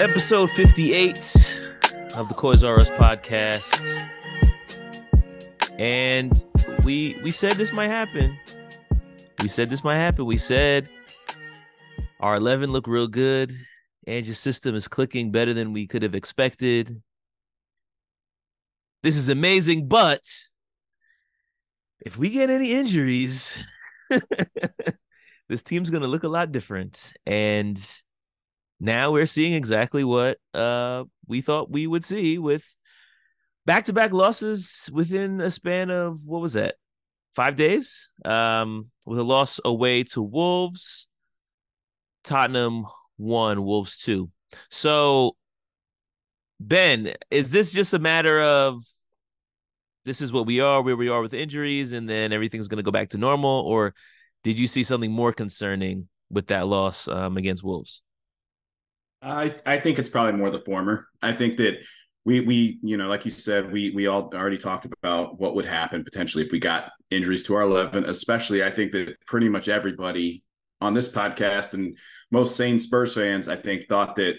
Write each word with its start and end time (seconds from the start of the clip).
Episode 0.00 0.50
58 0.50 1.16
of 2.16 2.28
the 2.28 2.34
Coys 2.34 2.62
R 2.62 2.78
Us 2.78 2.90
podcast. 2.90 4.08
And 5.78 6.44
we 6.84 7.18
we 7.22 7.30
said 7.30 7.52
this 7.52 7.72
might 7.72 7.88
happen. 7.88 8.38
We 9.42 9.48
said 9.48 9.68
this 9.68 9.84
might 9.84 9.96
happen. 9.96 10.26
We 10.26 10.36
said 10.36 10.90
our 12.20 12.36
11 12.36 12.72
look 12.72 12.86
real 12.86 13.08
good. 13.08 13.52
Ange's 14.06 14.38
system 14.38 14.74
is 14.74 14.88
clicking 14.88 15.30
better 15.30 15.52
than 15.52 15.72
we 15.72 15.86
could 15.86 16.02
have 16.02 16.14
expected. 16.14 17.02
This 19.02 19.16
is 19.16 19.28
amazing, 19.28 19.88
but 19.88 20.22
if 22.00 22.16
we 22.16 22.30
get 22.30 22.50
any 22.50 22.72
injuries, 22.72 23.64
this 25.48 25.62
team's 25.62 25.90
going 25.90 26.02
to 26.02 26.08
look 26.08 26.24
a 26.24 26.28
lot 26.28 26.52
different. 26.52 27.12
And 27.26 27.78
now 28.80 29.12
we're 29.12 29.26
seeing 29.26 29.54
exactly 29.54 30.04
what 30.04 30.38
uh, 30.54 31.04
we 31.26 31.40
thought 31.40 31.70
we 31.70 31.86
would 31.86 32.04
see 32.04 32.38
with 32.38 32.76
back-to-back 33.64 34.12
losses 34.12 34.88
within 34.92 35.40
a 35.40 35.50
span 35.50 35.90
of 35.90 36.20
what 36.26 36.40
was 36.40 36.54
that? 36.54 36.76
5 37.34 37.56
days. 37.56 38.10
Um 38.24 38.90
with 39.06 39.18
a 39.18 39.22
loss 39.22 39.60
away 39.64 40.02
to 40.02 40.22
Wolves, 40.22 41.06
Tottenham 42.24 42.86
1, 43.18 43.62
Wolves 43.62 43.98
2. 43.98 44.30
So 44.70 45.36
Ben, 46.58 47.12
is 47.30 47.50
this 47.50 47.72
just 47.72 47.94
a 47.94 47.98
matter 47.98 48.40
of 48.40 48.82
this 50.04 50.20
is 50.20 50.32
what 50.32 50.46
we 50.46 50.60
are, 50.60 50.82
where 50.82 50.96
we 50.96 51.08
are 51.08 51.20
with 51.20 51.34
injuries, 51.34 51.92
and 51.92 52.08
then 52.08 52.32
everything's 52.32 52.68
going 52.68 52.78
to 52.78 52.82
go 52.82 52.92
back 52.92 53.10
to 53.10 53.18
normal? 53.18 53.50
Or 53.50 53.94
did 54.46 54.60
you 54.60 54.68
see 54.68 54.84
something 54.84 55.10
more 55.10 55.32
concerning 55.32 56.06
with 56.30 56.46
that 56.46 56.68
loss 56.68 57.08
um, 57.08 57.36
against 57.36 57.64
Wolves? 57.64 58.02
I 59.20 59.56
I 59.66 59.80
think 59.80 59.98
it's 59.98 60.08
probably 60.08 60.38
more 60.38 60.50
the 60.50 60.60
former. 60.60 61.08
I 61.20 61.32
think 61.32 61.56
that 61.56 61.78
we 62.24 62.42
we 62.42 62.78
you 62.80 62.96
know 62.96 63.08
like 63.08 63.24
you 63.24 63.32
said 63.32 63.72
we 63.72 63.90
we 63.90 64.06
all 64.06 64.30
already 64.32 64.56
talked 64.56 64.86
about 64.86 65.40
what 65.40 65.56
would 65.56 65.64
happen 65.64 66.04
potentially 66.04 66.44
if 66.44 66.52
we 66.52 66.60
got 66.60 66.92
injuries 67.10 67.42
to 67.44 67.54
our 67.54 67.62
11 67.62 68.04
especially 68.04 68.64
i 68.64 68.70
think 68.70 68.90
that 68.90 69.14
pretty 69.28 69.48
much 69.48 69.68
everybody 69.68 70.42
on 70.80 70.92
this 70.92 71.08
podcast 71.08 71.74
and 71.74 71.96
most 72.32 72.56
sane 72.56 72.80
spurs 72.80 73.14
fans 73.14 73.46
i 73.46 73.54
think 73.54 73.86
thought 73.86 74.16
that 74.16 74.34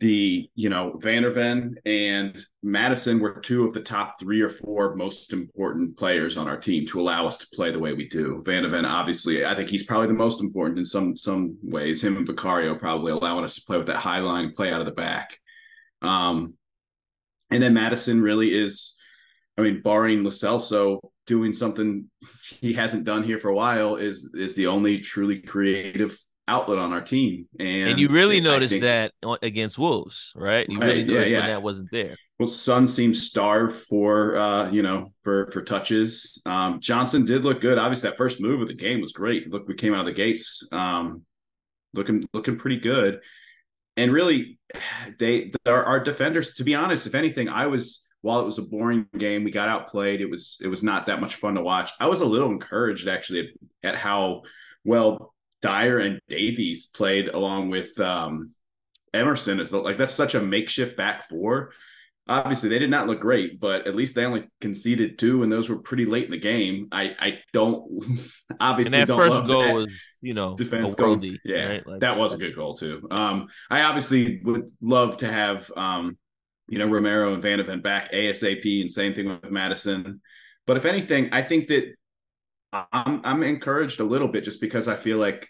the 0.00 0.50
you 0.54 0.68
know 0.68 0.98
Van 0.98 1.22
de 1.22 1.30
Ven 1.30 1.76
and 1.86 2.44
Madison 2.62 3.20
were 3.20 3.40
two 3.40 3.64
of 3.64 3.72
the 3.72 3.80
top 3.80 4.18
three 4.18 4.40
or 4.40 4.48
four 4.48 4.96
most 4.96 5.32
important 5.32 5.96
players 5.96 6.36
on 6.36 6.48
our 6.48 6.56
team 6.56 6.86
to 6.86 7.00
allow 7.00 7.26
us 7.26 7.36
to 7.38 7.46
play 7.54 7.70
the 7.70 7.78
way 7.78 7.92
we 7.92 8.08
do. 8.08 8.42
Van 8.44 8.64
de 8.64 8.68
Ven, 8.68 8.84
obviously, 8.84 9.46
I 9.46 9.54
think 9.54 9.70
he's 9.70 9.84
probably 9.84 10.08
the 10.08 10.14
most 10.14 10.40
important 10.40 10.78
in 10.78 10.84
some 10.84 11.16
some 11.16 11.56
ways. 11.62 12.02
Him 12.02 12.16
and 12.16 12.26
Vicario 12.26 12.74
probably 12.74 13.12
allowing 13.12 13.44
us 13.44 13.54
to 13.54 13.62
play 13.62 13.78
with 13.78 13.86
that 13.86 13.96
high 13.96 14.18
line, 14.18 14.52
play 14.52 14.72
out 14.72 14.80
of 14.80 14.86
the 14.86 14.92
back. 14.92 15.38
Um, 16.02 16.54
and 17.50 17.62
then 17.62 17.74
Madison 17.74 18.20
really 18.20 18.52
is, 18.52 18.96
I 19.56 19.62
mean, 19.62 19.80
barring 19.82 20.24
Lo 20.24 20.30
Celso 20.30 20.98
doing 21.26 21.54
something 21.54 22.10
he 22.60 22.72
hasn't 22.72 23.04
done 23.04 23.22
here 23.22 23.38
for 23.38 23.48
a 23.48 23.54
while, 23.54 23.94
is 23.94 24.34
is 24.34 24.56
the 24.56 24.66
only 24.66 24.98
truly 24.98 25.38
creative 25.40 26.18
outlet 26.46 26.78
on 26.78 26.92
our 26.92 27.00
team. 27.00 27.48
And, 27.58 27.90
and 27.90 27.98
you 27.98 28.08
really 28.08 28.40
noticed 28.40 28.80
that 28.80 29.12
against 29.42 29.78
Wolves, 29.78 30.32
right? 30.36 30.68
You 30.68 30.78
really 30.78 31.04
noticed 31.04 31.30
yeah, 31.30 31.38
yeah. 31.38 31.42
when 31.42 31.50
that 31.50 31.62
wasn't 31.62 31.90
there. 31.90 32.16
Well, 32.38 32.46
Sun 32.46 32.86
seemed 32.86 33.16
starved 33.16 33.74
for 33.74 34.36
uh, 34.36 34.70
you 34.70 34.82
know, 34.82 35.08
for 35.22 35.50
for 35.52 35.62
touches. 35.62 36.40
Um, 36.44 36.80
Johnson 36.80 37.24
did 37.24 37.44
look 37.44 37.60
good. 37.60 37.78
Obviously, 37.78 38.10
that 38.10 38.16
first 38.16 38.40
move 38.40 38.60
of 38.60 38.68
the 38.68 38.74
game 38.74 39.00
was 39.00 39.12
great. 39.12 39.50
Look, 39.50 39.68
we 39.68 39.74
came 39.74 39.94
out 39.94 40.00
of 40.00 40.06
the 40.06 40.12
gates 40.12 40.66
um, 40.72 41.22
looking 41.94 42.28
looking 42.32 42.56
pretty 42.56 42.80
good. 42.80 43.20
And 43.96 44.12
really, 44.12 44.58
they 45.18 45.52
our, 45.66 45.84
our 45.84 46.00
defenders. 46.00 46.54
To 46.54 46.64
be 46.64 46.74
honest, 46.74 47.06
if 47.06 47.14
anything, 47.14 47.48
I 47.48 47.66
was 47.66 48.06
while 48.22 48.40
it 48.40 48.46
was 48.46 48.58
a 48.58 48.62
boring 48.62 49.06
game, 49.16 49.44
we 49.44 49.50
got 49.50 49.68
outplayed. 49.68 50.20
It 50.20 50.30
was 50.30 50.58
it 50.60 50.68
was 50.68 50.82
not 50.82 51.06
that 51.06 51.20
much 51.20 51.36
fun 51.36 51.54
to 51.54 51.62
watch. 51.62 51.92
I 52.00 52.06
was 52.06 52.20
a 52.20 52.26
little 52.26 52.50
encouraged 52.50 53.06
actually 53.06 53.54
at, 53.82 53.94
at 53.94 53.96
how 53.96 54.42
well 54.84 55.33
Dier 55.64 55.98
and 55.98 56.20
Davies 56.28 56.86
played 56.86 57.28
along 57.28 57.70
with 57.70 57.98
um, 57.98 58.50
Emerson 59.14 59.60
is 59.60 59.72
like 59.72 59.96
that's 59.96 60.12
such 60.12 60.34
a 60.34 60.40
makeshift 60.40 60.94
back 60.94 61.22
four. 61.22 61.72
Obviously, 62.28 62.68
they 62.68 62.78
did 62.78 62.90
not 62.90 63.06
look 63.06 63.20
great, 63.20 63.60
but 63.60 63.86
at 63.86 63.94
least 63.94 64.14
they 64.14 64.24
only 64.24 64.44
conceded 64.60 65.18
two, 65.18 65.42
and 65.42 65.50
those 65.50 65.70
were 65.70 65.78
pretty 65.78 66.04
late 66.04 66.26
in 66.26 66.32
the 66.32 66.38
game. 66.38 66.88
I 66.92 67.14
I 67.18 67.38
don't 67.54 67.82
obviously 68.60 69.00
and 69.00 69.08
that 69.08 69.16
first 69.16 69.46
goal 69.46 69.62
that 69.62 69.74
was 69.74 70.14
you 70.20 70.34
know 70.34 70.54
defense 70.54 70.94
goal. 70.94 71.18
Yeah, 71.44 71.68
right? 71.68 71.86
like, 71.86 72.00
that 72.00 72.18
was 72.18 72.34
a 72.34 72.36
good 72.36 72.54
goal 72.54 72.74
too. 72.74 73.08
Um, 73.10 73.48
I 73.70 73.82
obviously 73.82 74.42
would 74.44 74.70
love 74.82 75.16
to 75.18 75.32
have 75.32 75.70
um, 75.74 76.18
you 76.68 76.78
know 76.78 76.86
Romero 76.86 77.32
and 77.32 77.42
Van 77.42 77.56
de 77.56 77.64
Ven 77.64 77.80
back 77.80 78.12
ASAP, 78.12 78.82
and 78.82 78.92
same 78.92 79.14
thing 79.14 79.30
with 79.30 79.50
Madison. 79.50 80.20
But 80.66 80.76
if 80.76 80.84
anything, 80.84 81.30
I 81.32 81.40
think 81.40 81.68
that 81.68 81.94
I'm 82.92 83.22
I'm 83.24 83.42
encouraged 83.42 84.00
a 84.00 84.04
little 84.04 84.28
bit 84.28 84.44
just 84.44 84.60
because 84.60 84.88
I 84.88 84.96
feel 84.96 85.16
like 85.16 85.48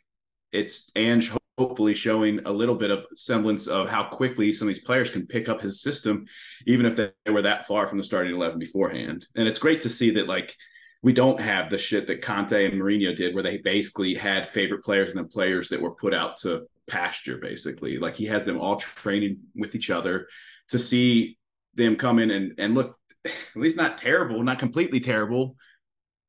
it's 0.54 0.91
Ange 0.97 1.32
hopefully 1.59 1.94
showing 1.94 2.41
a 2.47 2.53
little 2.53 2.75
bit 2.75 2.91
of 2.91 3.06
semblance 3.15 3.66
of 3.66 3.88
how 3.88 4.04
quickly 4.04 4.53
some 4.53 4.69
of 4.69 4.75
these 4.75 4.82
players 4.84 5.10
can 5.10 5.26
pick 5.26 5.48
up 5.48 5.60
his 5.60 5.81
system, 5.81 6.26
even 6.66 6.87
if 6.87 6.97
they 6.97 7.10
were 7.31 7.42
that 7.42 7.66
far 7.66 7.87
from 7.87 7.98
the 7.98 8.04
starting 8.04 8.34
eleven 8.34 8.59
beforehand. 8.59 9.26
And 9.37 9.47
it's 9.47 9.59
great 9.59 9.81
to 9.82 9.88
see 9.88 10.10
that 10.12 10.28
like 10.28 10.54
we 11.03 11.12
don't 11.12 11.41
have 11.41 11.70
the 11.70 11.78
shit 11.78 12.06
that 12.06 12.22
Conte 12.22 12.64
and 12.64 12.81
Mourinho 12.81 13.14
did, 13.14 13.34
where 13.34 13.43
they 13.43 13.59
basically 13.59 14.14
had 14.14 14.47
favorite 14.47 14.82
players 14.82 15.10
and 15.10 15.19
then 15.19 15.28
players 15.28 15.69
that 15.69 15.81
were 15.81 15.94
put 15.94 16.14
out 16.14 16.38
to 16.38 16.62
pasture. 16.88 17.38
Basically, 17.38 17.98
like 17.98 18.16
he 18.16 18.25
has 18.25 18.44
them 18.44 18.60
all 18.60 18.76
training 18.76 19.38
with 19.54 19.75
each 19.75 19.91
other 19.91 20.26
to 20.70 20.78
see 20.78 21.38
them 21.75 21.97
come 21.97 22.19
in 22.19 22.31
and 22.31 22.54
and 22.59 22.75
look 22.75 22.97
at 23.25 23.32
least 23.54 23.76
not 23.76 23.98
terrible, 23.98 24.43
not 24.43 24.59
completely 24.59 25.00
terrible, 25.00 25.56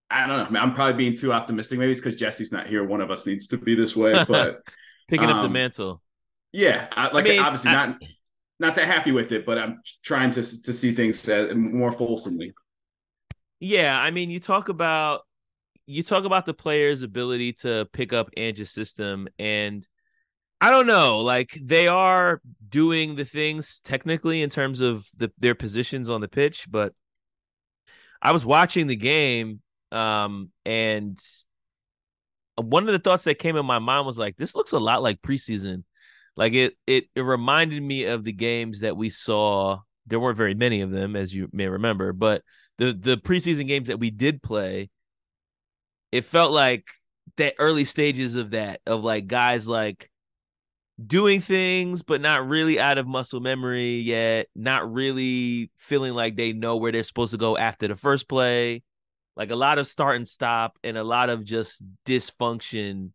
I 0.10 0.28
don't 0.28 0.52
know. 0.52 0.60
I'm 0.60 0.74
probably 0.74 0.98
being 0.98 1.18
too 1.18 1.34
optimistic. 1.34 1.80
Maybe 1.80 1.92
it's 1.92 2.00
because 2.00 2.20
Jesse's 2.20 2.52
not 2.52 2.68
here. 2.68 2.84
One 2.84 3.02
of 3.02 3.12
us 3.12 3.26
needs 3.26 3.48
to 3.48 3.58
be 3.58 3.76
this 3.76 3.96
way, 3.96 4.14
but 4.28 4.62
picking 5.08 5.30
um, 5.30 5.38
up 5.38 5.42
the 5.42 5.48
um, 5.48 5.54
mantle. 5.54 6.02
Yeah, 6.52 6.88
I, 6.92 7.14
like 7.14 7.26
I 7.26 7.30
mean, 7.30 7.40
obviously 7.40 7.72
I, 7.72 7.74
not 7.74 8.04
not 8.60 8.76
that 8.76 8.86
happy 8.86 9.12
with 9.12 9.32
it, 9.32 9.46
but 9.46 9.58
I'm 9.58 9.82
trying 10.04 10.32
to 10.32 10.64
to 10.64 10.74
see 10.74 10.94
things 10.94 11.28
more 11.54 11.92
fulsomely. 11.92 12.54
Yeah, 13.60 14.00
I 14.00 14.12
mean, 14.12 14.30
you 14.30 14.40
talk 14.40 14.70
about 14.70 15.22
you 15.88 16.04
talk 16.04 16.24
about 16.24 16.46
the 16.46 16.54
player's 16.54 17.04
ability 17.04 17.54
to 17.54 17.88
pick 17.92 18.14
up 18.14 18.30
Ange's 18.38 18.72
system, 18.72 19.28
and 19.38 19.86
I 20.62 20.70
don't 20.70 20.88
know, 20.88 21.20
like 21.20 21.58
they 21.62 21.88
are 21.88 22.42
doing 22.70 23.16
the 23.16 23.26
things 23.26 23.82
technically 23.82 24.42
in 24.42 24.50
terms 24.50 24.82
of 24.82 25.08
the, 25.18 25.32
their 25.38 25.56
positions 25.56 26.10
on 26.10 26.22
the 26.22 26.28
pitch, 26.28 26.68
but 26.70 26.94
I 28.22 28.32
was 28.32 28.46
watching 28.46 28.88
the 28.88 28.96
game 28.96 29.62
um, 29.96 30.52
and 30.66 31.18
one 32.58 32.86
of 32.88 32.92
the 32.92 33.00
thoughts 33.00 33.24
that 33.24 33.40
came 33.40 33.56
in 33.56 33.66
my 33.66 33.80
mind 33.80 34.06
was 34.06 34.20
like, 34.20 34.36
this 34.36 34.54
looks 34.56 34.74
a 34.74 34.80
lot 34.80 35.02
like 35.02 35.22
preseason. 35.22 35.84
Like 36.36 36.54
it, 36.54 36.76
it, 36.86 37.06
it 37.16 37.22
reminded 37.22 37.82
me 37.82 38.04
of 38.04 38.26
the 38.26 38.34
games 38.34 38.82
that 38.82 38.98
we 38.98 39.10
saw. 39.10 39.80
There 40.06 40.20
weren't 40.20 40.38
very 40.38 40.54
many 40.54 40.82
of 40.82 40.92
them, 40.92 41.16
as 41.16 41.34
you 41.34 41.48
may 41.54 41.68
remember, 41.68 42.12
but 42.12 42.44
the 42.78 42.94
the 42.94 43.18
preseason 43.18 43.68
games 43.68 43.88
that 43.88 44.00
we 44.00 44.12
did 44.12 44.44
play, 44.44 44.90
it 46.12 46.26
felt 46.26 46.52
like 46.52 46.88
the 47.38 47.56
early 47.58 47.86
stages 47.86 48.36
of 48.36 48.52
that, 48.52 48.82
of 48.86 49.04
like 49.04 49.28
guys 49.28 49.68
like 49.68 50.12
doing 51.04 51.40
things, 51.40 52.04
but 52.04 52.22
not 52.22 52.48
really 52.48 52.80
out 52.80 52.98
of 52.98 53.08
muscle 53.08 53.40
memory 53.40 53.96
yet, 53.96 54.48
not 54.56 54.94
really 54.94 55.72
feeling 55.78 56.14
like 56.14 56.36
they 56.36 56.54
know 56.54 56.76
where 56.78 56.92
they're 56.92 57.02
supposed 57.02 57.32
to 57.32 57.38
go 57.38 57.58
after 57.58 57.88
the 57.88 57.96
first 57.96 58.30
play 58.30 58.84
like 59.36 59.52
a 59.52 59.56
lot 59.56 59.78
of 59.78 59.88
start 59.88 60.16
and 60.16 60.28
stop 60.28 60.78
and 60.84 60.98
a 60.98 61.04
lot 61.04 61.30
of 61.30 61.44
just 61.44 61.84
dysfunction 62.06 63.12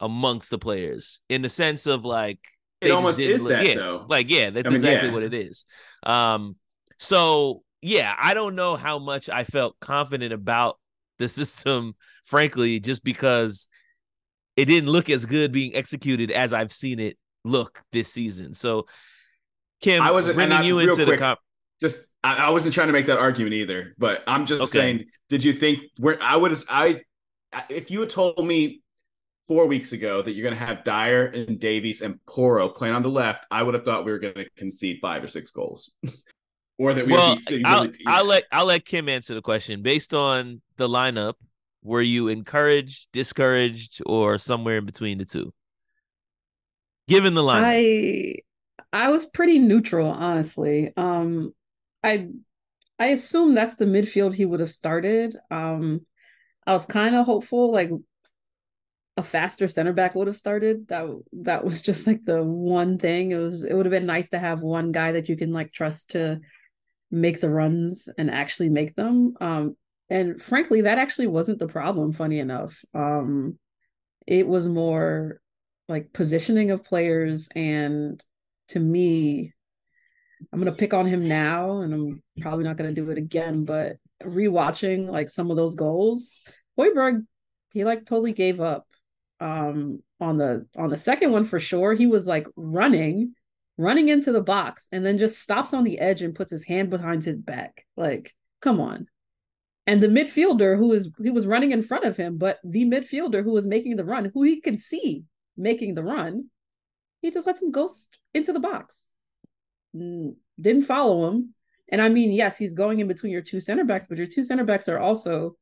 amongst 0.00 0.50
the 0.50 0.58
players 0.58 1.20
in 1.28 1.42
the 1.42 1.48
sense 1.48 1.86
of 1.86 2.04
like 2.04 2.38
it 2.80 2.90
almost 2.90 3.18
is 3.18 3.42
look, 3.42 3.52
that 3.52 3.66
yeah, 3.66 3.74
though. 3.74 4.06
Like 4.08 4.30
yeah, 4.30 4.50
that's 4.50 4.66
I 4.66 4.70
mean, 4.70 4.76
exactly 4.76 5.08
yeah. 5.08 5.14
what 5.14 5.22
it 5.22 5.34
is. 5.34 5.64
Um, 6.02 6.56
so 6.98 7.62
yeah, 7.80 8.14
I 8.18 8.34
don't 8.34 8.54
know 8.54 8.76
how 8.76 8.98
much 8.98 9.28
I 9.28 9.44
felt 9.44 9.78
confident 9.80 10.32
about 10.32 10.78
the 11.18 11.28
system, 11.28 11.94
frankly, 12.24 12.80
just 12.80 13.02
because 13.02 13.68
it 14.56 14.66
didn't 14.66 14.90
look 14.90 15.10
as 15.10 15.24
good 15.24 15.52
being 15.52 15.74
executed 15.74 16.30
as 16.30 16.52
I've 16.52 16.72
seen 16.72 16.98
it 16.98 17.16
look 17.44 17.82
this 17.92 18.12
season. 18.12 18.54
So 18.54 18.86
Kim, 19.80 20.02
I 20.02 20.10
was 20.10 20.30
bringing 20.30 20.64
you 20.64 20.78
into 20.78 20.94
quick, 20.94 21.06
the 21.06 21.16
comp. 21.16 21.38
Just 21.80 21.98
I, 22.26 22.46
I, 22.46 22.50
wasn't 22.50 22.74
trying 22.74 22.88
to 22.88 22.92
make 22.92 23.06
that 23.06 23.18
argument 23.18 23.54
either, 23.54 23.94
but 23.98 24.24
I'm 24.26 24.46
just 24.46 24.62
okay. 24.62 24.70
saying. 24.70 25.04
Did 25.28 25.44
you 25.44 25.52
think 25.52 25.80
where 25.98 26.20
I 26.20 26.36
would 26.36 26.56
I 26.68 27.02
if 27.68 27.90
you 27.90 28.00
had 28.00 28.10
told 28.10 28.44
me 28.44 28.82
four 29.46 29.66
weeks 29.66 29.92
ago 29.92 30.22
that 30.22 30.32
you're 30.32 30.42
going 30.42 30.58
to 30.58 30.64
have 30.64 30.82
Dier 30.82 31.26
and 31.26 31.60
Davies 31.60 32.02
and 32.02 32.18
Porro 32.26 32.68
playing 32.68 32.94
on 32.94 33.02
the 33.02 33.08
left, 33.08 33.46
I 33.50 33.62
would 33.62 33.74
have 33.74 33.84
thought 33.84 34.04
we 34.04 34.10
were 34.10 34.18
going 34.18 34.34
to 34.34 34.50
concede 34.56 34.98
five 35.00 35.22
or 35.22 35.28
six 35.28 35.50
goals, 35.50 35.90
or 36.78 36.94
that 36.94 37.06
we 37.06 37.12
well, 37.12 37.30
would 37.30 37.44
be 37.46 37.64
I'll, 37.64 37.88
I'll 38.06 38.24
let 38.24 38.44
I'll 38.50 38.66
let 38.66 38.84
Kim 38.84 39.08
answer 39.08 39.34
the 39.34 39.42
question 39.42 39.82
based 39.82 40.12
on 40.12 40.60
the 40.76 40.88
lineup 40.88 41.34
Were 41.84 42.02
you 42.02 42.28
encouraged, 42.28 43.08
discouraged, 43.12 44.02
or 44.04 44.38
somewhere 44.38 44.78
in 44.78 44.84
between 44.86 45.18
the 45.18 45.24
two? 45.24 45.52
Given 47.06 47.34
the 47.34 47.42
line, 47.44 47.62
I 47.64 48.36
I 48.92 49.10
was 49.10 49.26
pretty 49.26 49.60
neutral, 49.60 50.08
honestly. 50.08 50.92
Um, 50.96 51.54
I 52.06 52.28
I 52.98 53.06
assume 53.08 53.54
that's 53.54 53.76
the 53.76 53.84
midfield 53.84 54.32
he 54.32 54.46
would 54.46 54.60
have 54.60 54.72
started. 54.72 55.36
Um, 55.50 56.06
I 56.66 56.72
was 56.72 56.86
kind 56.86 57.14
of 57.14 57.26
hopeful, 57.26 57.72
like 57.72 57.90
a 59.16 59.22
faster 59.22 59.66
center 59.68 59.92
back 59.92 60.14
would 60.14 60.28
have 60.28 60.36
started. 60.36 60.88
That 60.88 61.06
that 61.32 61.64
was 61.64 61.82
just 61.82 62.06
like 62.06 62.24
the 62.24 62.42
one 62.42 62.98
thing. 62.98 63.32
It 63.32 63.36
was 63.36 63.64
it 63.64 63.74
would 63.74 63.86
have 63.86 63.90
been 63.90 64.06
nice 64.06 64.30
to 64.30 64.38
have 64.38 64.60
one 64.60 64.92
guy 64.92 65.12
that 65.12 65.28
you 65.28 65.36
can 65.36 65.52
like 65.52 65.72
trust 65.72 66.12
to 66.12 66.40
make 67.10 67.40
the 67.40 67.50
runs 67.50 68.08
and 68.16 68.30
actually 68.30 68.68
make 68.68 68.94
them. 68.94 69.34
Um, 69.40 69.76
and 70.08 70.40
frankly, 70.40 70.82
that 70.82 70.98
actually 70.98 71.26
wasn't 71.26 71.58
the 71.58 71.68
problem. 71.68 72.12
Funny 72.12 72.38
enough, 72.38 72.84
um, 72.94 73.58
it 74.26 74.46
was 74.46 74.68
more 74.68 75.40
like 75.88 76.12
positioning 76.12 76.70
of 76.70 76.84
players 76.84 77.48
and 77.54 78.22
to 78.68 78.80
me 78.80 79.52
i'm 80.52 80.64
to 80.64 80.72
pick 80.72 80.94
on 80.94 81.06
him 81.06 81.26
now 81.28 81.80
and 81.80 81.92
i'm 81.94 82.22
probably 82.40 82.64
not 82.64 82.76
to 82.78 82.92
do 82.92 83.10
it 83.10 83.18
again 83.18 83.64
but 83.64 83.96
rewatching 84.22 85.08
like 85.08 85.28
some 85.28 85.50
of 85.50 85.56
those 85.56 85.74
goals 85.74 86.40
Højbjerg 86.78 87.24
he 87.72 87.84
like 87.84 88.06
totally 88.06 88.32
gave 88.32 88.60
up 88.60 88.86
um 89.40 90.02
on 90.20 90.38
the 90.38 90.66
on 90.76 90.88
the 90.88 90.96
second 90.96 91.32
one 91.32 91.44
for 91.44 91.60
sure. 91.60 91.94
He 91.94 92.06
was 92.06 92.26
like 92.26 92.46
running 92.56 93.34
running 93.78 94.08
into 94.08 94.32
the 94.32 94.42
box 94.42 94.88
and 94.90 95.04
then 95.04 95.18
just 95.18 95.42
stops 95.42 95.74
on 95.74 95.84
the 95.84 95.98
edge 95.98 96.22
and 96.22 96.34
puts 96.34 96.50
his 96.50 96.64
hand 96.64 96.88
behind 96.88 97.22
his 97.22 97.38
back. 97.38 97.84
Like 97.96 98.34
come 98.60 98.80
on. 98.80 99.06
And 99.86 100.02
the 100.02 100.08
midfielder 100.08 100.76
who 100.76 100.92
is 100.92 101.10
he 101.22 101.30
was 101.30 101.46
running 101.46 101.72
in 101.72 101.82
front 101.82 102.04
of 102.04 102.16
him 102.16 102.38
but 102.38 102.58
the 102.64 102.84
midfielder 102.86 103.44
who 103.44 103.52
was 103.52 103.66
making 103.66 103.96
the 103.96 104.04
run 104.04 104.30
who 104.32 104.42
he 104.42 104.60
can 104.60 104.78
see 104.78 105.24
making 105.56 105.94
the 105.94 106.02
run 106.02 106.46
he 107.22 107.30
just 107.30 107.46
lets 107.46 107.62
him 107.62 107.70
go 107.70 107.90
into 108.34 108.52
the 108.52 108.60
box. 108.60 109.14
Mm, 109.96 110.34
didn't 110.60 110.82
follow 110.82 111.28
him. 111.28 111.54
And 111.90 112.00
I 112.00 112.08
mean, 112.08 112.32
yes, 112.32 112.56
he's 112.56 112.74
going 112.74 113.00
in 113.00 113.08
between 113.08 113.32
your 113.32 113.42
two 113.42 113.60
center 113.60 113.84
backs, 113.84 114.06
but 114.08 114.18
your 114.18 114.26
two 114.26 114.44
center 114.44 114.64
backs 114.64 114.88
are 114.88 114.98
also 114.98 115.56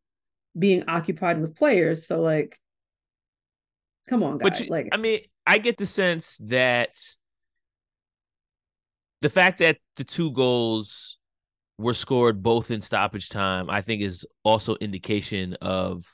being 0.59 0.85
occupied 0.89 1.41
with 1.41 1.57
players. 1.57 2.07
So 2.07 2.21
like, 2.21 2.59
come 4.09 4.23
on, 4.23 4.39
guys. 4.39 4.51
But 4.51 4.61
you, 4.61 4.67
like, 4.71 4.89
I 4.93 4.97
mean, 4.97 5.21
I 5.47 5.59
get 5.59 5.77
the 5.77 5.87
sense 5.87 6.39
that 6.45 6.97
the 9.21 9.29
fact 9.29 9.59
that 9.59 9.79
the 9.97 10.05
two 10.05 10.33
goals 10.33 11.19
were 11.79 11.95
scored 11.95 12.43
both 12.43 12.71
in 12.71 12.81
stoppage 12.81 13.29
time, 13.29 13.69
I 13.69 13.81
think 13.81 14.03
is 14.03 14.27
also 14.45 14.77
indication 14.77 15.55
of 15.61 16.07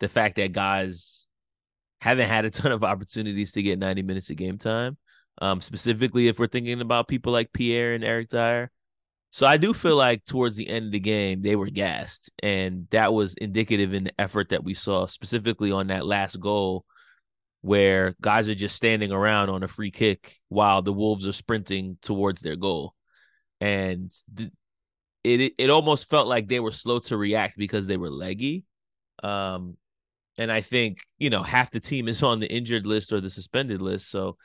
the 0.00 0.08
fact 0.08 0.36
that 0.36 0.52
guys 0.52 1.26
haven't 2.00 2.28
had 2.28 2.44
a 2.44 2.50
ton 2.50 2.72
of 2.72 2.84
opportunities 2.84 3.52
to 3.52 3.62
get 3.62 3.78
90 3.78 4.02
minutes 4.02 4.30
of 4.30 4.36
game 4.36 4.58
time. 4.58 4.96
Um, 5.40 5.60
specifically 5.60 6.28
if 6.28 6.38
we're 6.38 6.48
thinking 6.48 6.80
about 6.80 7.06
people 7.06 7.32
like 7.32 7.52
Pierre 7.52 7.94
and 7.94 8.02
Eric 8.02 8.30
Dier. 8.30 8.70
So 9.30 9.46
I 9.46 9.56
do 9.56 9.74
feel 9.74 9.94
like 9.94 10.24
towards 10.24 10.56
the 10.56 10.68
end 10.68 10.86
of 10.86 10.92
the 10.92 11.00
game 11.00 11.42
they 11.42 11.54
were 11.54 11.70
gassed, 11.70 12.30
and 12.42 12.88
that 12.90 13.12
was 13.12 13.34
indicative 13.34 13.92
in 13.92 14.04
the 14.04 14.20
effort 14.20 14.48
that 14.48 14.64
we 14.64 14.74
saw, 14.74 15.06
specifically 15.06 15.70
on 15.70 15.88
that 15.88 16.06
last 16.06 16.40
goal, 16.40 16.84
where 17.60 18.14
guys 18.20 18.48
are 18.48 18.54
just 18.54 18.76
standing 18.76 19.12
around 19.12 19.50
on 19.50 19.62
a 19.62 19.68
free 19.68 19.90
kick 19.90 20.36
while 20.48 20.80
the 20.80 20.92
Wolves 20.92 21.26
are 21.26 21.32
sprinting 21.32 21.98
towards 22.00 22.40
their 22.40 22.56
goal, 22.56 22.94
and 23.60 24.10
th- 24.34 24.50
it 25.24 25.54
it 25.58 25.70
almost 25.70 26.08
felt 26.08 26.26
like 26.26 26.48
they 26.48 26.60
were 26.60 26.72
slow 26.72 26.98
to 27.00 27.16
react 27.16 27.58
because 27.58 27.86
they 27.86 27.96
were 27.98 28.10
leggy. 28.10 28.64
Um, 29.22 29.76
and 30.38 30.50
I 30.50 30.62
think 30.62 31.00
you 31.18 31.28
know 31.28 31.42
half 31.42 31.70
the 31.70 31.80
team 31.80 32.08
is 32.08 32.22
on 32.22 32.40
the 32.40 32.50
injured 32.50 32.86
list 32.86 33.12
or 33.12 33.20
the 33.20 33.30
suspended 33.30 33.82
list, 33.82 34.10
so 34.10 34.36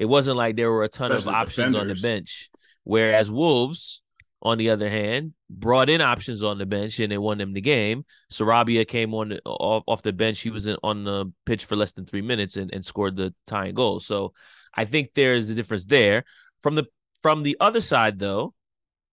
it 0.00 0.06
wasn't 0.06 0.38
like 0.38 0.56
there 0.56 0.72
were 0.72 0.82
a 0.82 0.88
ton 0.88 1.12
Especially 1.12 1.34
of 1.34 1.40
options 1.40 1.72
defenders. 1.74 1.80
on 1.80 1.88
the 1.88 2.00
bench. 2.00 2.50
Whereas 2.84 3.30
Wolves, 3.30 4.00
on 4.40 4.56
the 4.56 4.70
other 4.70 4.88
hand, 4.88 5.34
brought 5.50 5.90
in 5.90 6.00
options 6.00 6.42
on 6.42 6.56
the 6.56 6.64
bench 6.64 6.98
and 7.00 7.12
they 7.12 7.18
won 7.18 7.36
them 7.36 7.52
the 7.52 7.60
game. 7.60 8.06
Sarabia 8.32 8.88
came 8.88 9.12
on 9.12 9.28
the, 9.28 9.42
off, 9.44 9.84
off 9.86 10.00
the 10.00 10.14
bench. 10.14 10.40
He 10.40 10.48
was 10.48 10.64
in, 10.64 10.78
on 10.82 11.04
the 11.04 11.30
pitch 11.44 11.66
for 11.66 11.76
less 11.76 11.92
than 11.92 12.06
three 12.06 12.22
minutes 12.22 12.56
and, 12.56 12.72
and 12.72 12.82
scored 12.82 13.14
the 13.14 13.34
tying 13.46 13.74
goal. 13.74 14.00
So 14.00 14.32
I 14.74 14.86
think 14.86 15.10
there's 15.14 15.50
a 15.50 15.54
difference 15.54 15.84
there. 15.84 16.24
From 16.62 16.76
the 16.76 16.86
from 17.22 17.42
the 17.42 17.58
other 17.60 17.82
side, 17.82 18.18
though, 18.18 18.54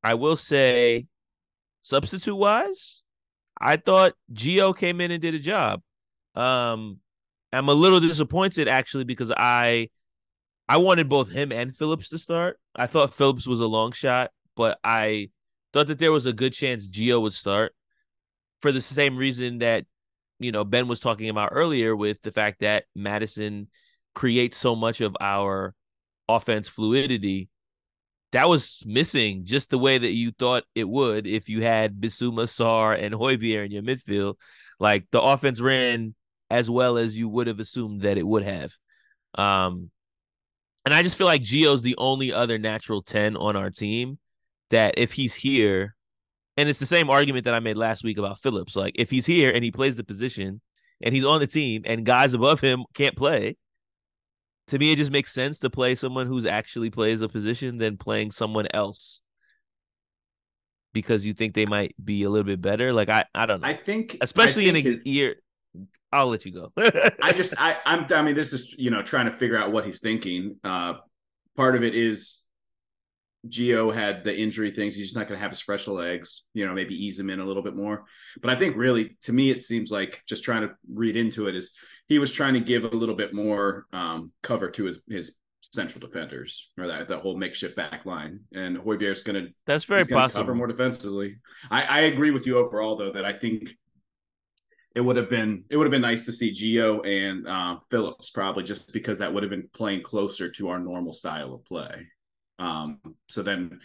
I 0.01 0.13
will 0.13 0.37
say, 0.37 1.07
substitute 1.81 2.37
wise, 2.37 3.03
I 3.59 3.75
thought 3.75 4.13
Gio 4.31 4.75
came 4.75 5.01
in 5.01 5.11
and 5.11 5.21
did 5.21 5.35
a 5.35 5.39
job. 5.39 5.81
Um, 6.33 6.99
I'm 7.51 7.67
a 7.67 7.73
little 7.73 7.99
disappointed 7.99 8.69
actually 8.69 9.03
because 9.03 9.31
I 9.35 9.89
I 10.69 10.77
wanted 10.77 11.09
both 11.09 11.29
him 11.29 11.51
and 11.51 11.75
Phillips 11.75 12.09
to 12.09 12.17
start. 12.17 12.59
I 12.75 12.87
thought 12.87 13.13
Phillips 13.13 13.47
was 13.47 13.59
a 13.59 13.67
long 13.67 13.93
shot, 13.93 14.31
but 14.55 14.79
I 14.83 15.29
thought 15.73 15.87
that 15.87 15.99
there 15.99 16.11
was 16.11 16.25
a 16.25 16.33
good 16.33 16.53
chance 16.53 16.89
Gio 16.89 17.21
would 17.21 17.33
start 17.33 17.73
for 18.61 18.71
the 18.71 18.81
same 18.81 19.17
reason 19.17 19.59
that 19.59 19.85
you 20.39 20.51
know 20.51 20.63
Ben 20.63 20.87
was 20.87 20.99
talking 20.99 21.29
about 21.29 21.49
earlier 21.51 21.95
with 21.95 22.21
the 22.21 22.31
fact 22.31 22.59
that 22.59 22.85
Madison 22.95 23.67
creates 24.13 24.57
so 24.57 24.75
much 24.75 25.01
of 25.01 25.15
our 25.21 25.73
offense 26.27 26.67
fluidity. 26.67 27.49
That 28.33 28.49
was 28.49 28.83
missing 28.85 29.45
just 29.45 29.69
the 29.69 29.77
way 29.77 29.97
that 29.97 30.11
you 30.11 30.31
thought 30.31 30.65
it 30.75 30.87
would 30.87 31.27
if 31.27 31.47
you 31.47 31.61
had 31.61 32.01
Bissouma, 32.01 32.43
Sarr, 32.43 33.01
and 33.01 33.15
Højbjerg 33.15 33.67
in 33.67 33.71
your 33.71 33.83
midfield. 33.83 34.35
Like 34.79 35.07
the 35.11 35.21
offense 35.21 35.61
ran 35.61 36.13
as 36.49 36.69
well 36.69 36.97
as 36.97 37.17
you 37.17 37.29
would 37.29 37.47
have 37.47 37.59
assumed 37.59 38.01
that 38.01 38.17
it 38.17 38.27
would 38.27 38.43
have. 38.43 38.73
Um, 39.35 39.91
and 40.87 40.93
I 40.93 41.03
just 41.03 41.17
feel 41.17 41.27
like 41.27 41.41
Gio's 41.41 41.81
the 41.81 41.97
only 41.97 42.31
other 42.31 42.57
natural 42.57 43.01
10 43.01 43.35
on 43.35 43.57
our 43.57 43.69
team 43.69 44.19
that 44.69 44.93
if 44.95 45.11
he's 45.11 45.35
here, 45.35 45.97
and 46.55 46.69
it's 46.69 46.79
the 46.79 46.85
same 46.85 47.09
argument 47.09 47.43
that 47.43 47.53
I 47.53 47.59
made 47.59 47.75
last 47.75 48.05
week 48.05 48.17
about 48.17 48.39
Phillips. 48.39 48.73
Like 48.73 48.93
if 48.95 49.09
he's 49.09 49.25
here 49.25 49.51
and 49.51 49.65
he 49.65 49.69
plays 49.69 49.97
the 49.97 50.05
position 50.05 50.61
and 51.01 51.13
he's 51.13 51.25
on 51.25 51.41
the 51.41 51.47
team 51.47 51.81
and 51.83 52.05
guys 52.05 52.33
above 52.33 52.61
him 52.61 52.85
can't 52.93 53.17
play, 53.17 53.57
to 54.69 54.79
me 54.79 54.93
it 54.93 54.95
just 54.95 55.11
makes 55.11 55.33
sense 55.33 55.59
to 55.59 55.69
play 55.69 55.93
someone 55.93 56.25
who's 56.25 56.45
actually 56.45 56.89
plays 56.89 57.19
a 57.19 57.27
position 57.27 57.79
than 57.79 57.97
playing 57.97 58.31
someone 58.31 58.69
else 58.73 59.19
because 60.93 61.25
you 61.25 61.33
think 61.33 61.53
they 61.53 61.65
might 61.65 61.93
be 62.01 62.23
a 62.23 62.29
little 62.29 62.47
bit 62.47 62.61
better. 62.61 62.93
Like 62.93 63.09
I, 63.09 63.25
I 63.35 63.45
don't 63.45 63.59
know. 63.59 63.67
I 63.67 63.73
think, 63.73 64.15
especially 64.21 64.69
I 64.69 64.71
think 64.71 64.85
in 64.85 65.01
a 65.05 65.09
year, 65.09 65.35
I'll 66.11 66.27
let 66.27 66.45
you 66.45 66.51
go. 66.51 66.71
I 67.21 67.33
just 67.33 67.53
I 67.57 67.77
I'm 67.85 68.05
I 68.11 68.21
mean 68.21 68.35
this 68.35 68.53
is 68.53 68.75
you 68.77 68.91
know 68.91 69.01
trying 69.01 69.25
to 69.25 69.35
figure 69.35 69.57
out 69.57 69.71
what 69.71 69.85
he's 69.85 69.99
thinking. 69.99 70.57
Uh 70.63 70.95
part 71.55 71.75
of 71.75 71.83
it 71.83 71.95
is 71.95 72.47
Gio 73.47 73.93
had 73.93 74.23
the 74.23 74.37
injury 74.37 74.71
things. 74.71 74.95
He's 74.95 75.05
just 75.05 75.15
not 75.15 75.27
going 75.27 75.37
to 75.37 75.41
have 75.41 75.51
his 75.51 75.61
fresh 75.61 75.87
legs, 75.87 76.43
you 76.53 76.65
know, 76.65 76.73
maybe 76.73 76.95
ease 76.95 77.17
him 77.19 77.29
in 77.29 77.39
a 77.39 77.45
little 77.45 77.63
bit 77.63 77.75
more. 77.75 78.05
But 78.41 78.49
I 78.49 78.55
think 78.55 78.75
really, 78.75 79.15
to 79.21 79.33
me, 79.33 79.51
it 79.51 79.61
seems 79.61 79.91
like 79.91 80.21
just 80.27 80.43
trying 80.43 80.63
to 80.63 80.75
read 80.91 81.15
into 81.15 81.47
it 81.47 81.55
is 81.55 81.71
he 82.07 82.19
was 82.19 82.33
trying 82.33 82.55
to 82.55 82.59
give 82.59 82.83
a 82.83 82.89
little 82.89 83.15
bit 83.15 83.33
more 83.33 83.85
um, 83.93 84.31
cover 84.43 84.69
to 84.71 84.85
his 84.85 84.99
his 85.09 85.35
central 85.61 85.99
defenders 85.99 86.71
or 86.77 86.87
that, 86.87 87.07
that 87.07 87.19
whole 87.19 87.37
makeshift 87.37 87.75
back 87.75 88.05
line. 88.05 88.39
And 88.53 88.77
Højbjerg's 88.77 89.21
going 89.21 89.45
to 89.45 89.51
that's 89.65 89.83
very 89.83 90.05
possible 90.05 90.43
cover 90.43 90.55
more 90.55 90.67
defensively. 90.67 91.37
I, 91.69 91.83
I 91.83 91.99
agree 92.01 92.31
with 92.31 92.47
you 92.47 92.57
overall 92.57 92.95
though 92.95 93.11
that 93.11 93.25
I 93.25 93.33
think 93.33 93.75
it 94.97 95.05
would 95.05 95.15
have 95.15 95.29
been 95.29 95.63
it 95.69 95.77
would 95.77 95.85
have 95.85 95.91
been 95.91 96.01
nice 96.01 96.25
to 96.25 96.31
see 96.31 96.51
Gio 96.51 97.05
and 97.05 97.47
uh, 97.47 97.77
Phillips 97.87 98.31
probably 98.31 98.63
just 98.63 98.91
because 98.91 99.19
that 99.19 99.31
would 99.31 99.43
have 99.43 99.51
been 99.51 99.69
playing 99.71 100.01
closer 100.01 100.49
to 100.49 100.69
our 100.69 100.79
normal 100.79 101.13
style 101.13 101.53
of 101.53 101.63
play. 101.65 102.07
Um, 102.57 102.99
so 103.29 103.43
then, 103.43 103.79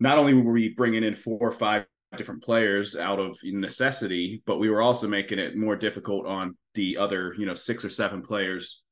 not 0.00 0.16
only 0.16 0.32
were 0.32 0.52
we 0.52 0.70
bringing 0.70 1.04
in 1.04 1.12
four 1.12 1.38
or 1.38 1.52
five 1.52 1.84
different 2.16 2.42
players 2.42 2.96
out 2.96 3.18
of 3.18 3.38
necessity, 3.44 4.42
but 4.46 4.56
we 4.56 4.70
were 4.70 4.80
also 4.80 5.06
making 5.06 5.38
it 5.38 5.54
more 5.54 5.76
difficult 5.76 6.26
on 6.26 6.56
the 6.72 6.96
other 6.96 7.34
you 7.36 7.44
know 7.44 7.52
six 7.52 7.84
or 7.84 7.90
seven 7.90 8.22
players 8.22 8.82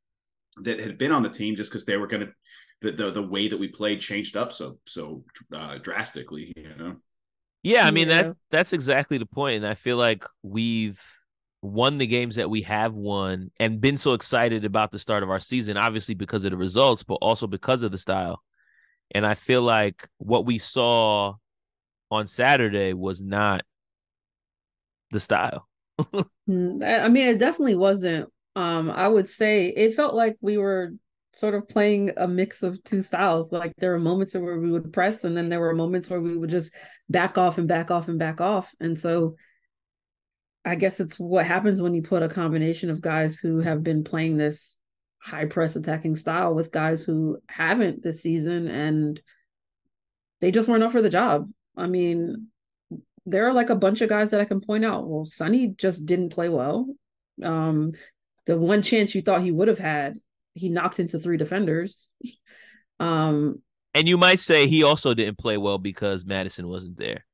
that 0.59 0.79
had 0.79 0.99
been 0.99 1.11
on 1.11 1.23
the 1.23 1.31
team 1.31 1.57
just 1.57 1.71
because 1.71 1.87
they 1.87 1.97
were 1.97 2.07
going 2.07 2.27
to 2.27 2.33
the, 2.83 2.93
the 2.93 3.11
the 3.13 3.23
way 3.23 3.49
that 3.49 3.59
we 3.59 3.69
played 3.69 3.99
changed 3.99 4.37
up 4.37 4.53
so 4.53 4.77
so 4.87 5.25
uh, 5.55 5.79
drastically. 5.79 6.53
You 6.55 6.77
know. 6.77 6.97
Yeah, 7.63 7.87
I 7.87 7.93
mean 7.93 8.11
yeah. 8.11 8.25
that 8.25 8.37
that's 8.51 8.75
exactly 8.75 9.17
the 9.17 9.25
point, 9.25 9.57
and 9.57 9.67
I 9.67 9.73
feel 9.73 9.97
like 9.97 10.27
we've 10.43 11.01
won 11.63 11.99
the 11.99 12.07
games 12.07 12.37
that 12.37 12.51
we 12.51 12.63
have 12.63 12.95
won 12.95 13.51
and 13.61 13.81
been 13.81 13.97
so 13.97 14.15
excited 14.15 14.65
about 14.65 14.91
the 14.91 14.99
start 14.99 15.23
of 15.23 15.31
our 15.31 15.39
season, 15.41 15.77
obviously 15.77 16.15
because 16.15 16.45
of 16.45 16.51
the 16.51 16.57
results, 16.57 17.05
but 17.05 17.15
also 17.15 17.47
because 17.47 17.85
of 17.85 17.93
the 17.93 17.99
style. 17.99 18.43
And 19.15 19.25
I 19.25 19.35
feel 19.35 19.63
like 19.63 20.09
what 20.19 20.45
we 20.45 20.59
saw 20.59 21.35
on 22.11 22.27
Saturday 22.27 22.93
was 22.93 23.23
not 23.23 23.63
the 25.11 25.21
style. 25.21 25.69
Mm, 26.51 26.83
I 26.85 27.07
mean, 27.09 27.29
it 27.29 27.39
definitely 27.39 27.77
wasn't. 27.77 28.29
Um, 28.57 28.91
I 28.91 29.07
would 29.07 29.29
say 29.29 29.69
it 29.69 29.95
felt 29.95 30.13
like 30.13 30.37
we 30.41 30.57
were 30.57 30.91
sort 31.35 31.55
of 31.55 31.69
playing 31.69 32.11
a 32.17 32.27
mix 32.27 32.65
of 32.65 32.83
two 32.83 33.01
styles. 33.01 33.53
Like 33.53 33.73
there 33.79 33.93
were 33.93 34.01
moments 34.01 34.35
where 34.35 34.59
we 34.59 34.73
would 34.73 34.93
press, 34.93 35.23
and 35.23 35.37
then 35.37 35.49
there 35.49 35.61
were 35.61 35.73
moments 35.73 36.11
where 36.11 36.21
we 36.21 36.37
would 36.37 36.51
just 36.51 36.75
back 37.09 37.39
off 37.39 37.59
and 37.59 37.69
back 37.69 37.93
off 37.93 38.09
and 38.09 38.19
back 38.19 38.41
off. 38.41 38.75
And 38.81 38.99
so 38.99 39.37
I 40.65 40.77
guess 40.77 41.01
it's 41.01 41.19
what 41.19 41.47
happens 41.47 41.83
when 41.83 41.95
you 41.95 42.03
put 42.03 42.23
a 42.23 42.29
combination 42.29 42.91
of 42.91 43.01
guys 43.01 43.37
who 43.39 43.61
have 43.61 43.83
been 43.83 44.05
playing 44.05 44.37
this 44.37 44.79
high 45.19 45.47
press 45.47 45.77
attacking 45.77 46.17
style 46.17 46.55
with 46.55 46.73
guys 46.73 47.05
who 47.05 47.39
haven't 47.49 48.03
this 48.03 48.23
season 48.23 48.69
and 48.69 49.21
they 50.41 50.51
just 50.51 50.69
weren't 50.69 50.83
up 50.83 50.93
for 50.93 51.03
the 51.03 51.09
job. 51.09 51.49
I 51.77 51.87
mean, 51.87 52.49
there 53.27 53.47
are 53.47 53.53
like 53.53 53.71
a 53.71 53.77
bunch 53.77 54.01
of 54.01 54.09
guys 54.09 54.31
that 54.31 54.41
I 54.41 54.45
can 54.45 54.61
point 54.61 54.85
out. 54.85 55.09
Well, 55.09 55.25
Sonny 55.25 55.69
just 55.69 56.07
didn't 56.07 56.31
play 56.31 56.49
well. 56.49 56.93
Um, 57.43 57.93
the 58.47 58.59
one 58.59 58.83
chance 58.83 59.15
you 59.15 59.23
thought 59.23 59.43
he 59.43 59.53
would 59.53 59.69
have 59.69 59.79
had, 59.79 60.19
he 60.55 60.69
knocked 60.69 61.01
into 61.01 61.19
three 61.19 61.37
defenders. 61.37 62.11
Um, 63.01 63.61
and 63.95 64.09
you 64.09 64.17
might 64.17 64.39
say 64.39 64.69
he 64.69 64.85
also 64.85 65.13
didn't 65.13 65.37
play 65.37 65.57
well 65.57 65.79
because 65.79 66.25
Madison 66.25 66.69
wasn't 66.69 66.99
there. 66.99 67.25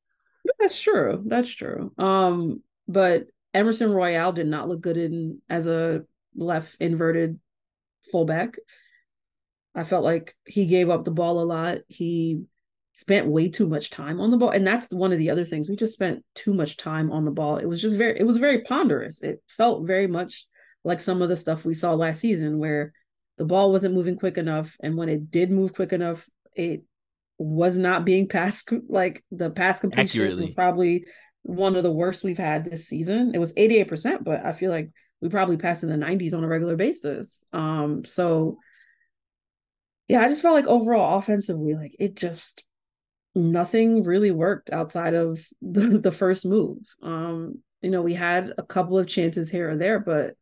That's 0.58 0.80
true. 0.80 1.22
That's 1.26 1.50
true. 1.50 1.92
Um, 1.98 2.62
but 2.88 3.26
Emerson 3.54 3.92
Royal 3.92 4.32
did 4.32 4.46
not 4.46 4.68
look 4.68 4.80
good 4.80 4.96
in 4.96 5.40
as 5.48 5.66
a 5.66 6.02
left 6.34 6.76
inverted 6.80 7.38
fullback. 8.10 8.56
I 9.74 9.84
felt 9.84 10.04
like 10.04 10.34
he 10.46 10.66
gave 10.66 10.90
up 10.90 11.04
the 11.04 11.10
ball 11.10 11.40
a 11.40 11.44
lot. 11.44 11.78
He 11.86 12.42
spent 12.94 13.28
way 13.28 13.48
too 13.48 13.68
much 13.68 13.90
time 13.90 14.20
on 14.20 14.30
the 14.30 14.36
ball. 14.36 14.50
And 14.50 14.66
that's 14.66 14.92
one 14.92 15.12
of 15.12 15.18
the 15.18 15.30
other 15.30 15.44
things. 15.44 15.68
We 15.68 15.76
just 15.76 15.92
spent 15.92 16.24
too 16.34 16.52
much 16.52 16.76
time 16.76 17.12
on 17.12 17.24
the 17.24 17.30
ball. 17.30 17.58
It 17.58 17.66
was 17.66 17.80
just 17.80 17.94
very 17.94 18.18
it 18.18 18.24
was 18.24 18.38
very 18.38 18.62
ponderous. 18.62 19.22
It 19.22 19.42
felt 19.46 19.86
very 19.86 20.06
much 20.06 20.46
like 20.82 20.98
some 20.98 21.22
of 21.22 21.28
the 21.28 21.36
stuff 21.36 21.64
we 21.64 21.74
saw 21.74 21.94
last 21.94 22.20
season 22.20 22.58
where 22.58 22.92
the 23.36 23.44
ball 23.44 23.70
wasn't 23.70 23.94
moving 23.94 24.16
quick 24.16 24.36
enough 24.36 24.76
and 24.82 24.96
when 24.96 25.08
it 25.08 25.30
did 25.30 25.50
move 25.50 25.74
quick 25.74 25.92
enough, 25.92 26.28
it 26.54 26.82
was 27.38 27.78
not 27.78 28.04
being 28.04 28.26
passed 28.36 28.72
like 28.88 29.24
the 29.30 29.50
pass 29.50 29.78
completion 29.78 30.22
Accurately. 30.22 30.42
was 30.42 30.50
probably 30.52 31.04
one 31.48 31.76
of 31.76 31.82
the 31.82 31.90
worst 31.90 32.24
we've 32.24 32.36
had 32.36 32.64
this 32.66 32.86
season. 32.86 33.32
It 33.34 33.38
was 33.38 33.54
88%, 33.54 34.22
but 34.22 34.44
I 34.44 34.52
feel 34.52 34.70
like 34.70 34.90
we 35.22 35.30
probably 35.30 35.56
passed 35.56 35.82
in 35.82 35.88
the 35.88 35.96
90s 35.96 36.34
on 36.34 36.44
a 36.44 36.48
regular 36.48 36.76
basis. 36.76 37.42
Um 37.54 38.04
so 38.04 38.58
yeah, 40.08 40.22
I 40.22 40.28
just 40.28 40.42
felt 40.42 40.54
like 40.54 40.66
overall 40.66 41.18
offensively 41.18 41.74
like 41.74 41.96
it 41.98 42.16
just 42.16 42.66
nothing 43.34 44.02
really 44.04 44.30
worked 44.30 44.70
outside 44.70 45.14
of 45.14 45.46
the, 45.62 45.98
the 45.98 46.12
first 46.12 46.44
move. 46.44 46.78
Um, 47.02 47.62
you 47.80 47.90
know, 47.90 48.02
we 48.02 48.14
had 48.14 48.52
a 48.58 48.62
couple 48.62 48.98
of 48.98 49.06
chances 49.06 49.48
here 49.48 49.70
or 49.70 49.76
there, 49.76 50.00
but 50.00 50.34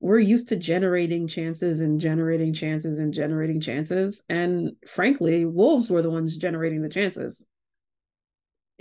we're 0.00 0.18
used 0.18 0.48
to 0.48 0.56
generating 0.56 1.28
chances 1.28 1.80
and 1.80 2.00
generating 2.00 2.52
chances 2.52 2.98
and 2.98 3.14
generating 3.14 3.60
chances. 3.60 4.24
And 4.28 4.72
frankly, 4.88 5.44
Wolves 5.44 5.90
were 5.90 6.02
the 6.02 6.10
ones 6.10 6.36
generating 6.36 6.82
the 6.82 6.88
chances. 6.88 7.44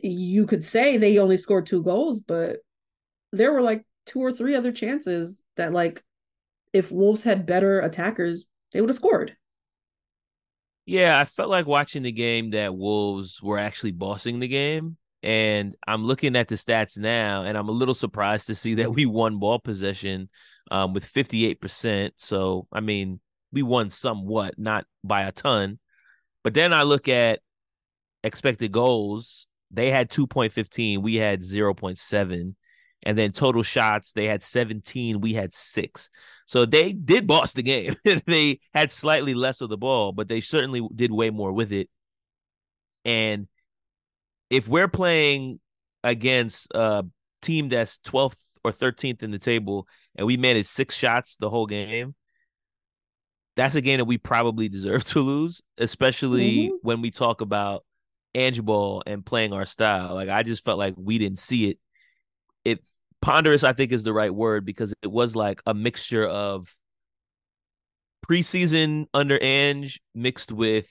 You 0.02 0.46
could 0.46 0.66
say 0.66 0.98
they 0.98 1.18
only 1.20 1.38
scored 1.38 1.66
two 1.66 1.84
goals, 1.84 2.22
but 2.22 2.58
there 3.32 3.52
were 3.52 3.62
like 3.62 3.86
two 4.06 4.20
or 4.20 4.32
three 4.32 4.56
other 4.56 4.72
chances 4.72 5.44
that, 5.58 5.74
like, 5.74 6.04
if 6.74 6.92
Wolves 6.92 7.24
had 7.24 7.46
better 7.46 7.80
attackers, 7.80 8.46
they 8.72 8.82
would 8.82 8.90
have 8.90 8.96
scored. 8.96 9.36
Yeah, 10.86 11.20
I 11.20 11.26
felt 11.26 11.50
like 11.50 11.68
watching 11.68 12.04
the 12.04 12.12
game 12.12 12.52
that 12.52 12.76
Wolves 12.76 13.42
were 13.42 13.58
actually 13.58 13.92
bossing 13.92 14.40
the 14.40 14.48
game. 14.48 14.98
And 15.24 15.76
I'm 15.88 16.04
looking 16.04 16.36
at 16.36 16.48
the 16.48 16.56
stats 16.56 16.98
now, 16.98 17.44
and 17.44 17.56
I'm 17.56 17.70
a 17.70 17.74
little 17.74 17.94
surprised 17.94 18.48
to 18.48 18.56
see 18.56 18.76
that 18.76 18.92
we 18.92 19.06
won 19.06 19.38
ball 19.38 19.60
possession 19.60 20.30
um, 20.72 20.94
with 20.94 21.06
58%. 21.06 22.12
So, 22.18 22.68
I 22.72 22.80
mean, 22.80 23.20
we 23.52 23.62
won 23.62 23.90
somewhat, 23.90 24.56
not 24.58 24.86
by 25.04 25.24
a 25.24 25.32
ton. 25.32 25.78
But 26.44 26.56
then 26.56 26.74
I 26.74 26.84
look 26.84 27.08
at 27.08 27.40
expected 28.24 28.72
goals. 28.72 29.48
They 29.72 29.90
had 29.90 30.10
2.15, 30.10 31.00
we 31.02 31.16
had 31.16 31.42
0.7. 31.42 32.56
And 33.04 33.18
then 33.18 33.32
total 33.32 33.64
shots, 33.64 34.14
they 34.14 34.26
had 34.26 34.44
17, 34.44 35.22
we 35.22 35.34
had 35.34 35.54
six. 35.54 36.10
So 36.46 36.66
they 36.66 36.94
did 36.94 37.26
boss 37.26 37.54
the 37.54 37.64
game. 37.64 37.96
they 38.28 38.60
had 38.74 38.92
slightly 38.92 39.34
less 39.34 39.62
of 39.62 39.70
the 39.70 39.78
ball, 39.78 40.12
but 40.12 40.28
they 40.28 40.40
certainly 40.40 40.88
did 40.94 41.12
way 41.12 41.32
more 41.32 41.52
with 41.52 41.72
it. 41.72 41.90
And 43.04 43.48
if 44.52 44.68
we're 44.68 44.88
playing 44.88 45.60
against 46.04 46.68
a 46.76 47.06
team 47.42 47.70
that's 47.70 47.98
12th 48.00 48.40
or 48.64 48.72
13th 48.72 49.24
in 49.24 49.32
the 49.32 49.40
table 49.40 49.88
and 50.16 50.28
we 50.28 50.38
managed 50.38 50.68
six 50.68 50.96
shots 50.96 51.38
the 51.38 51.50
whole 51.50 51.66
game, 51.66 52.14
that's 53.56 53.76
a 53.76 53.82
game 53.82 53.98
that 53.98 54.06
we 54.06 54.18
probably 54.18 54.70
deserve 54.70 55.04
to 55.06 55.22
lose, 55.22 55.62
especially 55.78 56.68
mm-hmm. 56.68 56.76
when 56.84 57.02
we 57.02 57.10
talk 57.12 57.42
about 57.42 57.84
Ange 58.34 58.64
ball 58.64 59.04
and 59.06 59.26
playing 59.26 59.54
our 59.54 59.66
style. 59.66 60.16
Like 60.16 60.30
I 60.30 60.44
just 60.44 60.64
felt 60.64 60.80
like 60.80 60.94
we 60.98 61.18
didn't 61.18 61.40
see 61.40 61.70
it 61.70 61.80
it 62.64 62.80
ponderous 63.22 63.64
i 63.64 63.74
think 63.74 63.92
is 63.92 64.04
the 64.04 64.14
right 64.14 64.34
word 64.34 64.66
because 64.66 64.94
it 65.02 65.12
was 65.12 65.36
like 65.36 65.62
a 65.66 65.74
mixture 65.74 66.26
of 66.28 66.68
preseason 68.26 69.08
under 69.14 69.38
Ange 69.42 70.02
mixed 70.14 70.52
with 70.52 70.90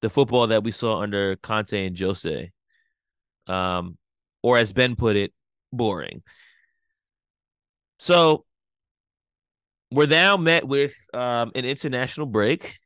the 0.00 0.10
football 0.10 0.46
that 0.48 0.64
we 0.64 0.70
saw 0.70 1.00
under 1.00 1.36
Conte 1.36 1.86
and 1.86 1.98
Jose. 1.98 2.50
Um, 3.46 3.98
or 4.42 4.58
as 4.58 4.72
Ben 4.72 4.94
put 4.94 5.16
it, 5.16 5.32
boring. 5.72 6.22
So 7.98 8.44
we're 9.90 10.06
now 10.06 10.36
met 10.36 10.66
with 10.66 10.94
um, 11.12 11.50
an 11.54 11.64
international 11.64 12.26
break 12.26 12.78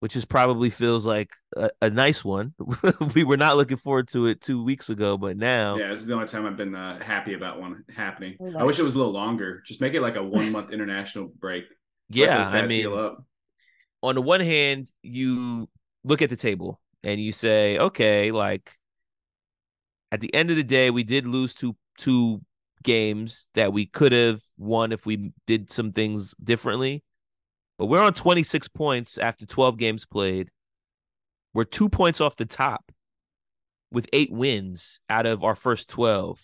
which 0.00 0.16
is 0.16 0.24
probably 0.24 0.70
feels 0.70 1.06
like 1.06 1.30
a, 1.56 1.70
a 1.82 1.90
nice 1.90 2.24
one. 2.24 2.54
we 3.14 3.24
were 3.24 3.36
not 3.36 3.56
looking 3.56 3.76
forward 3.76 4.08
to 4.08 4.26
it 4.26 4.40
two 4.40 4.62
weeks 4.62 4.90
ago, 4.90 5.16
but 5.16 5.36
now, 5.36 5.76
yeah, 5.76 5.90
this 5.90 6.00
is 6.00 6.06
the 6.06 6.14
only 6.14 6.26
time 6.26 6.46
I've 6.46 6.56
been 6.56 6.74
uh, 6.74 6.98
happy 6.98 7.34
about 7.34 7.60
one 7.60 7.84
happening. 7.94 8.36
I 8.58 8.64
wish 8.64 8.78
it 8.78 8.82
was 8.82 8.94
a 8.94 8.98
little 8.98 9.12
longer. 9.12 9.62
Just 9.66 9.80
make 9.80 9.94
it 9.94 10.02
like 10.02 10.16
a 10.16 10.22
one 10.22 10.52
month 10.52 10.72
international 10.72 11.30
break. 11.38 11.64
Yeah, 12.08 12.48
I 12.48 12.66
mean, 12.66 12.86
on 14.02 14.14
the 14.14 14.22
one 14.22 14.40
hand, 14.40 14.90
you 15.02 15.68
look 16.04 16.22
at 16.22 16.30
the 16.30 16.36
table 16.36 16.80
and 17.02 17.20
you 17.20 17.32
say, 17.32 17.78
okay, 17.78 18.30
like 18.30 18.70
at 20.12 20.20
the 20.20 20.32
end 20.34 20.50
of 20.50 20.56
the 20.56 20.64
day, 20.64 20.90
we 20.90 21.02
did 21.02 21.26
lose 21.26 21.54
two 21.54 21.76
two 21.98 22.42
games 22.82 23.48
that 23.54 23.72
we 23.72 23.86
could 23.86 24.12
have 24.12 24.40
won 24.56 24.92
if 24.92 25.06
we 25.06 25.32
did 25.46 25.70
some 25.70 25.92
things 25.92 26.34
differently. 26.42 27.02
But 27.78 27.86
we're 27.86 28.02
on 28.02 28.14
26 28.14 28.68
points 28.68 29.18
after 29.18 29.46
12 29.46 29.76
games 29.76 30.06
played. 30.06 30.50
We're 31.52 31.64
two 31.64 31.88
points 31.88 32.20
off 32.20 32.36
the 32.36 32.46
top 32.46 32.90
with 33.90 34.08
eight 34.12 34.32
wins 34.32 35.00
out 35.08 35.26
of 35.26 35.44
our 35.44 35.54
first 35.54 35.90
12. 35.90 36.42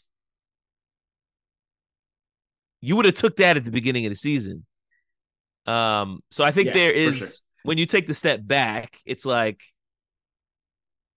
You 2.81 2.97
would 2.97 3.05
have 3.05 3.15
took 3.15 3.37
that 3.37 3.57
at 3.57 3.65
the 3.65 3.71
beginning 3.71 4.07
of 4.07 4.11
the 4.11 4.17
season. 4.17 4.67
Um, 5.67 6.21
so 6.31 6.45
I 6.45 6.51
think 6.51 6.69
yeah, 6.69 6.73
there 6.73 6.93
is 6.93 7.19
sure. 7.19 7.27
when 7.63 7.79
you 7.79 7.87
take 7.87 8.07
the 8.07 8.15
step 8.15 8.41
back, 8.43 8.99
it's 9.07 9.25
like 9.25 9.63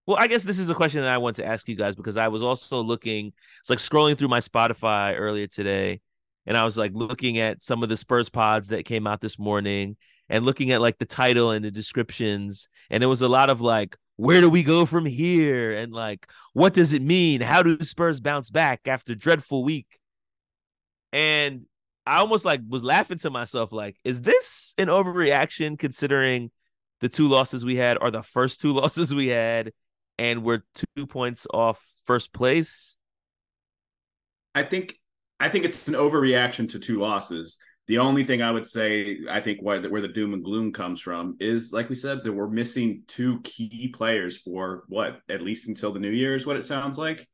well, 0.06 0.16
I 0.20 0.28
guess 0.28 0.44
this 0.44 0.60
is 0.60 0.70
a 0.70 0.74
question 0.74 1.00
that 1.00 1.10
I 1.10 1.18
want 1.18 1.36
to 1.36 1.44
ask 1.44 1.66
you 1.66 1.74
guys 1.74 1.96
because 1.96 2.16
I 2.16 2.28
was 2.28 2.40
also 2.40 2.80
looking, 2.80 3.32
it's 3.60 3.70
like 3.70 3.80
scrolling 3.80 4.16
through 4.16 4.28
my 4.28 4.38
Spotify 4.38 5.14
earlier 5.18 5.48
today 5.48 6.00
and 6.46 6.56
I 6.56 6.64
was 6.64 6.78
like 6.78 6.92
looking 6.94 7.38
at 7.38 7.62
some 7.62 7.82
of 7.82 7.88
the 7.88 7.96
Spurs 7.96 8.28
pods 8.28 8.68
that 8.68 8.84
came 8.84 9.06
out 9.06 9.20
this 9.20 9.38
morning 9.38 9.96
and 10.28 10.44
looking 10.44 10.70
at 10.70 10.80
like 10.80 10.98
the 10.98 11.06
title 11.06 11.50
and 11.50 11.64
the 11.64 11.70
descriptions 11.70 12.68
and 12.90 13.02
it 13.02 13.06
was 13.06 13.22
a 13.22 13.28
lot 13.28 13.50
of 13.50 13.60
like 13.60 13.96
where 14.16 14.40
do 14.40 14.48
we 14.48 14.62
go 14.62 14.86
from 14.86 15.04
here? 15.04 15.76
and 15.76 15.92
like 15.92 16.26
what 16.52 16.72
does 16.74 16.92
it 16.92 17.02
mean? 17.02 17.40
How 17.40 17.62
do 17.62 17.78
Spurs 17.82 18.20
bounce 18.20 18.50
back 18.50 18.88
after 18.88 19.14
dreadful 19.14 19.64
week? 19.64 19.98
And 21.12 21.66
I 22.06 22.18
almost 22.18 22.44
like 22.44 22.60
was 22.68 22.84
laughing 22.84 23.18
to 23.18 23.30
myself 23.30 23.72
like 23.72 23.96
is 24.04 24.22
this 24.22 24.74
an 24.78 24.88
overreaction 24.88 25.78
considering 25.78 26.50
the 27.00 27.08
two 27.08 27.28
losses 27.28 27.64
we 27.64 27.76
had 27.76 27.98
are 28.00 28.10
the 28.10 28.22
first 28.22 28.60
two 28.60 28.72
losses 28.80 29.14
we 29.14 29.28
had 29.28 29.72
and 30.18 30.42
we're 30.42 30.62
2 30.96 31.06
points 31.06 31.46
off 31.52 31.84
first 32.04 32.32
place? 32.32 32.96
I 34.54 34.62
think 34.62 34.98
I 35.38 35.48
think 35.48 35.64
it's 35.64 35.88
an 35.88 35.94
overreaction 35.94 36.70
to 36.70 36.78
two 36.78 37.00
losses. 37.00 37.58
The 37.88 37.98
only 37.98 38.24
thing 38.24 38.42
I 38.42 38.50
would 38.50 38.66
say, 38.66 39.18
I 39.30 39.40
think, 39.40 39.60
why, 39.62 39.78
where 39.78 40.00
the 40.00 40.08
doom 40.08 40.34
and 40.34 40.42
gloom 40.42 40.72
comes 40.72 41.00
from 41.00 41.36
is, 41.38 41.72
like 41.72 41.88
we 41.88 41.94
said, 41.94 42.24
that 42.24 42.32
we're 42.32 42.48
missing 42.48 43.02
two 43.06 43.40
key 43.42 43.92
players 43.94 44.38
for 44.38 44.84
what, 44.88 45.20
at 45.28 45.42
least 45.42 45.68
until 45.68 45.92
the 45.92 46.00
new 46.00 46.10
year, 46.10 46.34
is 46.34 46.46
what 46.46 46.56
it 46.56 46.64
sounds 46.64 46.98
like. 46.98 47.28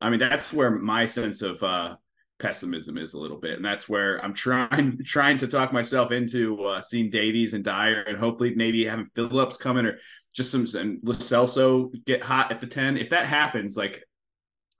I 0.00 0.08
mean, 0.08 0.18
that's 0.18 0.52
where 0.52 0.70
my 0.70 1.04
sense 1.04 1.42
of 1.42 1.62
uh, 1.62 1.96
pessimism 2.38 2.96
is 2.96 3.12
a 3.12 3.18
little 3.18 3.36
bit, 3.36 3.56
and 3.56 3.64
that's 3.64 3.88
where 3.88 4.24
I'm 4.24 4.32
trying 4.32 4.98
trying 5.04 5.36
to 5.38 5.46
talk 5.46 5.72
myself 5.72 6.10
into 6.10 6.64
uh, 6.64 6.80
seeing 6.80 7.10
Davies 7.10 7.52
and 7.52 7.62
Dier, 7.62 8.02
and 8.02 8.16
hopefully 8.16 8.54
maybe 8.56 8.86
having 8.86 9.10
Phillips 9.14 9.58
coming 9.58 9.86
or 9.86 9.98
just 10.34 10.50
some 10.50 10.66
and 10.80 10.98
Lo 11.02 11.12
Celso 11.12 11.92
get 12.06 12.24
hot 12.24 12.50
at 12.50 12.60
the 12.60 12.66
ten. 12.66 12.96
If 12.96 13.10
that 13.10 13.26
happens, 13.26 13.76
like 13.76 14.02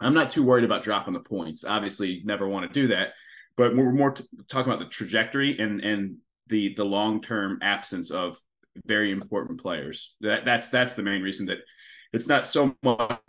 I'm 0.00 0.14
not 0.14 0.30
too 0.30 0.42
worried 0.42 0.64
about 0.64 0.82
dropping 0.82 1.14
the 1.14 1.20
points. 1.20 1.64
Obviously, 1.64 2.22
never 2.24 2.48
want 2.48 2.66
to 2.66 2.80
do 2.80 2.88
that, 2.88 3.12
but 3.56 3.76
we're 3.76 3.92
more 3.92 4.12
t- 4.12 4.24
talking 4.48 4.72
about 4.72 4.82
the 4.82 4.90
trajectory 4.90 5.58
and 5.58 5.80
and 5.80 6.16
the 6.48 6.74
the 6.74 6.84
long 6.84 7.20
term 7.20 7.58
absence 7.62 8.10
of 8.10 8.38
very 8.86 9.10
important 9.10 9.60
players. 9.60 10.14
That 10.20 10.44
that's 10.44 10.68
that's 10.68 10.94
the 10.94 11.02
main 11.02 11.22
reason 11.22 11.46
that 11.46 11.58
it's 12.12 12.28
not 12.28 12.46
so 12.46 12.74
much 12.82 13.20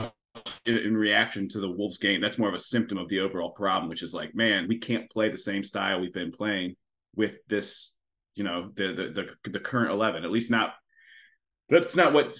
in, 0.66 0.78
in, 0.78 0.98
reaction 0.98 1.48
to 1.50 1.60
the 1.60 1.70
Wolves 1.70 1.98
game. 1.98 2.22
That's 2.22 2.38
more 2.38 2.50
of 2.50 2.56
a 2.56 2.60
symptom 2.60 2.98
of 2.98 3.10
the 3.10 3.20
overall 3.20 3.52
problem, 3.52 3.90
which 3.90 4.04
is 4.04 4.14
like, 4.14 4.34
man, 4.34 4.68
we 4.68 4.80
can't 4.80 5.10
play 5.10 5.30
the 5.30 5.38
same 5.38 5.64
style 5.64 6.00
we've 6.00 6.14
been 6.14 6.32
playing 6.32 6.76
with 7.16 7.38
this, 7.48 7.94
you 8.36 8.44
know, 8.44 8.72
the 8.74 8.88
the 8.94 9.36
the, 9.44 9.50
the 9.50 9.60
current 9.60 9.92
eleven. 9.92 10.24
At 10.24 10.32
least 10.32 10.52
not. 10.52 10.74
That's 11.70 11.96
not 11.96 12.12
what 12.12 12.38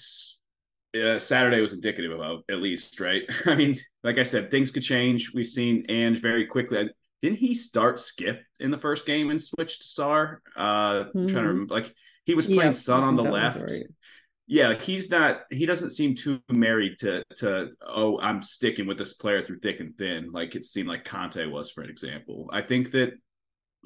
uh, 0.94 1.18
Saturday 1.18 1.60
was 1.60 1.72
indicative 1.72 2.18
of, 2.20 2.42
at 2.50 2.58
least, 2.58 3.00
right? 3.00 3.22
I 3.46 3.54
mean, 3.54 3.76
like 4.04 4.18
I 4.18 4.22
said, 4.22 4.50
things 4.50 4.70
could 4.70 4.82
change. 4.82 5.32
We've 5.34 5.46
seen 5.46 5.86
Ange 5.88 6.20
very 6.20 6.46
quickly. 6.46 6.90
Didn't 7.20 7.38
he 7.38 7.54
start 7.54 7.96
Skipp 7.96 8.40
in 8.58 8.70
the 8.70 8.78
first 8.78 9.06
game 9.06 9.30
and 9.30 9.42
switch 9.42 9.78
to 9.78 9.84
Sarr? 9.84 10.38
Uh, 10.56 11.04
mm-hmm. 11.04 11.26
Trying 11.26 11.26
to 11.26 11.40
hmm. 11.40 11.46
remember, 11.46 11.74
like 11.74 11.94
he 12.24 12.34
was 12.34 12.46
playing 12.46 12.72
Son 12.72 13.02
on 13.02 13.16
the 13.16 13.22
left. 13.22 13.62
Right 13.62 13.84
yeah, 14.52 14.68
like 14.68 14.82
he's 14.82 15.08
not 15.08 15.42
he 15.50 15.66
doesn't 15.66 15.90
seem 15.90 16.14
too 16.14 16.40
married 16.50 16.98
to 16.98 17.22
to 17.36 17.70
oh, 17.80 18.18
I'm 18.20 18.42
sticking 18.42 18.86
with 18.86 18.98
this 18.98 19.14
player 19.14 19.42
through 19.42 19.60
thick 19.60 19.80
and 19.80 19.96
thin, 19.96 20.30
like 20.30 20.54
it 20.54 20.64
seemed 20.64 20.88
like 20.88 21.04
Conte 21.04 21.46
was, 21.46 21.70
for 21.70 21.82
an 21.82 21.88
example. 21.88 22.50
I 22.52 22.60
think 22.60 22.90
that 22.90 23.12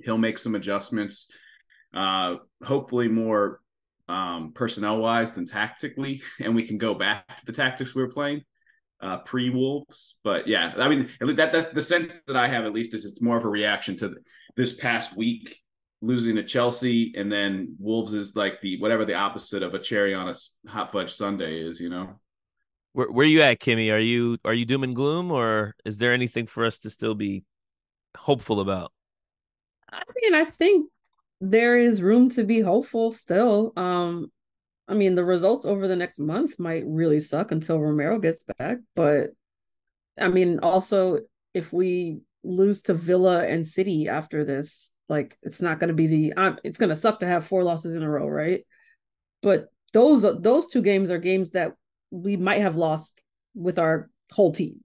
he'll 0.03 0.19
make 0.19 0.39
some 0.39 0.55
adjustments, 0.55 1.31
uh, 1.95 2.37
hopefully 2.65 3.07
more 3.09 3.61
um, 4.09 4.53
personnel 4.55 4.99
wise 4.99 5.33
than 5.33 5.47
tactically, 5.47 6.23
and 6.41 6.55
we 6.55 6.63
can 6.63 6.79
go 6.79 6.95
back 6.95 7.37
to 7.37 7.47
the 7.47 7.53
tactics 7.53 7.95
we 7.95 8.03
were 8.03 8.13
playing 8.13 8.43
uh, 9.01 9.19
pre 9.19 9.51
Wolves. 9.51 10.19
But 10.25 10.47
yeah, 10.47 10.73
I 10.77 10.89
mean 10.89 11.09
that 11.21 11.53
that's 11.53 11.69
the 11.69 11.81
sense 11.81 12.15
that 12.27 12.37
I 12.37 12.49
have 12.49 12.65
at 12.65 12.73
least 12.73 12.95
is 12.95 13.05
it's 13.05 13.23
more 13.23 13.37
of 13.37 13.45
a 13.45 13.49
reaction 13.49 13.97
to 13.99 14.15
this 14.57 14.75
past 14.75 15.17
week 15.17 15.61
losing 16.03 16.37
to 16.37 16.45
Chelsea, 16.45 17.15
and 17.17 17.31
then 17.31 17.75
Wolves 17.79 18.13
is 18.13 18.37
like 18.37 18.61
the 18.61 18.79
whatever 18.81 19.05
the 19.05 19.15
opposite 19.15 19.63
of 19.63 19.75
a 19.75 19.79
cherry 19.79 20.15
on 20.15 20.29
a 20.29 20.35
hot 20.69 20.93
fudge 20.93 21.13
sundae 21.13 21.61
is, 21.61 21.81
you 21.81 21.89
know. 21.89 22.21
Where 22.93 23.11
where 23.11 23.27
are 23.27 23.29
you 23.29 23.43
at, 23.43 23.61
Kimmy? 23.61 23.93
Are 23.93 23.99
you 23.99 24.39
are 24.45 24.55
you 24.55 24.65
doom 24.65 24.85
and 24.85 24.95
gloom, 24.95 25.31
or 25.31 25.75
is 25.85 25.99
there 25.99 26.13
anything 26.13 26.47
for 26.47 26.65
us 26.65 26.79
to 26.81 26.91
still 26.91 27.15
be 27.15 27.45
hopeful 28.17 28.61
about? 28.61 28.93
I 29.91 30.03
mean, 30.21 30.35
I 30.35 30.45
think 30.45 30.91
there 31.41 31.77
is 31.79 32.03
room 32.03 32.29
to 32.31 32.45
be 32.45 32.61
hopeful 32.61 33.13
still. 33.13 33.73
Um, 33.77 34.31
I 34.89 34.95
mean, 34.95 35.15
the 35.15 35.25
results 35.25 35.65
over 35.65 35.89
the 35.89 35.97
next 35.97 36.19
month 36.19 36.59
might 36.59 36.85
really 36.87 37.21
suck 37.21 37.53
until 37.53 37.81
Romero 37.81 38.19
gets 38.19 38.45
back, 38.59 38.79
but 38.95 39.31
I 40.19 40.29
mean, 40.29 40.61
also 40.61 41.21
if 41.55 41.73
we 41.73 42.21
lose 42.45 42.83
to 42.83 42.95
Villa 42.95 43.45
and 43.47 43.67
City 43.67 44.09
after 44.09 44.45
this, 44.45 44.95
like 45.09 45.37
it's 45.43 45.61
not 45.61 45.79
going 45.79 45.89
to 45.89 45.95
be 45.95 46.07
the 46.07 46.33
um, 46.35 46.59
it's 46.65 46.79
going 46.79 46.89
to 46.91 46.97
suck 46.97 47.21
to 47.21 47.27
have 47.27 47.47
four 47.47 47.63
losses 47.63 47.95
in 47.95 48.03
a 48.03 48.11
row, 48.11 48.27
right? 48.27 48.65
But 49.43 49.67
those 49.93 50.23
those 50.41 50.69
two 50.69 50.83
games 50.83 51.11
are 51.11 51.19
games 51.19 51.53
that 51.53 51.73
we 52.11 52.37
might 52.37 52.63
have 52.63 52.77
lost 52.77 53.21
with 53.55 53.79
our 53.79 54.11
whole 54.33 54.53
team, 54.53 54.81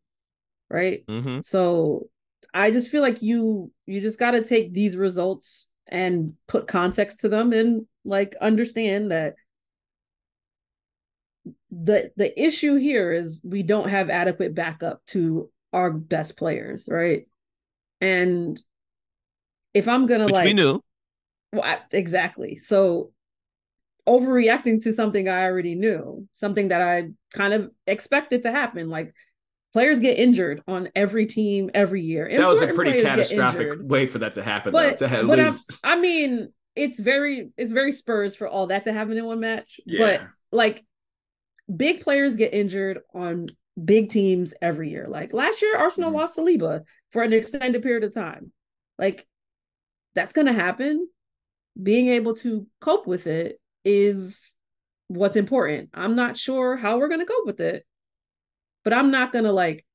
right? 0.70 1.05
Mm-hmm. 1.08 1.39
So 1.41 2.10
I 2.53 2.72
just 2.72 2.89
feel 2.89 3.01
like 3.01 3.22
you 3.22 3.72
you 3.86 4.01
just 4.01 4.20
got 4.20 4.31
to 4.31 4.43
take 4.43 4.74
these 4.74 4.98
results 4.98 5.70
and 5.91 6.33
put 6.48 6.67
context 6.67 7.19
to 7.19 7.29
them 7.29 7.51
and 7.51 7.86
like 8.05 8.36
understand 8.41 9.12
that 9.12 9.36
the 11.69 12.12
the 12.17 12.41
issue 12.41 12.75
here 12.77 13.12
is 13.12 13.41
we 13.43 13.63
don't 13.63 13.89
have 13.89 14.10
adequate 14.10 14.55
backup 14.55 15.05
to 15.07 15.50
our 15.74 15.91
best 15.91 16.38
players, 16.38 16.88
right? 16.89 17.27
And 18.00 18.62
if 19.74 19.88
I'm 19.88 20.05
gonna 20.05 20.25
Which 20.25 20.33
like 20.36 20.45
we 20.45 20.53
knew. 20.53 20.81
Well, 21.53 21.63
I, 21.63 21.79
exactly. 21.91 22.57
So 22.57 23.12
overreacting 24.07 24.81
to 24.81 24.93
something 24.93 25.27
I 25.27 25.43
already 25.43 25.75
knew, 25.75 26.27
something 26.33 26.69
that 26.69 26.81
I 26.81 27.10
kind 27.33 27.53
of 27.53 27.71
expected 27.86 28.43
to 28.43 28.51
happen. 28.51 28.89
Like 28.89 29.13
players 29.73 29.99
get 29.99 30.17
injured 30.17 30.61
on 30.67 30.89
every 30.95 31.25
team 31.25 31.69
every 31.73 32.01
year. 32.01 32.29
That 32.31 32.47
was 32.47 32.61
a 32.61 32.73
pretty 32.73 33.01
catastrophic 33.01 33.79
way 33.81 34.07
for 34.07 34.19
that 34.19 34.35
to 34.35 34.43
happen. 34.43 34.71
But, 34.71 34.97
though, 34.97 35.07
to 35.07 35.27
but 35.27 35.61
i 35.83 35.99
mean, 35.99 36.51
it's 36.75 36.99
very 36.99 37.51
it's 37.57 37.71
very 37.71 37.91
Spurs 37.91 38.35
for 38.35 38.47
all 38.47 38.67
that 38.67 38.85
to 38.85 38.93
happen 38.93 39.17
in 39.17 39.25
one 39.25 39.39
match. 39.39 39.79
Yeah. 39.85 40.05
But 40.05 40.21
like 40.51 40.85
big 41.73 42.01
players 42.01 42.36
get 42.36 42.53
injured 42.53 42.99
on 43.13 43.47
big 43.84 44.10
teams 44.10 44.53
every 44.62 44.89
year. 44.89 45.05
Like 45.07 45.34
last 45.34 45.62
year, 45.62 45.77
Arsenal 45.77 46.10
mm-hmm. 46.10 46.19
lost 46.19 46.38
Saliba 46.38 46.81
for 47.12 47.23
an 47.23 47.34
extended 47.34 47.81
period 47.81 48.03
of 48.03 48.13
time. 48.13 48.51
Like 48.97 49.27
that's 50.15 50.34
going 50.34 50.47
to 50.47 50.53
happen. 50.53 51.07
Being 51.81 52.10
able 52.10 52.36
to 52.36 52.67
cope 52.81 53.07
with 53.07 53.27
it 53.27 53.60
is 53.86 54.55
what's 55.07 55.38
important. 55.38 55.89
I'm 55.93 56.15
not 56.15 56.36
sure 56.36 56.75
how 56.75 56.97
we're 56.97 57.07
going 57.07 57.21
to 57.21 57.25
cope 57.25 57.45
with 57.45 57.62
it, 57.62 57.86
but 58.84 58.94
I'm 58.94 59.12
not 59.12 59.32
going 59.32 59.46
to 59.46 59.52
like, 59.52 59.86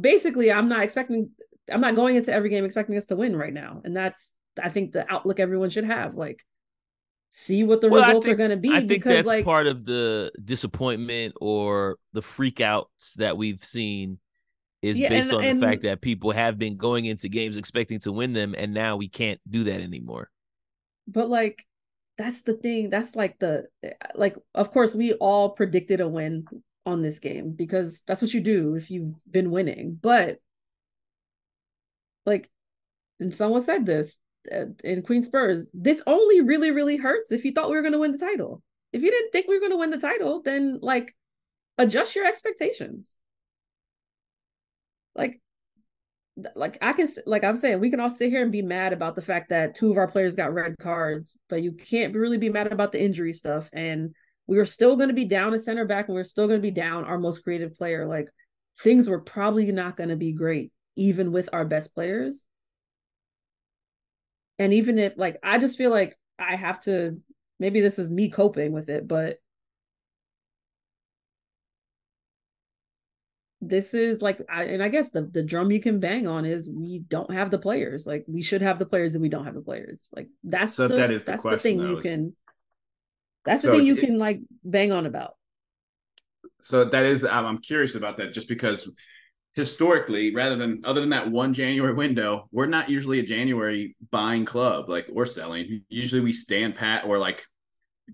basically, 0.00 0.50
I'm 0.50 0.68
not 0.68 0.82
expecting, 0.82 1.30
I'm 1.70 1.80
not 1.80 1.96
going 1.96 2.16
into 2.16 2.32
every 2.32 2.48
game 2.48 2.64
expecting 2.64 2.96
us 2.96 3.06
to 3.06 3.16
win 3.16 3.36
right 3.36 3.52
now. 3.52 3.80
And 3.84 3.96
that's, 3.96 4.32
I 4.62 4.68
think, 4.68 4.92
the 4.92 5.10
outlook 5.12 5.40
everyone 5.40 5.70
should 5.70 5.84
have. 5.84 6.14
Like, 6.14 6.44
see 7.30 7.64
what 7.64 7.80
the 7.80 7.88
well, 7.88 8.02
results 8.02 8.26
think, 8.26 8.34
are 8.34 8.38
going 8.38 8.50
to 8.50 8.56
be. 8.56 8.70
I 8.70 8.78
think 8.78 8.88
because, 8.88 9.12
that's 9.12 9.28
like, 9.28 9.44
part 9.44 9.66
of 9.66 9.84
the 9.84 10.32
disappointment 10.42 11.34
or 11.40 11.98
the 12.12 12.22
freakouts 12.22 13.14
that 13.16 13.36
we've 13.36 13.64
seen 13.64 14.18
is 14.82 14.98
yeah, 14.98 15.08
based 15.08 15.30
and, 15.30 15.38
on 15.38 15.44
and, 15.44 15.60
the 15.60 15.66
fact 15.66 15.82
that 15.82 16.00
people 16.00 16.30
have 16.30 16.58
been 16.58 16.76
going 16.76 17.06
into 17.06 17.28
games 17.28 17.56
expecting 17.56 17.98
to 18.00 18.12
win 18.12 18.32
them, 18.32 18.54
and 18.56 18.72
now 18.72 18.96
we 18.96 19.08
can't 19.08 19.40
do 19.48 19.64
that 19.64 19.80
anymore. 19.80 20.30
But 21.08 21.28
like, 21.28 21.64
that's 22.18 22.42
the 22.42 22.54
thing. 22.54 22.90
That's 22.90 23.16
like 23.16 23.38
the 23.38 23.66
eh, 23.82 23.92
like. 24.14 24.36
Of 24.54 24.70
course, 24.70 24.94
we 24.94 25.14
all 25.14 25.50
predicted 25.50 26.00
a 26.00 26.08
win 26.08 26.46
on 26.86 27.02
this 27.02 27.18
game 27.18 27.52
because 27.52 28.00
that's 28.06 28.22
what 28.22 28.32
you 28.32 28.40
do 28.40 28.74
if 28.74 28.90
you've 28.90 29.14
been 29.30 29.50
winning. 29.50 29.98
But 30.00 30.38
like, 32.24 32.50
and 33.20 33.34
someone 33.34 33.62
said 33.62 33.84
this 33.84 34.20
uh, 34.50 34.66
in 34.84 35.02
Queen 35.02 35.22
Spurs. 35.22 35.68
This 35.74 36.02
only 36.06 36.40
really, 36.40 36.70
really 36.70 36.96
hurts 36.96 37.32
if 37.32 37.44
you 37.44 37.52
thought 37.52 37.68
we 37.68 37.76
were 37.76 37.82
going 37.82 37.92
to 37.92 37.98
win 37.98 38.12
the 38.12 38.18
title. 38.18 38.62
If 38.92 39.02
you 39.02 39.10
didn't 39.10 39.32
think 39.32 39.48
we 39.48 39.54
were 39.54 39.60
going 39.60 39.72
to 39.72 39.78
win 39.78 39.90
the 39.90 39.98
title, 39.98 40.42
then 40.42 40.78
like 40.80 41.14
adjust 41.78 42.14
your 42.16 42.24
expectations 42.26 43.20
like 45.16 45.40
like 46.54 46.78
I 46.82 46.92
can 46.92 47.08
like 47.24 47.44
I'm 47.44 47.56
saying 47.56 47.80
we 47.80 47.90
can 47.90 48.00
all 48.00 48.10
sit 48.10 48.30
here 48.30 48.42
and 48.42 48.52
be 48.52 48.62
mad 48.62 48.92
about 48.92 49.14
the 49.14 49.22
fact 49.22 49.48
that 49.48 49.74
two 49.74 49.90
of 49.90 49.96
our 49.96 50.06
players 50.08 50.36
got 50.36 50.52
red 50.52 50.76
cards, 50.78 51.38
but 51.48 51.62
you 51.62 51.72
can't 51.72 52.14
really 52.14 52.38
be 52.38 52.50
mad 52.50 52.70
about 52.72 52.92
the 52.92 53.02
injury 53.02 53.32
stuff. 53.32 53.70
And 53.72 54.14
we 54.46 54.56
were 54.56 54.64
still 54.64 54.96
going 54.96 55.08
to 55.08 55.14
be 55.14 55.24
down 55.24 55.54
a 55.54 55.58
center 55.58 55.84
back, 55.84 56.08
and 56.08 56.14
we 56.14 56.20
are 56.20 56.24
still 56.24 56.46
going 56.46 56.58
to 56.58 56.62
be 56.62 56.70
down 56.70 57.04
our 57.04 57.18
most 57.18 57.42
creative 57.42 57.76
player. 57.76 58.06
Like 58.06 58.28
things 58.80 59.08
were 59.08 59.20
probably 59.20 59.70
not 59.72 59.96
going 59.96 60.10
to 60.10 60.16
be 60.16 60.32
great, 60.32 60.72
even 60.96 61.32
with 61.32 61.48
our 61.52 61.64
best 61.64 61.94
players. 61.94 62.44
And 64.58 64.72
even 64.72 64.98
if 64.98 65.16
like 65.16 65.38
I 65.42 65.58
just 65.58 65.76
feel 65.76 65.90
like 65.90 66.16
I 66.38 66.56
have 66.56 66.80
to 66.82 67.20
maybe 67.58 67.80
this 67.80 67.98
is 67.98 68.10
me 68.10 68.30
coping 68.30 68.72
with 68.72 68.88
it, 68.88 69.08
but 69.08 69.38
this 73.68 73.94
is 73.94 74.22
like 74.22 74.40
I, 74.50 74.64
and 74.64 74.82
i 74.82 74.88
guess 74.88 75.10
the, 75.10 75.22
the 75.22 75.42
drum 75.42 75.70
you 75.70 75.80
can 75.80 75.98
bang 75.98 76.26
on 76.26 76.44
is 76.44 76.68
we 76.68 77.00
don't 77.08 77.32
have 77.32 77.50
the 77.50 77.58
players 77.58 78.06
like 78.06 78.24
we 78.28 78.42
should 78.42 78.62
have 78.62 78.78
the 78.78 78.86
players 78.86 79.14
and 79.14 79.22
we 79.22 79.28
don't 79.28 79.44
have 79.44 79.54
the 79.54 79.62
players 79.62 80.10
like 80.14 80.28
that's 80.44 80.74
so 80.74 80.88
the, 80.88 80.96
that 80.96 81.10
is 81.10 81.24
the 81.24 81.32
that's 81.32 81.42
question, 81.42 81.56
the 81.56 81.62
thing 81.62 81.90
you 81.90 81.98
is, 81.98 82.02
can 82.02 82.36
that's 83.46 83.62
so 83.62 83.70
the 83.70 83.78
thing 83.78 83.86
you 83.86 83.96
it, 83.96 84.00
can 84.00 84.18
like 84.18 84.40
bang 84.64 84.92
on 84.92 85.06
about. 85.06 85.34
So 86.62 86.84
that 86.84 87.04
is 87.04 87.24
i'm 87.24 87.58
curious 87.58 87.94
about 87.94 88.16
that 88.16 88.32
just 88.32 88.48
because 88.48 88.90
historically 89.54 90.34
rather 90.34 90.56
than 90.56 90.82
other 90.84 91.00
than 91.00 91.10
that 91.10 91.30
one 91.30 91.54
january 91.54 91.94
window 91.94 92.48
we're 92.50 92.66
not 92.66 92.90
usually 92.90 93.20
a 93.20 93.22
january 93.22 93.96
buying 94.10 94.44
club 94.44 94.88
like 94.88 95.06
we're 95.08 95.26
selling. 95.26 95.82
Usually 95.88 96.20
we 96.20 96.32
stand 96.32 96.74
pat 96.74 97.04
or 97.04 97.18
like 97.18 97.44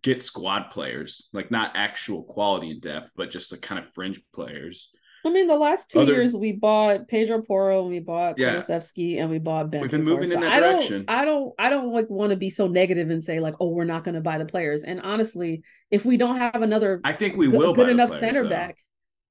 get 0.03 0.23
squad 0.23 0.71
players 0.71 1.29
like 1.33 1.51
not 1.51 1.73
actual 1.75 2.23
quality 2.23 2.71
and 2.71 2.81
depth 2.81 3.11
but 3.17 3.31
just 3.31 3.51
the 3.51 3.57
kind 3.57 3.79
of 3.79 3.93
fringe 3.93 4.21
players 4.35 4.91
I 5.25 5.31
mean, 5.31 5.47
the 5.47 5.57
last 5.57 5.91
two 5.91 6.01
Other... 6.01 6.15
years 6.15 6.35
we 6.35 6.53
bought 6.53 7.07
Pedro 7.07 7.43
Porro 7.43 7.83
and 7.83 7.91
we 7.91 8.01
bought 8.01 8.39
yeah. 8.39 8.61
And 8.61 9.31
we 9.31 9.39
bought 9.39 9.71
Ben. 9.71 9.83
We've 9.83 9.91
been 9.91 10.03
moving 10.03 10.29
so 10.29 10.35
in 10.35 10.41
that 10.41 10.53
I 10.53 10.61
direction. 10.61 11.05
Don't, 11.05 11.17
I 11.17 11.25
don't, 11.25 11.55
I 11.59 11.71
don't 11.71 11.93
like 11.93 12.11
want 12.11 12.31
to 12.31 12.37
be 12.37 12.51
so 12.51 12.67
negative 12.67 13.11
and 13.11 13.23
say 13.23 13.39
like, 13.39 13.55
oh, 13.61 13.69
we're 13.69 13.85
not 13.85 14.03
going 14.05 14.17
to 14.17 14.21
buy 14.21 14.39
the 14.39 14.47
players. 14.47 14.83
And 14.83 15.01
honestly, 15.01 15.63
if 15.91 16.05
we 16.05 16.17
don't 16.17 16.39
have 16.39 16.63
another, 16.63 17.01
I 17.05 17.13
think 17.13 17.37
we 17.37 17.49
will 17.49 17.73
good 17.73 17.89
enough 17.89 18.09
players, 18.09 18.21
center 18.21 18.43
though. 18.43 18.51
back. 18.51 18.79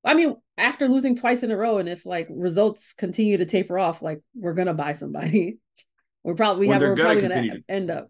I 0.04 0.14
mean, 0.14 0.36
after 0.58 0.88
losing 0.88 1.16
twice 1.16 1.44
in 1.44 1.52
a 1.52 1.58
row, 1.58 1.78
and 1.78 1.90
if 1.90 2.06
like 2.06 2.28
results 2.30 2.94
continue 2.94 3.38
to 3.38 3.46
taper 3.46 3.78
off, 3.78 4.02
like 4.02 4.22
we're 4.34 4.54
gonna 4.54 4.74
buy 4.74 4.94
somebody. 4.94 5.58
we're 6.24 6.36
probably 6.36 6.68
well, 6.68 6.80
have, 6.80 6.90
we're 6.90 6.96
probably 6.96 7.22
gonna 7.22 7.50
to... 7.50 7.64
end 7.68 7.92
up. 7.92 8.10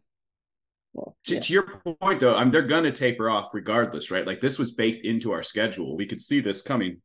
Well, 0.94 1.16
to, 1.26 1.36
yes. 1.36 1.48
to, 1.48 1.54
your 1.54 1.82
point, 2.02 2.20
though, 2.20 2.36
I 2.36 2.44
mean, 2.44 2.52
they're 2.52 2.62
going 2.64 2.84
to 2.84 2.92
taper 2.92 3.30
off 3.30 3.54
regardless, 3.54 4.12
right? 4.12 4.28
Like 4.28 4.42
this 4.42 4.60
was 4.60 4.74
baked 4.74 5.06
into 5.06 5.32
our 5.32 5.42
schedule. 5.42 5.96
We 5.96 6.06
could 6.06 6.22
see 6.22 6.42
this 6.42 6.62
coming 6.62 7.02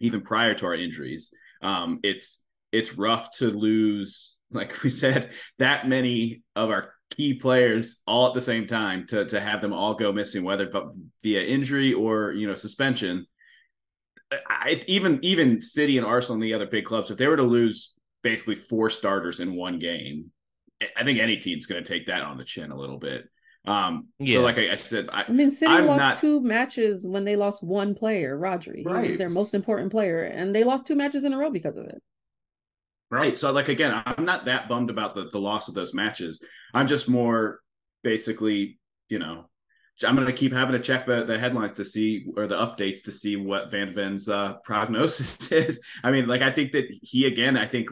even 0.00 0.22
prior 0.22 0.54
to 0.54 0.66
our 0.66 0.74
injuries. 0.74 1.32
Um, 1.62 2.00
it's 2.02 2.38
it's 2.72 2.96
rough 2.96 3.30
to 3.38 3.50
lose, 3.50 4.36
like 4.50 4.82
we 4.82 4.90
said, 4.90 5.30
that 5.58 5.88
many 5.88 6.42
of 6.56 6.70
our 6.70 6.94
key 7.10 7.34
players 7.34 8.02
all 8.06 8.28
at 8.28 8.34
the 8.34 8.40
same 8.40 8.66
time 8.66 9.06
to 9.08 9.24
to 9.26 9.40
have 9.40 9.60
them 9.60 9.72
all 9.72 9.94
go 9.94 10.12
missing, 10.12 10.44
whether 10.44 10.70
via 11.22 11.42
injury 11.42 11.92
or 11.92 12.32
you 12.32 12.46
know 12.46 12.54
suspension. 12.54 13.26
I, 14.48 14.80
even 14.86 15.18
even 15.22 15.60
City 15.60 15.98
and 15.98 16.06
Arsenal 16.06 16.34
and 16.34 16.42
the 16.42 16.54
other 16.54 16.66
big 16.66 16.84
clubs, 16.84 17.10
if 17.10 17.18
they 17.18 17.26
were 17.26 17.36
to 17.36 17.42
lose 17.42 17.94
basically 18.22 18.54
four 18.54 18.90
starters 18.90 19.40
in 19.40 19.56
one 19.56 19.78
game, 19.78 20.30
I 20.96 21.04
think 21.04 21.18
any 21.18 21.36
team's 21.36 21.66
going 21.66 21.82
to 21.82 21.92
take 21.92 22.06
that 22.06 22.22
on 22.22 22.36
the 22.36 22.44
chin 22.44 22.70
a 22.70 22.76
little 22.76 22.98
bit. 22.98 23.28
Um, 23.66 24.08
yeah. 24.18 24.36
So, 24.36 24.42
like 24.42 24.58
I, 24.58 24.72
I 24.72 24.76
said, 24.76 25.08
I, 25.12 25.24
I, 25.28 25.30
mean, 25.30 25.50
City 25.50 25.72
I'm 25.72 25.86
lost 25.86 26.00
not... 26.00 26.16
two 26.16 26.40
matches 26.40 27.06
when 27.06 27.24
they 27.24 27.36
lost 27.36 27.62
one 27.62 27.94
player, 27.94 28.38
Rodri. 28.38 28.84
Right. 28.84 29.04
He 29.04 29.08
was 29.10 29.18
their 29.18 29.28
most 29.28 29.54
important 29.54 29.90
player, 29.90 30.24
and 30.24 30.54
they 30.54 30.64
lost 30.64 30.86
two 30.86 30.96
matches 30.96 31.24
in 31.24 31.32
a 31.32 31.38
row 31.38 31.50
because 31.50 31.76
of 31.76 31.86
it. 31.86 32.02
Right. 33.10 33.36
So, 33.36 33.52
like 33.52 33.68
again, 33.68 34.02
I'm 34.06 34.24
not 34.24 34.46
that 34.46 34.68
bummed 34.68 34.88
about 34.88 35.14
the, 35.14 35.28
the 35.30 35.40
loss 35.40 35.68
of 35.68 35.74
those 35.74 35.92
matches. 35.92 36.42
I'm 36.72 36.86
just 36.86 37.08
more 37.08 37.60
basically, 38.02 38.78
you 39.08 39.18
know, 39.18 39.50
I'm 40.04 40.14
going 40.14 40.26
to 40.26 40.32
keep 40.32 40.52
having 40.52 40.72
to 40.72 40.80
check 40.80 41.04
the, 41.04 41.24
the 41.24 41.38
headlines 41.38 41.74
to 41.74 41.84
see 41.84 42.26
or 42.36 42.46
the 42.46 42.56
updates 42.56 43.02
to 43.04 43.12
see 43.12 43.36
what 43.36 43.70
Van 43.70 43.92
Ven's 43.92 44.28
uh, 44.28 44.54
prognosis 44.64 45.52
is. 45.52 45.80
I 46.02 46.10
mean, 46.10 46.26
like 46.26 46.42
I 46.42 46.50
think 46.50 46.72
that 46.72 46.84
he 47.02 47.26
again, 47.26 47.56
I 47.56 47.66
think 47.66 47.88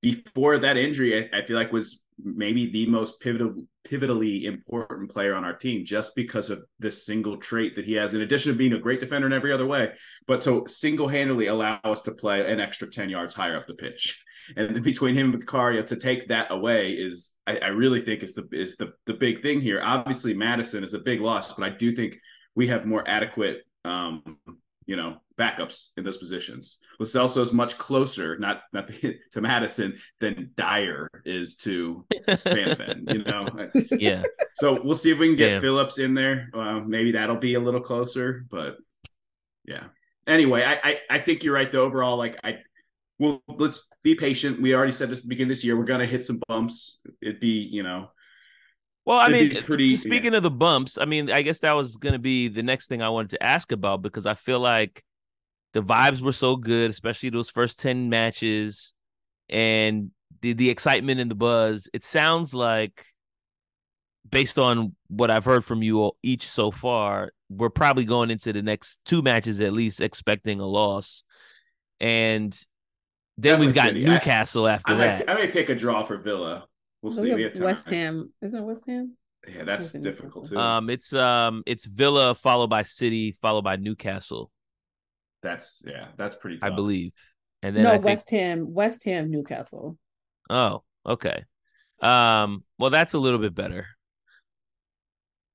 before 0.00 0.58
that 0.58 0.76
injury, 0.76 1.30
I, 1.32 1.38
I 1.38 1.46
feel 1.46 1.56
like 1.56 1.72
was 1.72 2.02
maybe 2.24 2.70
the 2.70 2.86
most 2.86 3.20
pivotal, 3.20 3.54
pivotally 3.86 4.44
important 4.44 5.10
player 5.10 5.34
on 5.34 5.44
our 5.44 5.54
team 5.54 5.84
just 5.84 6.14
because 6.14 6.50
of 6.50 6.62
this 6.78 7.04
single 7.04 7.36
trait 7.36 7.74
that 7.74 7.84
he 7.84 7.94
has, 7.94 8.14
in 8.14 8.22
addition 8.22 8.52
to 8.52 8.58
being 8.58 8.72
a 8.72 8.78
great 8.78 9.00
defender 9.00 9.26
in 9.26 9.32
every 9.32 9.52
other 9.52 9.66
way, 9.66 9.92
but 10.26 10.40
to 10.42 10.64
single 10.68 11.08
handedly 11.08 11.46
allow 11.46 11.78
us 11.84 12.02
to 12.02 12.12
play 12.12 12.50
an 12.50 12.60
extra 12.60 12.88
10 12.88 13.10
yards 13.10 13.34
higher 13.34 13.56
up 13.56 13.66
the 13.66 13.74
pitch. 13.74 14.22
And 14.56 14.82
between 14.82 15.14
him 15.14 15.30
and 15.30 15.40
Vicario 15.40 15.84
to 15.84 15.94
take 15.94 16.26
that 16.26 16.50
away 16.50 16.94
is, 16.94 17.36
I, 17.46 17.58
I 17.58 17.68
really 17.68 18.00
think 18.00 18.24
is 18.24 18.34
the 18.34 18.48
is 18.50 18.76
the 18.76 18.92
the 19.06 19.14
big 19.14 19.40
thing 19.40 19.60
here. 19.60 19.80
Obviously, 19.80 20.34
Madison 20.34 20.82
is 20.82 20.94
a 20.94 20.98
big 20.98 21.20
loss, 21.20 21.52
but 21.52 21.64
I 21.64 21.70
do 21.70 21.94
think 21.94 22.18
we 22.56 22.66
have 22.66 22.84
more 22.84 23.08
adequate 23.08 23.62
um, 23.84 24.38
you 24.86 24.96
know, 24.96 25.18
backups 25.38 25.88
in 25.96 26.04
those 26.04 26.18
positions. 26.18 26.78
Lo 26.98 27.04
Celso 27.04 27.40
is 27.40 27.52
much 27.52 27.78
closer, 27.78 28.36
not 28.38 28.62
not 28.72 28.88
to 29.32 29.40
Madison 29.40 29.96
than 30.20 30.50
Dier 30.56 31.08
is 31.24 31.56
to 31.56 32.04
Van 32.44 33.04
you 33.08 33.24
know. 33.24 33.46
Yeah. 33.90 34.22
So 34.54 34.78
we'll 34.82 34.94
see 34.94 35.10
if 35.10 35.18
we 35.18 35.28
can 35.28 35.36
get 35.36 35.48
Damn. 35.48 35.62
Phillips 35.62 35.98
in 35.98 36.12
there. 36.12 36.50
Uh, 36.52 36.80
maybe 36.80 37.12
that'll 37.12 37.36
be 37.36 37.54
a 37.54 37.60
little 37.60 37.80
closer, 37.80 38.44
but 38.50 38.76
yeah. 39.64 39.84
Anyway, 40.26 40.62
I, 40.62 40.74
I 40.74 40.98
I 41.08 41.18
think 41.20 41.42
you're 41.42 41.54
right. 41.54 41.72
The 41.72 41.78
overall, 41.78 42.18
like 42.18 42.38
I, 42.44 42.58
well, 43.18 43.42
let's 43.48 43.88
be 44.02 44.14
patient. 44.14 44.60
We 44.60 44.74
already 44.74 44.92
said 44.92 45.08
this 45.08 45.20
at 45.20 45.24
the 45.24 45.30
beginning 45.30 45.52
of 45.52 45.56
this 45.56 45.64
year. 45.64 45.74
We're 45.74 45.86
gonna 45.86 46.06
hit 46.06 46.26
some 46.26 46.38
bumps. 46.46 47.00
It'd 47.22 47.40
be 47.40 47.48
you 47.48 47.82
know 47.82 48.10
well, 49.04 49.18
I 49.18 49.28
mean, 49.28 49.62
pretty, 49.62 49.96
speaking 49.96 50.32
yeah. 50.32 50.38
of 50.38 50.42
the 50.42 50.50
bumps, 50.50 50.96
I 50.98 51.04
mean, 51.04 51.30
I 51.30 51.42
guess 51.42 51.60
that 51.60 51.72
was 51.72 51.96
going 51.96 52.12
to 52.12 52.18
be 52.18 52.48
the 52.48 52.62
next 52.62 52.86
thing 52.86 53.02
I 53.02 53.08
wanted 53.08 53.30
to 53.30 53.42
ask 53.42 53.72
about 53.72 54.02
because 54.02 54.26
I 54.26 54.34
feel 54.34 54.60
like 54.60 55.02
the 55.72 55.82
vibes 55.82 56.20
were 56.20 56.32
so 56.32 56.56
good, 56.56 56.90
especially 56.90 57.30
those 57.30 57.50
first 57.50 57.80
10 57.80 58.08
matches 58.10 58.94
and 59.48 60.10
the, 60.40 60.52
the 60.52 60.70
excitement 60.70 61.20
and 61.20 61.30
the 61.30 61.34
buzz. 61.34 61.88
It 61.92 62.04
sounds 62.04 62.54
like, 62.54 63.06
based 64.30 64.58
on 64.58 64.94
what 65.08 65.30
I've 65.30 65.44
heard 65.44 65.64
from 65.64 65.82
you 65.82 66.00
all, 66.00 66.16
each 66.22 66.46
so 66.46 66.70
far, 66.70 67.32
we're 67.50 67.70
probably 67.70 68.04
going 68.04 68.30
into 68.30 68.52
the 68.52 68.62
next 68.62 69.00
two 69.04 69.20
matches 69.20 69.60
at 69.60 69.72
least 69.72 70.00
expecting 70.00 70.60
a 70.60 70.66
loss. 70.66 71.24
And 71.98 72.52
then 73.36 73.54
Definitely 73.54 73.66
we've 73.66 73.74
got 73.74 73.86
City. 73.88 74.04
Newcastle 74.04 74.66
I, 74.66 74.72
after 74.72 74.94
I 74.94 74.96
that. 74.98 75.30
I 75.30 75.34
may 75.34 75.48
pick 75.48 75.70
a 75.70 75.74
draw 75.74 76.02
for 76.02 76.18
Villa. 76.18 76.66
We'll 77.02 77.12
see. 77.12 77.34
We 77.34 77.42
have 77.42 77.58
West 77.58 77.88
Ham. 77.88 78.32
Isn't 78.40 78.58
it 78.58 78.62
West 78.62 78.84
Ham? 78.86 79.16
Yeah, 79.52 79.64
that's 79.64 79.92
difficult 79.92 80.48
too. 80.48 80.56
Um, 80.56 80.88
it's 80.88 81.12
um, 81.12 81.64
it's 81.66 81.84
Villa 81.84 82.34
followed 82.34 82.70
by 82.70 82.84
City 82.84 83.32
followed 83.32 83.64
by 83.64 83.76
Newcastle. 83.76 84.52
That's 85.42 85.82
yeah, 85.86 86.06
that's 86.16 86.36
pretty. 86.36 86.58
Tough. 86.58 86.70
I 86.72 86.74
believe. 86.74 87.12
And 87.62 87.76
then 87.76 87.84
no 87.84 87.92
I 87.92 87.98
West 87.98 88.30
Ham, 88.30 88.72
West 88.72 89.04
Ham, 89.04 89.30
Newcastle. 89.30 89.98
Oh, 90.48 90.82
okay. 91.04 91.44
Um, 92.00 92.64
well, 92.78 92.90
that's 92.90 93.14
a 93.14 93.18
little 93.18 93.38
bit 93.38 93.54
better. 93.54 93.86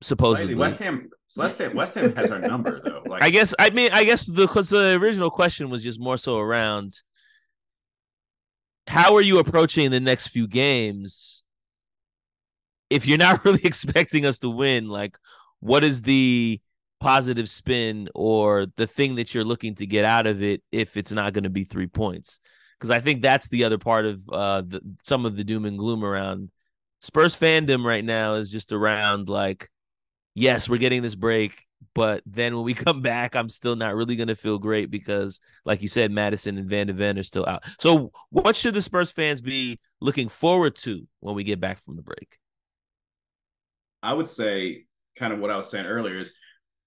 Supposedly, 0.01 0.53
Slightly. 0.53 0.61
West 0.61 0.79
Ham, 0.79 1.09
West 1.37 1.57
Ham, 1.57 1.75
West 1.75 1.93
Ham 1.95 2.15
has 2.15 2.31
our 2.31 2.39
number 2.39 2.79
though. 2.83 3.03
Like, 3.09 3.23
I 3.23 3.29
guess 3.29 3.55
I 3.57 3.69
mean 3.71 3.89
I 3.93 4.03
guess 4.03 4.25
because 4.25 4.69
the 4.69 4.99
original 5.01 5.29
question 5.29 5.69
was 5.69 5.81
just 5.81 5.99
more 5.99 6.17
so 6.17 6.37
around 6.37 6.91
how 8.87 9.15
are 9.15 9.21
you 9.21 9.39
approaching 9.39 9.91
the 9.91 9.99
next 9.99 10.27
few 10.27 10.47
games 10.47 11.43
if 12.89 13.05
you're 13.05 13.17
not 13.17 13.43
really 13.45 13.63
expecting 13.63 14.25
us 14.25 14.39
to 14.39 14.49
win? 14.49 14.87
Like 14.87 15.17
what 15.59 15.83
is 15.83 16.01
the 16.01 16.61
positive 16.99 17.49
spin 17.49 18.09
or 18.15 18.67
the 18.77 18.87
thing 18.87 19.15
that 19.15 19.33
you're 19.33 19.43
looking 19.43 19.75
to 19.75 19.85
get 19.85 20.05
out 20.05 20.25
of 20.25 20.41
it 20.41 20.63
if 20.71 20.97
it's 20.97 21.11
not 21.11 21.33
going 21.33 21.43
to 21.43 21.49
be 21.49 21.63
three 21.63 21.87
points? 21.87 22.39
Because 22.77 22.91
i 22.91 22.99
think 22.99 23.23
that's 23.23 23.49
the 23.49 23.63
other 23.63 23.79
part 23.79 24.05
of 24.05 24.21
uh 24.31 24.61
the, 24.61 24.79
some 25.03 25.25
of 25.25 25.35
the 25.35 25.43
doom 25.43 25.65
and 25.65 25.79
gloom 25.79 26.03
around 26.03 26.51
spurs 27.01 27.35
fandom 27.35 27.83
right 27.83 28.05
now 28.05 28.35
is 28.35 28.51
just 28.51 28.71
around 28.71 29.29
like 29.29 29.69
yes 30.35 30.69
we're 30.69 30.77
getting 30.77 31.01
this 31.01 31.15
break 31.15 31.65
but 31.97 32.21
then 32.27 32.55
when 32.55 32.63
we 32.63 32.73
come 32.75 33.01
back, 33.01 33.35
I'm 33.35 33.49
still 33.49 33.75
not 33.75 33.95
really 33.95 34.15
going 34.15 34.27
to 34.27 34.35
feel 34.35 34.59
great 34.59 34.91
because, 34.91 35.41
like 35.65 35.81
you 35.81 35.89
said, 35.89 36.11
Madison 36.11 36.57
and 36.59 36.69
Van 36.69 36.85
de 36.85 36.93
Ven 36.93 37.17
are 37.17 37.23
still 37.23 37.45
out. 37.47 37.63
So, 37.79 38.11
what 38.29 38.55
should 38.55 38.75
the 38.75 38.81
Spurs 38.83 39.11
fans 39.11 39.41
be 39.41 39.79
looking 39.99 40.29
forward 40.29 40.75
to 40.75 41.07
when 41.21 41.33
we 41.33 41.43
get 41.43 41.59
back 41.59 41.79
from 41.79 41.95
the 41.95 42.03
break? 42.03 42.37
I 44.03 44.13
would 44.13 44.29
say, 44.29 44.85
kind 45.17 45.33
of 45.33 45.39
what 45.39 45.49
I 45.49 45.57
was 45.57 45.71
saying 45.71 45.87
earlier, 45.87 46.19
is 46.19 46.35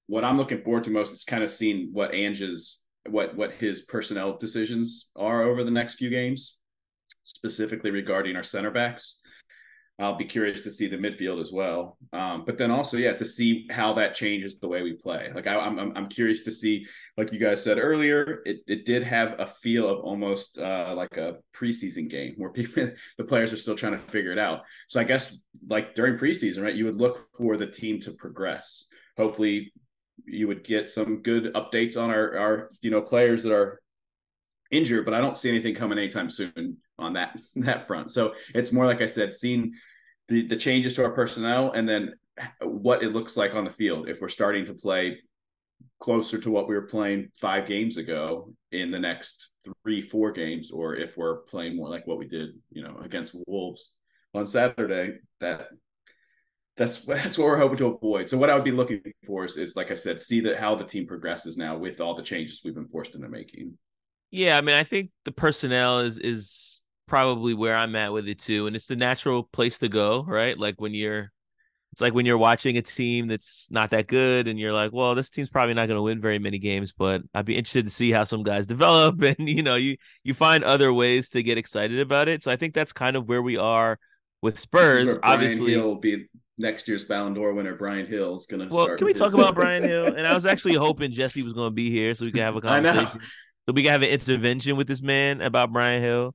what 0.07 0.25
I'm 0.25 0.37
looking 0.37 0.63
forward 0.63 0.85
to 0.85 0.91
most 0.91 1.13
is 1.13 1.25
kind 1.25 1.43
of 1.43 1.51
seeing 1.51 1.91
what 1.93 2.15
Ange's 2.15 2.85
what 3.09 3.35
what 3.35 3.53
his 3.53 3.83
personnel 3.83 4.39
decisions 4.39 5.11
are 5.17 5.43
over 5.43 5.65
the 5.65 5.73
next 5.73 5.95
few 5.95 6.11
games, 6.11 6.59
specifically 7.25 7.91
regarding 7.91 8.37
our 8.37 8.45
center 8.45 8.71
backs. 8.71 9.23
I'll 10.01 10.17
be 10.17 10.25
curious 10.25 10.63
to 10.63 10.71
see 10.71 10.87
the 10.87 10.97
midfield 10.97 11.41
as 11.41 11.53
well. 11.53 11.99
Um, 12.13 12.45
but 12.47 12.57
then 12.57 12.71
also, 12.71 12.97
yeah, 12.97 13.13
to 13.13 13.25
see 13.25 13.67
how 13.71 13.93
that 13.95 14.15
changes 14.15 14.59
the 14.59 14.69
way 14.69 14.83
we 14.83 14.95
play. 14.95 15.31
Like 15.35 15.47
I, 15.47 15.55
am 15.55 15.79
I'm, 15.79 15.97
I'm 15.97 16.09
curious 16.09 16.43
to 16.43 16.51
see, 16.51 16.87
like 17.19 17.33
you 17.33 17.39
guys 17.39 17.63
said 17.63 17.79
earlier, 17.79 18.41
it, 18.47 18.61
it 18.67 18.87
did 18.87 19.03
have 19.03 19.39
a 19.39 19.47
feel 19.47 19.87
of 19.89 20.01
almost 20.05 20.59
uh, 20.59 20.95
like 20.97 21.17
a 21.19 21.37
preseason 21.55 22.09
game 22.09 22.35
where 22.39 22.51
people, 22.51 22.91
the 23.19 23.25
players 23.25 23.53
are 23.53 23.59
still 23.59 23.75
trying 23.75 23.93
to 23.93 23.99
figure 23.99 24.33
it 24.33 24.39
out. 24.39 24.63
So 24.89 25.01
I 25.01 25.05
guess 25.05 25.37
like 25.69 25.95
during 25.95 26.17
preseason, 26.19 26.63
right, 26.63 26.75
you 26.75 26.87
would 26.87 26.99
look 26.99 27.29
for 27.37 27.57
the 27.59 27.67
team 27.67 28.01
to 28.01 28.13
progress. 28.13 28.87
Hopefully, 29.19 29.73
you 30.25 30.49
would 30.49 30.65
get 30.65 30.89
some 30.89 31.23
good 31.23 31.53
updates 31.55 32.01
on 32.01 32.11
our, 32.11 32.37
our 32.39 32.71
you 32.81 32.91
know 32.91 33.01
players 33.03 33.43
that 33.43 33.53
are 33.53 33.81
injured, 34.71 35.05
but 35.05 35.15
I 35.15 35.21
don't 35.21 35.37
see 35.37 35.49
anything 35.49 35.75
coming 35.75 35.99
anytime 35.99 36.31
soon 36.31 36.79
on 36.99 37.15
that 37.15 37.39
that 37.57 37.87
front. 37.87 38.11
So 38.11 38.35
it's 38.55 38.73
more 38.73 38.87
like 38.87 39.03
I 39.03 39.07
said, 39.07 39.35
seeing 39.35 39.75
the 40.31 40.47
the 40.47 40.57
changes 40.57 40.95
to 40.95 41.05
our 41.05 41.11
personnel 41.11 41.73
and 41.73 41.87
then 41.87 42.15
what 42.63 43.03
it 43.03 43.13
looks 43.13 43.37
like 43.37 43.55
on 43.55 43.65
the 43.65 43.71
field. 43.71 44.09
If 44.09 44.23
we're 44.23 44.29
starting 44.29 44.65
to 44.67 44.75
play 44.75 45.19
closer 45.99 46.39
to 46.39 46.51
what 46.51 46.69
we 46.69 46.75
were 46.75 46.87
playing 46.87 47.29
five 47.37 47.67
games 47.67 47.97
ago 47.97 48.55
in 48.73 48.91
the 48.91 48.99
next 48.99 49.51
three 49.83 50.01
four 50.01 50.33
games 50.33 50.71
or 50.71 50.95
if 50.95 51.17
we're 51.17 51.39
playing 51.43 51.77
more 51.77 51.91
like 51.91 52.07
what 52.07 52.19
we 52.19 52.27
did 52.27 52.51
you 52.71 52.83
know 52.83 52.97
against 53.03 53.37
wolves 53.47 53.93
on 54.35 54.47
saturday 54.47 55.13
that 55.41 55.69
that's 56.77 56.99
that's 57.05 57.39
what 57.39 57.47
we're 57.47 57.59
hoping 57.59 57.79
to 57.79 57.87
avoid. 57.87 58.29
So 58.29 58.39
what 58.39 58.51
i 58.51 58.55
would 58.55 58.65
be 58.65 58.73
looking 58.73 59.03
for 59.27 59.45
is, 59.45 59.57
is 59.57 59.77
like 59.77 59.91
i 59.91 59.95
said 59.95 60.21
see 60.21 60.41
that 60.41 60.57
how 60.57 60.75
the 60.75 60.85
team 60.85 61.07
progresses 61.07 61.57
now 61.57 61.77
with 61.77 62.01
all 62.01 62.15
the 62.15 62.23
changes 62.23 62.63
we've 62.65 62.75
been 62.75 62.89
forced 62.89 63.15
into 63.15 63.29
making. 63.29 63.77
Yeah 64.31 64.57
i 64.57 64.61
mean 64.61 64.75
i 64.75 64.85
think 64.85 65.11
the 65.25 65.33
personnel 65.33 66.01
is 66.01 66.19
is 66.19 66.70
probably 67.11 67.53
where 67.53 67.77
I'm 67.77 67.95
at 67.97 68.13
with 68.13 68.29
it 68.29 68.39
too. 68.39 68.67
And 68.67 68.75
it's 68.75 68.87
the 68.87 68.97
natural 68.97 69.43
place 69.43 69.79
to 69.81 69.89
go, 69.89 70.25
right? 70.27 70.57
Like 70.57 70.81
when 70.81 70.95
you're 70.95 71.31
it's 71.93 72.01
like 72.01 72.15
when 72.15 72.25
you're 72.25 72.39
watching 72.39 72.79
a 72.79 72.83
team 72.83 73.27
that's 73.27 73.69
not 73.71 73.91
that 73.91 74.07
good 74.07 74.47
and 74.47 74.59
you're 74.59 74.73
like, 74.73 74.93
well, 74.93 75.17
this 75.17 75.29
team's 75.29 75.51
probably 75.51 75.75
not 75.75 75.89
going 75.89 75.99
to 75.99 76.03
win 76.03 76.21
very 76.21 76.39
many 76.39 76.59
games, 76.59 76.93
but 76.93 77.23
I'd 77.35 77.45
be 77.45 77.57
interested 77.57 77.85
to 77.85 77.91
see 77.91 78.13
how 78.13 78.23
some 78.23 78.45
guys 78.45 78.67
develop 78.69 79.21
and 79.23 79.37
you 79.49 79.63
know, 79.63 79.75
you 79.75 79.97
you 80.23 80.33
find 80.33 80.65
other 80.65 80.95
ways 80.95 81.31
to 81.31 81.43
get 81.43 81.59
excited 81.59 81.99
about 81.99 82.29
it. 82.29 82.43
So 82.43 82.51
I 82.51 82.57
think 82.57 82.75
that's 82.75 82.93
kind 82.93 83.17
of 83.17 83.29
where 83.29 83.43
we 83.43 83.57
are 83.57 83.99
with 84.41 84.59
Spurs. 84.59 85.17
Obviously, 85.23 85.73
Gil 85.73 85.89
will 85.89 85.97
be 85.97 86.29
next 86.57 86.87
year's 86.87 87.05
Ballon 87.05 87.35
d'Or 87.35 87.53
winner. 87.53 87.75
Bryan 87.75 88.09
Gil 88.09 88.37
is 88.37 88.47
going 88.47 88.67
to. 88.67 88.75
Well, 88.75 88.97
can 88.97 89.07
we 89.07 89.13
talk 89.13 89.35
about 89.35 89.55
Bryan 89.57 89.83
Gil? 89.83 90.15
And 90.15 90.27
I 90.27 90.35
was 90.35 90.47
actually 90.47 90.75
hoping 90.75 91.11
Jesse 91.11 91.43
was 91.43 91.53
going 91.53 91.71
to 91.71 91.75
be 91.75 91.91
here 91.91 92.15
so 92.15 92.25
we 92.25 92.31
could 92.31 92.41
have 92.41 92.57
a 92.57 92.61
conversation. 92.61 93.21
So 93.67 93.75
we 93.75 93.83
can 93.83 93.93
have 93.93 94.03
an 94.03 94.09
intervention 94.11 94.77
with 94.77 94.87
this 94.87 95.03
man 95.03 95.41
about 95.41 95.73
Bryan 95.73 96.03
Gil 96.03 96.35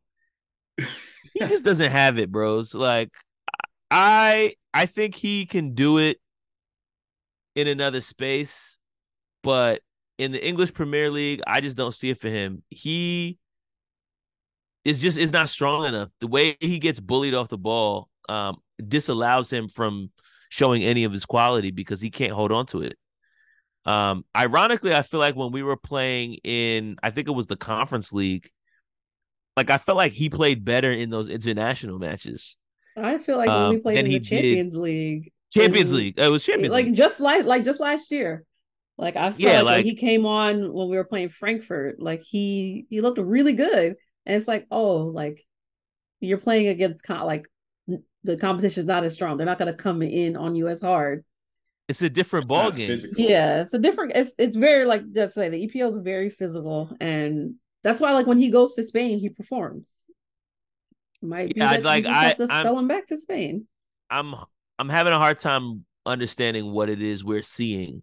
he 0.77 1.39
just 1.39 1.63
doesn't 1.63 1.91
have 1.91 2.19
it, 2.19 2.31
bros. 2.31 2.73
Like 2.73 3.09
I 3.91 4.55
I 4.73 4.85
think 4.85 5.15
he 5.15 5.45
can 5.45 5.73
do 5.73 5.97
it 5.97 6.17
in 7.55 7.67
another 7.67 8.01
space, 8.01 8.79
but 9.43 9.81
in 10.17 10.31
the 10.31 10.45
English 10.45 10.73
Premier 10.73 11.09
League, 11.09 11.41
I 11.45 11.61
just 11.61 11.77
don't 11.77 11.93
see 11.93 12.09
it 12.09 12.19
for 12.19 12.29
him. 12.29 12.63
He 12.69 13.37
is 14.83 14.99
just 14.99 15.17
is 15.17 15.31
not 15.31 15.49
strong 15.49 15.85
enough. 15.85 16.11
The 16.19 16.27
way 16.27 16.57
he 16.59 16.79
gets 16.79 16.99
bullied 16.99 17.33
off 17.33 17.49
the 17.49 17.57
ball 17.57 18.09
um, 18.29 18.57
disallows 18.87 19.51
him 19.51 19.67
from 19.67 20.11
showing 20.49 20.83
any 20.83 21.03
of 21.03 21.11
his 21.11 21.25
quality 21.25 21.71
because 21.71 21.99
he 21.99 22.09
can't 22.09 22.31
hold 22.31 22.51
on 22.51 22.65
to 22.67 22.81
it. 22.81 22.97
Um, 23.85 24.25
ironically, 24.35 24.95
I 24.95 25.01
feel 25.01 25.19
like 25.19 25.35
when 25.35 25.51
we 25.51 25.63
were 25.63 25.77
playing 25.77 26.35
in, 26.43 26.97
I 27.03 27.11
think 27.11 27.27
it 27.27 27.33
was 27.33 27.47
the 27.47 27.55
conference 27.55 28.11
league, 28.11 28.49
like 29.57 29.69
I 29.69 29.77
felt 29.77 29.97
like 29.97 30.11
he 30.11 30.29
played 30.29 30.65
better 30.65 30.91
in 30.91 31.09
those 31.09 31.29
international 31.29 31.99
matches. 31.99 32.57
I 32.97 33.17
feel 33.17 33.37
like 33.37 33.49
when 33.49 33.69
we 33.69 33.75
um, 33.75 33.81
played 33.81 33.99
in 33.99 34.05
the 34.05 34.19
Champions 34.19 34.73
did. 34.73 34.79
League, 34.79 35.31
Champions 35.53 35.93
League, 35.93 36.17
it 36.17 36.27
was 36.29 36.45
Champions 36.45 36.73
like 36.73 36.85
League. 36.85 36.95
just 36.95 37.19
like 37.19 37.45
like 37.45 37.63
just 37.63 37.79
last 37.79 38.11
year. 38.11 38.43
Like 38.97 39.17
I 39.17 39.31
feel 39.31 39.49
yeah, 39.49 39.61
like, 39.61 39.77
like 39.77 39.85
he 39.85 39.95
came 39.95 40.25
on 40.25 40.73
when 40.73 40.89
we 40.89 40.95
were 40.95 41.03
playing 41.03 41.29
Frankfurt, 41.29 41.99
like 41.99 42.21
he 42.21 42.85
he 42.89 43.01
looked 43.01 43.19
really 43.19 43.53
good, 43.53 43.95
and 44.25 44.35
it's 44.35 44.47
like 44.47 44.65
oh 44.71 44.97
like 44.97 45.45
you're 46.21 46.37
playing 46.37 46.67
against 46.67 47.07
like 47.09 47.47
the 48.23 48.37
competition 48.37 48.81
is 48.81 48.85
not 48.85 49.03
as 49.03 49.13
strong. 49.13 49.37
They're 49.37 49.45
not 49.45 49.59
going 49.59 49.71
to 49.71 49.77
come 49.77 50.01
in 50.01 50.35
on 50.35 50.55
you 50.55 50.67
as 50.67 50.81
hard. 50.81 51.23
It's 51.87 52.01
a 52.01 52.09
different 52.09 52.45
it's 52.45 52.49
ball 52.49 52.71
game. 52.71 52.87
Physical. 52.87 53.23
Yeah, 53.23 53.61
it's 53.61 53.73
a 53.73 53.79
different. 53.79 54.13
It's 54.15 54.31
it's 54.39 54.57
very 54.57 54.85
like 54.85 55.03
just 55.11 55.35
say 55.35 55.49
the 55.49 55.67
EPL 55.67 55.97
is 55.97 56.03
very 56.03 56.29
physical, 56.29 56.95
and 56.99 57.55
that's 57.85 58.01
why 58.01 58.13
like 58.13 58.25
when 58.25 58.39
he 58.39 58.49
goes 58.49 58.73
to 58.73 58.83
Spain, 58.83 59.19
he 59.19 59.29
performs. 59.29 60.05
Might 61.21 61.53
be 61.53 61.61
yeah, 61.61 61.77
like 61.83 62.07
I 62.07 62.23
have 62.23 62.37
to 62.37 62.47
I'm, 62.49 62.63
sell 62.63 62.79
him 62.79 62.87
back 62.87 63.05
to 63.07 63.17
Spain. 63.17 63.67
I'm 64.09 64.33
I'm 64.79 64.89
having 64.89 65.13
a 65.13 65.19
hard 65.19 65.37
time 65.37 65.85
understanding 66.03 66.71
what 66.71 66.89
it 66.89 66.99
is 66.99 67.23
we're 67.23 67.43
seeing. 67.43 68.01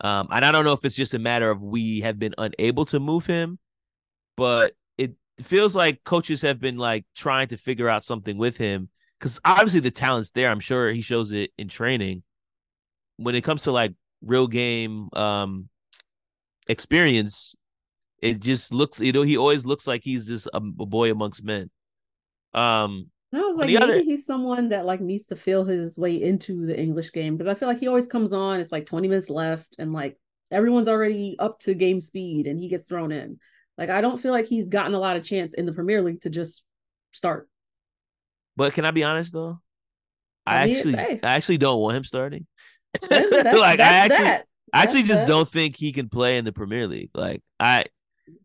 Um, 0.00 0.28
and 0.30 0.44
I 0.44 0.52
don't 0.52 0.64
know 0.64 0.72
if 0.72 0.84
it's 0.84 0.94
just 0.94 1.12
a 1.12 1.18
matter 1.18 1.50
of 1.50 1.60
we 1.60 2.00
have 2.00 2.20
been 2.20 2.34
unable 2.38 2.84
to 2.86 3.00
move 3.00 3.26
him, 3.26 3.58
but 4.36 4.74
it 4.96 5.14
feels 5.42 5.74
like 5.74 6.04
coaches 6.04 6.42
have 6.42 6.60
been 6.60 6.78
like 6.78 7.04
trying 7.16 7.48
to 7.48 7.56
figure 7.56 7.88
out 7.88 8.04
something 8.04 8.38
with 8.38 8.56
him 8.56 8.90
because 9.18 9.40
obviously 9.44 9.80
the 9.80 9.90
talent's 9.90 10.30
there. 10.30 10.50
I'm 10.50 10.60
sure 10.60 10.92
he 10.92 11.02
shows 11.02 11.32
it 11.32 11.50
in 11.58 11.66
training. 11.66 12.22
When 13.16 13.34
it 13.34 13.42
comes 13.42 13.64
to 13.64 13.72
like 13.72 13.92
real 14.22 14.46
game 14.46 15.08
um 15.14 15.68
experience, 16.68 17.56
it 18.20 18.40
just 18.40 18.72
looks 18.72 19.00
you 19.00 19.12
know 19.12 19.22
he 19.22 19.36
always 19.36 19.64
looks 19.64 19.86
like 19.86 20.02
he's 20.04 20.26
just 20.26 20.46
a, 20.48 20.56
a 20.56 20.86
boy 20.86 21.10
amongst 21.10 21.42
men. 21.42 21.70
Um, 22.52 23.10
I 23.32 23.38
was 23.40 23.56
like, 23.56 23.66
maybe 23.68 23.76
other... 23.78 24.02
he's 24.02 24.26
someone 24.26 24.70
that 24.70 24.86
like 24.86 25.00
needs 25.00 25.26
to 25.26 25.36
feel 25.36 25.64
his 25.64 25.96
way 25.96 26.20
into 26.20 26.66
the 26.66 26.78
English 26.78 27.12
game 27.12 27.36
because 27.36 27.50
I 27.50 27.58
feel 27.58 27.68
like 27.68 27.78
he 27.78 27.86
always 27.86 28.06
comes 28.06 28.32
on. 28.32 28.58
It's 28.58 28.72
like 28.72 28.86
20 28.86 29.08
minutes 29.08 29.30
left, 29.30 29.76
and 29.78 29.92
like 29.92 30.18
everyone's 30.50 30.88
already 30.88 31.36
up 31.38 31.60
to 31.60 31.74
game 31.74 32.00
speed, 32.00 32.46
and 32.46 32.58
he 32.58 32.68
gets 32.68 32.88
thrown 32.88 33.12
in. 33.12 33.38
Like 33.78 33.88
I 33.88 34.00
don't 34.00 34.18
feel 34.18 34.32
like 34.32 34.46
he's 34.46 34.68
gotten 34.68 34.94
a 34.94 34.98
lot 34.98 35.16
of 35.16 35.24
chance 35.24 35.54
in 35.54 35.64
the 35.64 35.72
Premier 35.72 36.02
League 36.02 36.22
to 36.22 36.30
just 36.30 36.64
start. 37.12 37.48
But 38.56 38.72
can 38.72 38.84
I 38.84 38.90
be 38.90 39.04
honest 39.04 39.32
though? 39.32 39.60
I, 40.46 40.56
I 40.56 40.70
actually, 40.70 40.98
I 40.98 41.18
actually 41.22 41.58
don't 41.58 41.80
want 41.80 41.96
him 41.96 42.04
starting. 42.04 42.46
like 43.10 43.78
I 43.78 43.78
actually, 43.78 44.24
that. 44.24 44.46
I 44.72 44.82
actually 44.82 45.04
just 45.04 45.22
that. 45.22 45.28
don't 45.28 45.48
think 45.48 45.76
he 45.76 45.92
can 45.92 46.08
play 46.08 46.38
in 46.38 46.44
the 46.44 46.52
Premier 46.52 46.88
League. 46.88 47.10
Like 47.14 47.42
I, 47.60 47.86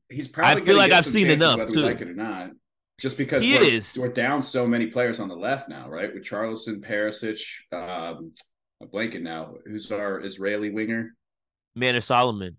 he's 0.09 0.27
probably. 0.27 0.61
I 0.61 0.65
feel 0.65 0.77
like 0.77 0.91
I've 0.91 1.05
seen 1.05 1.29
enough 1.29 1.67
too. 1.67 1.81
Like 1.81 2.01
it 2.01 2.09
or 2.09 2.13
not, 2.13 2.51
just 2.99 3.17
because 3.17 3.43
he 3.43 3.55
we're, 3.55 3.63
is. 3.63 3.97
we're 3.99 4.09
down 4.09 4.41
so 4.41 4.67
many 4.67 4.87
players 4.87 5.19
on 5.19 5.27
the 5.27 5.35
left 5.35 5.69
now, 5.69 5.89
right? 5.89 6.13
With 6.13 6.23
Charleston, 6.23 6.81
Perisic, 6.81 7.41
um, 7.71 8.31
I'm 8.81 8.87
blanking 8.87 9.21
now. 9.21 9.55
Who's 9.65 9.91
our 9.91 10.23
Israeli 10.23 10.69
winger? 10.69 11.15
Manor 11.75 12.01
Solomon. 12.01 12.57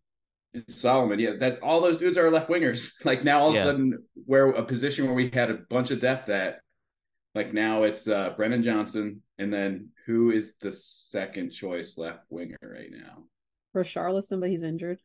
Solomon, 0.69 1.19
yeah, 1.19 1.33
that's 1.39 1.57
all 1.63 1.81
those 1.81 1.99
dudes 1.99 2.17
are 2.17 2.31
left 2.31 2.49
wingers. 2.49 2.93
Like 3.05 3.25
now, 3.25 3.41
all 3.41 3.51
of 3.51 3.57
a 3.57 3.63
sudden, 3.63 4.03
we're 4.27 4.51
a 4.51 4.65
position 4.65 5.05
where 5.05 5.15
we 5.15 5.31
had 5.31 5.51
a 5.51 5.59
bunch 5.69 5.91
of 5.91 6.01
depth 6.01 6.29
at 6.29 6.61
like 7.35 7.53
now 7.53 7.83
it's 7.83 8.09
uh 8.09 8.31
Brennan 8.37 8.63
Johnson, 8.63 9.23
and 9.39 9.53
then 9.53 9.91
who 10.07 10.31
is 10.31 10.57
the 10.61 10.73
second 10.73 11.51
choice 11.51 11.99
left 11.99 12.25
winger 12.31 12.57
right 12.63 12.91
now? 12.91 13.25
For 13.73 13.85
Richarlison, 13.85 14.41
but 14.41 14.49
he's 14.49 14.63
injured. 14.63 14.99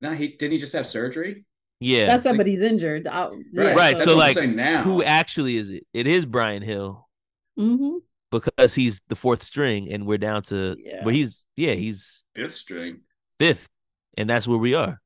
No, 0.00 0.12
he 0.12 0.28
didn't 0.28 0.52
he 0.52 0.58
just 0.58 0.72
have 0.72 0.86
surgery? 0.86 1.44
Yeah, 1.80 2.06
that's 2.06 2.24
like, 2.24 2.36
but 2.36 2.46
he's 2.46 2.62
injured. 2.62 3.06
I, 3.06 3.30
yeah, 3.52 3.70
right. 3.70 3.98
So, 3.98 4.04
so 4.04 4.16
like, 4.16 4.36
now. 4.48 4.82
who 4.82 5.02
actually 5.02 5.56
is 5.56 5.70
it? 5.70 5.86
It 5.92 6.06
is 6.06 6.24
Bryan 6.24 6.64
Gil, 6.64 7.04
Mm-hmm. 7.58 7.98
Because 8.30 8.74
he's 8.74 9.00
the 9.08 9.16
fourth 9.16 9.42
string, 9.42 9.92
and 9.92 10.06
we're 10.06 10.18
down 10.18 10.42
to. 10.44 10.76
Yeah. 10.78 11.02
But 11.04 11.14
he's 11.14 11.44
yeah, 11.56 11.74
he's 11.74 12.24
fifth 12.34 12.56
string. 12.56 13.00
Fifth, 13.38 13.68
and 14.16 14.28
that's 14.28 14.48
where 14.48 14.58
we 14.58 14.74
are. 14.74 15.00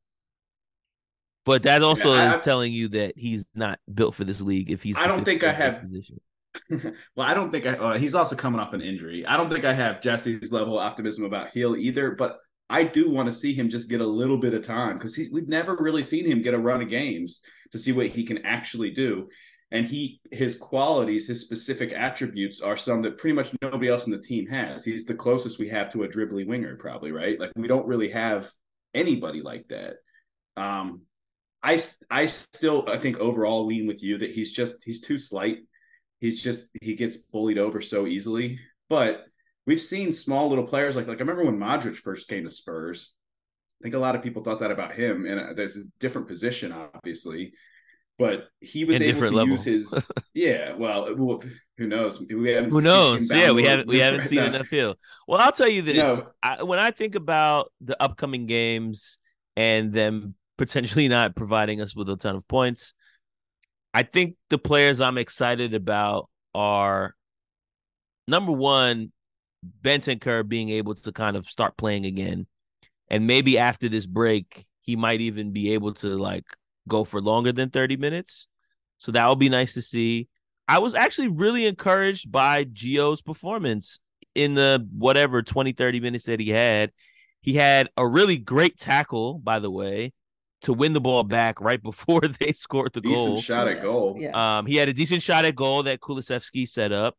But 1.44 1.64
that 1.64 1.83
also 1.83 2.14
yeah, 2.14 2.33
I, 2.33 2.37
is 2.37 2.44
telling 2.44 2.72
you 2.72 2.88
that 2.88 3.14
he's 3.16 3.46
not 3.54 3.81
built 3.92 4.14
for 4.14 4.24
this 4.24 4.40
league. 4.40 4.70
If 4.70 4.83
he's, 4.83 4.98
I 4.98 5.07
don't 5.07 5.24
think 5.24 5.44
I 5.44 5.52
have 5.52 5.81
position. 5.81 6.20
well, 6.70 7.26
I 7.26 7.35
don't 7.35 7.50
think 7.50 7.66
I. 7.66 7.72
Uh, 7.72 7.98
he's 7.98 8.14
also 8.14 8.35
coming 8.35 8.61
off 8.61 8.72
an 8.72 8.81
injury. 8.81 9.26
I 9.26 9.37
don't 9.37 9.50
think 9.50 9.66
I 9.66 9.74
have 9.74 10.00
Jesse's 10.00 10.50
level 10.50 10.78
of 10.78 10.87
optimism 10.87 11.24
about 11.24 11.52
Gil 11.52 11.76
either. 11.76 12.12
But 12.12 12.38
I 12.70 12.85
do 12.85 13.11
want 13.11 13.28
to 13.28 13.33
see 13.33 13.54
him 13.54 13.68
just 13.68 13.88
get 13.88 14.00
a 14.00 14.07
little 14.07 14.37
bit 14.37 14.54
of 14.54 14.66
time 14.66 14.98
because 14.98 15.18
we've 15.33 15.48
never 15.48 15.76
really 15.76 16.02
seen 16.02 16.26
him 16.26 16.42
get 16.42 16.54
a 16.54 16.59
run 16.59 16.83
of 16.83 16.88
games 16.88 17.40
to 17.72 17.78
see 17.78 17.92
what 17.92 18.09
he 18.09 18.24
can 18.24 18.44
actually 18.44 18.90
do. 18.90 19.28
And 19.70 19.87
he, 19.87 20.20
his 20.33 20.57
qualities, 20.57 21.26
his 21.26 21.42
specific 21.42 21.92
attributes 21.92 22.61
are 22.61 22.76
some 22.76 23.02
that 23.02 23.18
pretty 23.18 23.35
much 23.35 23.54
nobody 23.61 23.88
else 23.88 24.07
in 24.07 24.12
the 24.12 24.18
team 24.18 24.46
has. 24.46 24.85
He's 24.85 25.04
the 25.04 25.14
closest 25.14 25.59
we 25.59 25.68
have 25.68 25.92
to 25.92 26.04
a 26.04 26.09
dribbly 26.09 26.46
winger, 26.46 26.76
probably 26.76 27.12
right. 27.12 27.38
Like 27.38 27.52
we 27.54 27.68
don't 27.68 27.87
really 27.87 28.11
have 28.11 28.50
anybody 28.94 29.42
like 29.42 29.68
that. 29.68 29.96
Um, 30.57 31.02
I 31.62 31.83
I 32.11 32.26
still 32.26 32.85
I 32.88 32.98
think 32.98 33.18
overall 33.18 33.66
lean 33.66 33.87
with 33.87 34.02
you 34.02 34.18
that 34.18 34.31
he's 34.31 34.52
just 34.52 34.72
he's 34.85 35.00
too 35.00 35.18
slight 35.18 35.59
he's 36.20 36.42
just 36.42 36.68
he 36.81 36.94
gets 36.94 37.16
bullied 37.16 37.59
over 37.59 37.81
so 37.81 38.07
easily. 38.07 38.59
But 38.88 39.26
we've 39.68 39.81
seen 39.81 40.12
small 40.12 40.48
little 40.48 40.66
players 40.66 40.96
like 40.96 41.07
like 41.07 41.18
I 41.18 41.20
remember 41.20 41.44
when 41.44 41.59
Modric 41.59 41.94
first 41.94 42.26
came 42.26 42.44
to 42.44 42.50
Spurs. 42.50 43.12
I 43.81 43.85
think 43.85 43.94
a 43.94 43.98
lot 43.98 44.16
of 44.16 44.22
people 44.22 44.42
thought 44.42 44.59
that 44.59 44.72
about 44.72 44.92
him, 44.92 45.26
and 45.26 45.38
uh, 45.38 45.52
there's 45.54 45.76
a 45.76 45.85
different 46.00 46.26
position, 46.26 46.72
obviously. 46.72 47.52
But 48.18 48.48
he 48.59 48.85
was 48.85 49.00
able 49.00 49.20
to 49.20 49.31
level. 49.31 49.52
use 49.52 49.62
his 49.62 50.11
yeah. 50.35 50.72
Well, 50.74 51.04
who 51.76 51.87
knows? 51.87 52.18
We 52.20 52.48
haven't 52.50 52.72
who 52.72 52.81
knows? 52.81 53.31
Yeah, 53.31 53.52
we 53.52 53.62
haven't 53.62 53.87
we 53.87 54.00
haven't 54.00 54.26
seen 54.26 54.42
enough 54.42 54.68
Gil. 54.70 54.96
Well, 55.28 55.38
I'll 55.40 55.52
tell 55.52 55.68
you 55.68 55.83
this: 55.83 55.96
no. 55.96 56.26
I, 56.42 56.64
when 56.64 56.81
I 56.81 56.90
think 56.90 57.14
about 57.14 57.70
the 57.81 58.02
upcoming 58.02 58.46
games 58.46 59.18
and 59.57 59.92
them 59.92 60.35
potentially 60.57 61.07
not 61.18 61.37
providing 61.37 61.81
us 61.81 61.94
with 61.94 62.09
a 62.09 62.16
ton 62.16 62.35
of 62.35 62.48
points, 62.48 62.94
I 63.94 64.02
think 64.02 64.35
the 64.50 64.59
players 64.59 65.00
I'm 65.00 65.18
excited 65.18 65.74
about 65.74 66.28
are 66.57 67.14
number 68.26 68.50
one, 68.50 69.12
Bentancur 69.83 70.49
being 70.49 70.68
able 70.71 70.94
to 70.94 71.12
kind 71.12 71.37
of 71.37 71.47
start 71.47 71.77
playing 71.77 72.07
again. 72.07 72.47
And 73.09 73.27
maybe 73.27 73.59
after 73.59 73.88
this 73.88 74.07
break, 74.07 74.66
he 74.81 74.97
might 74.97 75.21
even 75.21 75.53
be 75.53 75.73
able 75.75 75.94
to 75.94 76.16
like 76.16 76.44
go 76.87 77.05
for 77.05 77.21
longer 77.21 77.53
than 77.53 77.71
30 77.71 77.97
minutes. 77.97 78.49
So 78.99 79.12
that 79.12 79.29
would 79.29 79.38
be 79.38 79.49
nice 79.49 79.75
to 79.75 79.83
see. 79.83 80.29
I 80.66 80.79
was 80.79 80.94
actually 80.94 81.29
really 81.29 81.66
encouraged 81.66 82.31
by 82.31 82.64
Gio's 82.64 83.23
performance 83.23 84.01
in 84.35 84.55
the 84.55 84.87
whatever 84.92 85.42
20, 85.42 85.73
30 85.73 86.01
minutes 86.01 86.25
that 86.25 86.40
he 86.40 86.51
had. 86.51 86.92
He 87.40 87.55
had 87.55 87.88
a 87.97 88.07
really 88.07 88.37
great 88.37 88.77
tackle, 88.77 89.38
by 89.38 89.59
the 89.59 89.71
way 89.71 90.12
to 90.62 90.73
win 90.73 90.92
the 90.92 91.01
ball 91.01 91.25
back 91.25 91.61
right 91.61 91.83
before 91.83 92.21
they 92.21 92.53
scored 92.53 92.92
the 92.92 93.01
decent 93.01 93.27
goal. 93.27 93.40
shot 93.40 93.68
at 93.68 93.83
goal. 93.83 94.16
Yeah. 94.18 94.59
Um, 94.59 94.66
he 94.66 94.77
had 94.77 94.88
a 94.88 94.92
decent 94.92 95.23
shot 95.23 95.44
at 95.44 95.55
goal 95.55 95.85
that 95.85 96.01
Kulusevski 96.01 96.68
set 96.68 96.92
up. 96.92 97.16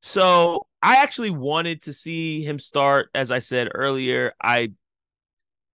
So 0.00 0.66
I 0.82 1.02
actually 1.02 1.30
wanted 1.30 1.82
to 1.82 1.92
see 1.92 2.42
him 2.42 2.58
start. 2.58 3.10
As 3.14 3.30
I 3.30 3.40
said 3.40 3.70
earlier, 3.74 4.32
I 4.40 4.72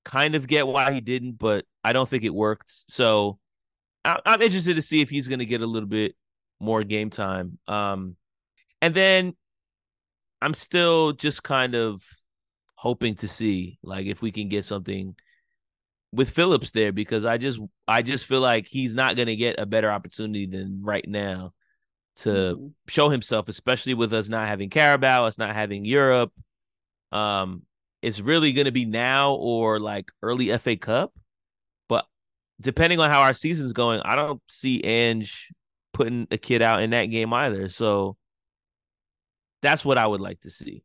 kind 0.04 0.34
of 0.34 0.46
get 0.46 0.66
why 0.66 0.92
he 0.92 1.00
didn't, 1.00 1.38
but 1.38 1.64
I 1.82 1.92
don't 1.92 2.08
think 2.08 2.24
it 2.24 2.34
worked. 2.34 2.72
So 2.90 3.38
I- 4.04 4.20
I'm 4.26 4.42
interested 4.42 4.76
to 4.76 4.82
see 4.82 5.00
if 5.00 5.10
he's 5.10 5.28
going 5.28 5.40
to 5.40 5.46
get 5.46 5.62
a 5.62 5.66
little 5.66 5.88
bit 5.88 6.16
more 6.60 6.84
game 6.84 7.10
time. 7.10 7.58
Um, 7.68 8.16
and 8.82 8.94
then 8.94 9.34
I'm 10.40 10.54
still 10.54 11.12
just 11.12 11.42
kind 11.42 11.74
of 11.74 12.02
hoping 12.76 13.14
to 13.16 13.28
see 13.28 13.78
like 13.82 14.06
if 14.06 14.20
we 14.20 14.30
can 14.30 14.48
get 14.48 14.64
something 14.64 15.14
with 16.12 16.30
Phillips 16.30 16.70
there 16.70 16.92
because 16.92 17.24
I 17.24 17.38
just 17.38 17.60
I 17.88 18.02
just 18.02 18.26
feel 18.26 18.40
like 18.40 18.66
he's 18.68 18.94
not 18.94 19.16
going 19.16 19.28
to 19.28 19.36
get 19.36 19.60
a 19.60 19.66
better 19.66 19.90
opportunity 19.90 20.46
than 20.46 20.80
right 20.82 21.04
now 21.08 21.52
to 22.16 22.30
mm-hmm. 22.30 22.66
show 22.88 23.08
himself, 23.08 23.48
especially 23.48 23.94
with 23.94 24.12
us 24.12 24.28
not 24.28 24.48
having 24.48 24.70
Carabao, 24.70 25.26
us 25.26 25.38
not 25.38 25.54
having 25.54 25.84
Europe. 25.84 26.32
Um, 27.12 27.62
it's 28.02 28.20
really 28.20 28.52
going 28.52 28.66
to 28.66 28.72
be 28.72 28.84
now 28.84 29.34
or 29.34 29.80
like 29.80 30.10
early 30.22 30.56
FA 30.58 30.76
Cup, 30.76 31.12
but 31.88 32.06
depending 32.60 33.00
on 33.00 33.10
how 33.10 33.22
our 33.22 33.32
season's 33.32 33.72
going, 33.72 34.00
I 34.00 34.14
don't 34.14 34.42
see 34.48 34.82
Ange 34.84 35.52
putting 35.92 36.26
a 36.30 36.36
kid 36.36 36.60
out 36.60 36.82
in 36.82 36.90
that 36.90 37.06
game 37.06 37.32
either. 37.32 37.68
So 37.68 38.16
that's 39.62 39.84
what 39.84 39.96
I 39.96 40.06
would 40.06 40.20
like 40.20 40.40
to 40.42 40.50
see. 40.50 40.82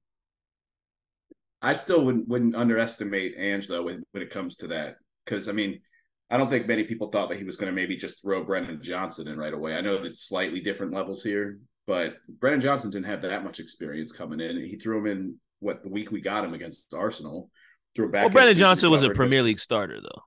I 1.62 1.74
still 1.74 2.06
wouldn't, 2.06 2.28
wouldn't 2.30 2.56
underestimate 2.56 3.36
Ange 3.38 3.68
though 3.68 3.84
when, 3.84 4.04
when 4.12 4.24
it 4.24 4.30
comes 4.30 4.56
to 4.58 4.68
that 4.68 4.96
because 5.26 5.50
I 5.50 5.52
mean, 5.52 5.82
I 6.30 6.38
don't 6.38 6.50
think 6.50 6.68
many 6.68 6.84
people 6.84 7.10
thought 7.10 7.30
that 7.30 7.40
he 7.40 7.44
was 7.44 7.56
going 7.56 7.72
to 7.72 7.76
maybe 7.76 7.98
just 7.98 8.22
throw 8.22 8.44
Brendan 8.44 8.82
Johnson 8.82 9.28
in 9.28 9.38
right 9.38 9.54
away. 9.54 9.74
I 9.74 9.82
know 9.82 9.96
it's 9.96 10.28
slightly 10.28 10.60
different 10.60 10.94
levels 10.94 11.24
here, 11.24 11.60
but 11.88 12.18
Brendan 12.28 12.62
Johnson 12.62 12.92
didn't 12.92 13.08
have 13.08 13.24
that 13.24 13.44
much 13.44 13.60
experience 13.60 14.12
coming 14.12 14.40
in. 14.40 14.58
He 14.58 14.78
threw 14.78 15.00
him 15.00 15.08
in 15.08 15.36
what 15.60 15.82
the 15.82 15.90
week 15.90 16.12
we 16.12 16.22
got 16.22 16.46
him 16.46 16.54
against 16.54 16.94
Arsenal, 16.94 17.50
threw 17.96 18.12
back. 18.12 18.26
Well, 18.26 18.34
Brandon 18.34 18.58
Johnson 18.58 18.92
was 18.92 19.04
a 19.04 19.10
Premier 19.10 19.42
League 19.42 19.60
starter 19.60 20.00
though. 20.00 20.22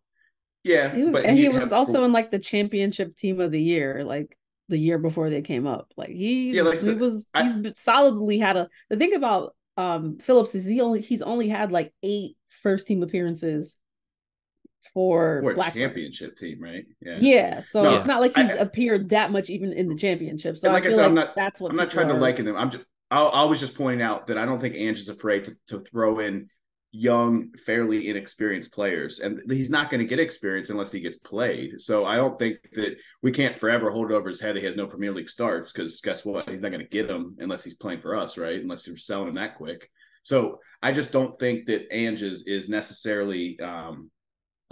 Yeah, 0.64 0.94
he 0.94 1.04
was, 1.04 1.24
and 1.24 1.36
he, 1.36 1.44
he 1.44 1.48
was 1.48 1.72
also 1.72 2.04
in 2.04 2.12
like 2.12 2.30
the 2.30 2.38
championship 2.38 3.16
team 3.16 3.40
of 3.40 3.50
the 3.50 3.60
year, 3.60 4.04
like 4.04 4.36
the 4.68 4.78
year 4.78 4.98
before 4.98 5.28
they 5.28 5.42
came 5.42 5.66
up. 5.66 5.92
Like 5.96 6.10
he, 6.10 6.50
yeah, 6.50 6.62
like, 6.62 6.80
he 6.80 6.86
so, 6.86 6.94
was 6.96 7.30
I, 7.34 7.44
he 7.44 7.72
solidly 7.76 8.38
had 8.38 8.56
a. 8.56 8.68
The 8.88 8.96
thing 8.96 9.14
about 9.14 9.54
um 9.76 10.18
Phillips 10.18 10.54
is 10.54 10.66
he 10.66 10.80
only 10.80 11.00
he's 11.00 11.22
only 11.22 11.48
had 11.48 11.72
like 11.72 11.92
eight 12.02 12.36
first 12.48 12.86
team 12.86 13.02
appearances 13.02 13.76
for, 14.92 15.40
for 15.42 15.52
a 15.52 15.70
championship 15.70 16.36
team, 16.36 16.60
right? 16.60 16.84
Yeah. 17.00 17.18
Yeah. 17.20 17.60
So 17.60 17.82
no, 17.82 17.94
it's 17.96 18.06
not 18.06 18.20
like 18.20 18.34
he's 18.34 18.50
I, 18.50 18.54
appeared 18.54 19.10
that 19.10 19.30
much 19.30 19.50
even 19.50 19.72
in 19.72 19.88
the 19.88 19.96
championship. 19.96 20.56
So 20.58 20.70
like 20.70 20.84
I, 20.84 20.88
I 20.88 20.90
said, 20.90 20.96
like 20.98 21.06
I'm 21.06 21.14
not 21.14 21.36
that's 21.36 21.60
what 21.60 21.70
I'm 21.70 21.76
not 21.76 21.90
trying 21.90 22.10
are. 22.10 22.14
to 22.14 22.18
liken 22.20 22.44
them. 22.44 22.56
I'm 22.56 22.70
just 22.70 22.84
I, 23.10 23.22
I 23.22 23.44
was 23.44 23.60
just 23.60 23.76
pointing 23.76 24.02
out 24.02 24.26
that 24.28 24.38
I 24.38 24.44
don't 24.44 24.60
think 24.60 24.74
Ange 24.74 24.98
is 24.98 25.08
afraid 25.08 25.44
to, 25.44 25.54
to 25.68 25.80
throw 25.80 26.18
in 26.18 26.48
young, 26.92 27.50
fairly 27.64 28.08
inexperienced 28.08 28.72
players, 28.72 29.18
and 29.18 29.40
he's 29.50 29.70
not 29.70 29.90
going 29.90 30.00
to 30.00 30.06
get 30.06 30.20
experience 30.20 30.68
unless 30.68 30.92
he 30.92 31.00
gets 31.00 31.16
played. 31.16 31.80
So 31.80 32.04
I 32.04 32.16
don't 32.16 32.38
think 32.38 32.58
that 32.74 32.96
we 33.22 33.32
can't 33.32 33.58
forever 33.58 33.90
hold 33.90 34.10
it 34.10 34.14
over 34.14 34.28
his 34.28 34.40
head 34.40 34.54
that 34.54 34.60
he 34.60 34.66
has 34.66 34.76
no 34.76 34.86
Premier 34.86 35.12
League 35.12 35.30
starts 35.30 35.72
because 35.72 36.00
guess 36.00 36.24
what? 36.24 36.48
He's 36.48 36.62
not 36.62 36.70
going 36.70 36.84
to 36.84 36.88
get 36.88 37.08
them 37.08 37.36
unless 37.38 37.64
he's 37.64 37.74
playing 37.74 38.02
for 38.02 38.14
us, 38.14 38.36
right? 38.36 38.60
Unless 38.60 38.86
you're 38.86 38.96
selling 38.96 39.28
him 39.28 39.34
that 39.34 39.56
quick. 39.56 39.90
So 40.22 40.60
I 40.82 40.92
just 40.92 41.12
don't 41.12 41.38
think 41.38 41.66
that 41.66 41.88
Ange 41.90 42.22
is, 42.22 42.44
is 42.46 42.68
necessarily. 42.68 43.58
Um, 43.60 44.10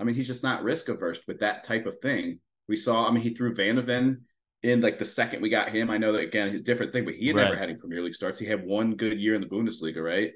I 0.01 0.05
mean, 0.05 0.15
he's 0.15 0.27
just 0.27 0.43
not 0.43 0.63
risk 0.63 0.89
averse 0.89 1.21
with 1.29 1.41
that 1.41 1.65
type 1.65 1.87
of 1.87 1.99
thing. 1.99 2.41
We 2.69 2.77
saw. 2.77 3.07
I 3.07 3.13
mean, 3.13 3.23
he 3.23 3.35
threw 3.35 3.55
Van 3.55 3.77
de 3.77 3.83
Ven 3.83 4.23
in 4.63 4.81
like 4.81 4.99
the 4.99 5.05
second 5.05 5.43
we 5.43 5.49
got 5.49 5.71
him. 5.71 5.91
I 5.91 5.99
know 5.99 6.13
that 6.13 6.23
again, 6.23 6.49
a 6.49 6.61
different 6.61 6.93
thing, 6.93 7.05
but 7.05 7.15
he 7.15 7.29
had 7.29 7.37
right. 7.37 7.45
never 7.45 7.57
had 7.57 7.69
any 7.69 7.79
Premier 7.79 8.03
League 8.03 8.15
starts. 8.15 8.39
He 8.39 8.47
had 8.47 8.65
one 8.65 8.95
good 8.97 9.21
year 9.21 9.35
in 9.35 9.41
the 9.41 9.47
Bundesliga, 9.47 10.03
right? 10.03 10.33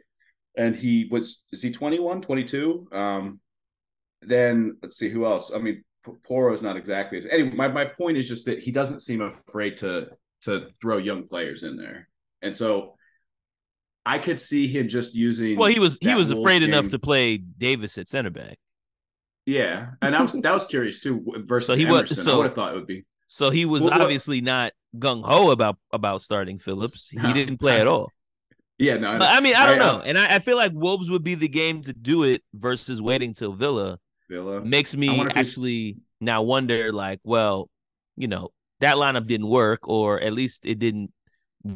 and 0.57 0.77
he 0.77 1.09
was 1.11 1.45
is 1.53 1.63
he 1.63 1.71
21 1.71 2.21
22 2.21 2.89
um 2.93 3.41
then 4.23 4.77
let's 4.83 4.97
see 4.97 5.09
who 5.09 5.27
else 5.27 5.53
i 5.55 5.59
mean 5.59 5.83
Porro's 6.25 6.63
not 6.63 6.77
exactly 6.77 7.19
as 7.19 7.27
anyway 7.27 7.55
my, 7.55 7.69
my 7.69 7.85
point 7.85 8.17
is 8.17 8.29
just 8.29 8.47
that 8.47 8.61
he 8.61 8.71
doesn't 8.71 9.01
seem 9.01 9.21
afraid 9.21 9.77
to 9.79 10.09
to 10.43 10.69
throw 10.81 10.99
young 10.99 11.27
players 11.27 11.63
in 11.63 11.77
there 11.77 12.09
and 12.43 12.55
so 12.55 12.95
i 14.05 14.19
could 14.19 14.39
see 14.39 14.69
him 14.69 14.87
just 14.87 15.15
using 15.15 15.57
well 15.57 15.69
he 15.69 15.81
was 15.81 15.99
he 16.01 16.15
was 16.15 16.31
afraid 16.31 16.61
game. 16.61 16.71
enough 16.71 16.89
to 16.89 16.99
play 16.99 17.39
Davies 17.39 17.97
at 17.99 18.09
center 18.09 18.31
back 18.31 18.59
yeah 19.47 19.91
and 20.03 20.17
i 20.17 20.23
was 20.23 20.33
that 20.33 20.53
was 20.53 20.65
curious 20.65 20.99
too 20.99 21.25
versus 21.45 21.67
so 21.67 21.75
he 21.75 21.87
Emerson. 21.87 22.17
was 22.17 22.25
so 22.25 22.35
I 22.35 22.37
would 22.37 22.47
have 22.47 22.55
thought 22.55 22.73
it 22.73 22.77
would 22.77 22.87
be 22.87 23.05
so 23.27 23.51
he 23.51 23.65
was 23.65 23.83
well, 23.83 24.01
obviously 24.01 24.41
not 24.41 24.73
gung-ho 24.99 25.51
about 25.51 25.77
about 25.93 26.23
starting 26.23 26.59
phillips 26.59 27.11
he 27.11 27.33
didn't 27.33 27.59
play 27.59 27.81
at 27.81 27.87
all 27.87 28.11
yeah, 28.79 28.97
no. 28.97 29.19
But 29.19 29.31
I 29.31 29.41
mean, 29.41 29.55
I 29.55 29.67
don't 29.67 29.81
I, 29.81 29.85
know, 29.85 30.01
and 30.01 30.19
I, 30.19 30.37
I, 30.37 30.39
feel 30.41 30.57
like 30.57 30.73
Wolves 30.75 31.09
would 31.11 31.23
be 31.23 31.37
the 31.37 31.49
game 31.49 31.83
to 31.83 31.93
do 31.93 32.25
it 32.25 32.43
versus 32.53 33.01
waiting 33.01 33.33
till 33.33 33.53
Villa. 33.53 33.99
Villa 34.29 34.65
makes 34.65 34.97
me 34.97 35.25
actually 35.35 35.99
now 36.21 36.43
wonder, 36.43 36.93
like, 36.93 37.21
well, 37.23 37.71
you 38.17 38.27
know, 38.27 38.51
that 38.81 38.97
lineup 38.97 39.27
didn't 39.27 39.47
work, 39.47 39.87
or 39.87 40.21
at 40.21 40.33
least 40.33 40.67
it 40.67 40.79
didn't 40.81 41.13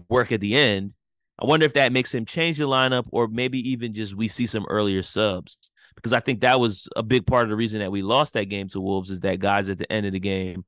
work 0.08 0.32
at 0.32 0.40
the 0.40 0.56
end. 0.56 0.94
I 1.38 1.46
wonder 1.46 1.66
if 1.66 1.74
that 1.74 1.92
makes 1.92 2.12
him 2.12 2.24
change 2.24 2.58
the 2.58 2.64
lineup, 2.64 3.06
or 3.12 3.28
maybe 3.28 3.70
even 3.70 3.92
just 3.92 4.16
we 4.16 4.26
see 4.26 4.46
some 4.46 4.66
earlier 4.68 5.02
subs 5.02 5.56
because 5.98 6.12
I 6.12 6.20
think 6.20 6.40
that 6.40 6.60
was 6.60 6.88
a 6.96 7.02
big 7.02 7.26
part 7.26 7.44
of 7.44 7.50
the 7.50 7.56
reason 7.56 7.80
that 7.80 7.92
we 7.92 8.02
lost 8.02 8.34
that 8.34 8.46
game 8.46 8.68
to 8.68 8.80
Wolves 8.80 9.10
is 9.10 9.20
that 9.20 9.40
guys 9.40 9.68
at 9.68 9.78
the 9.78 9.90
end 9.90 10.06
of 10.06 10.12
the 10.12 10.20
game 10.20 10.64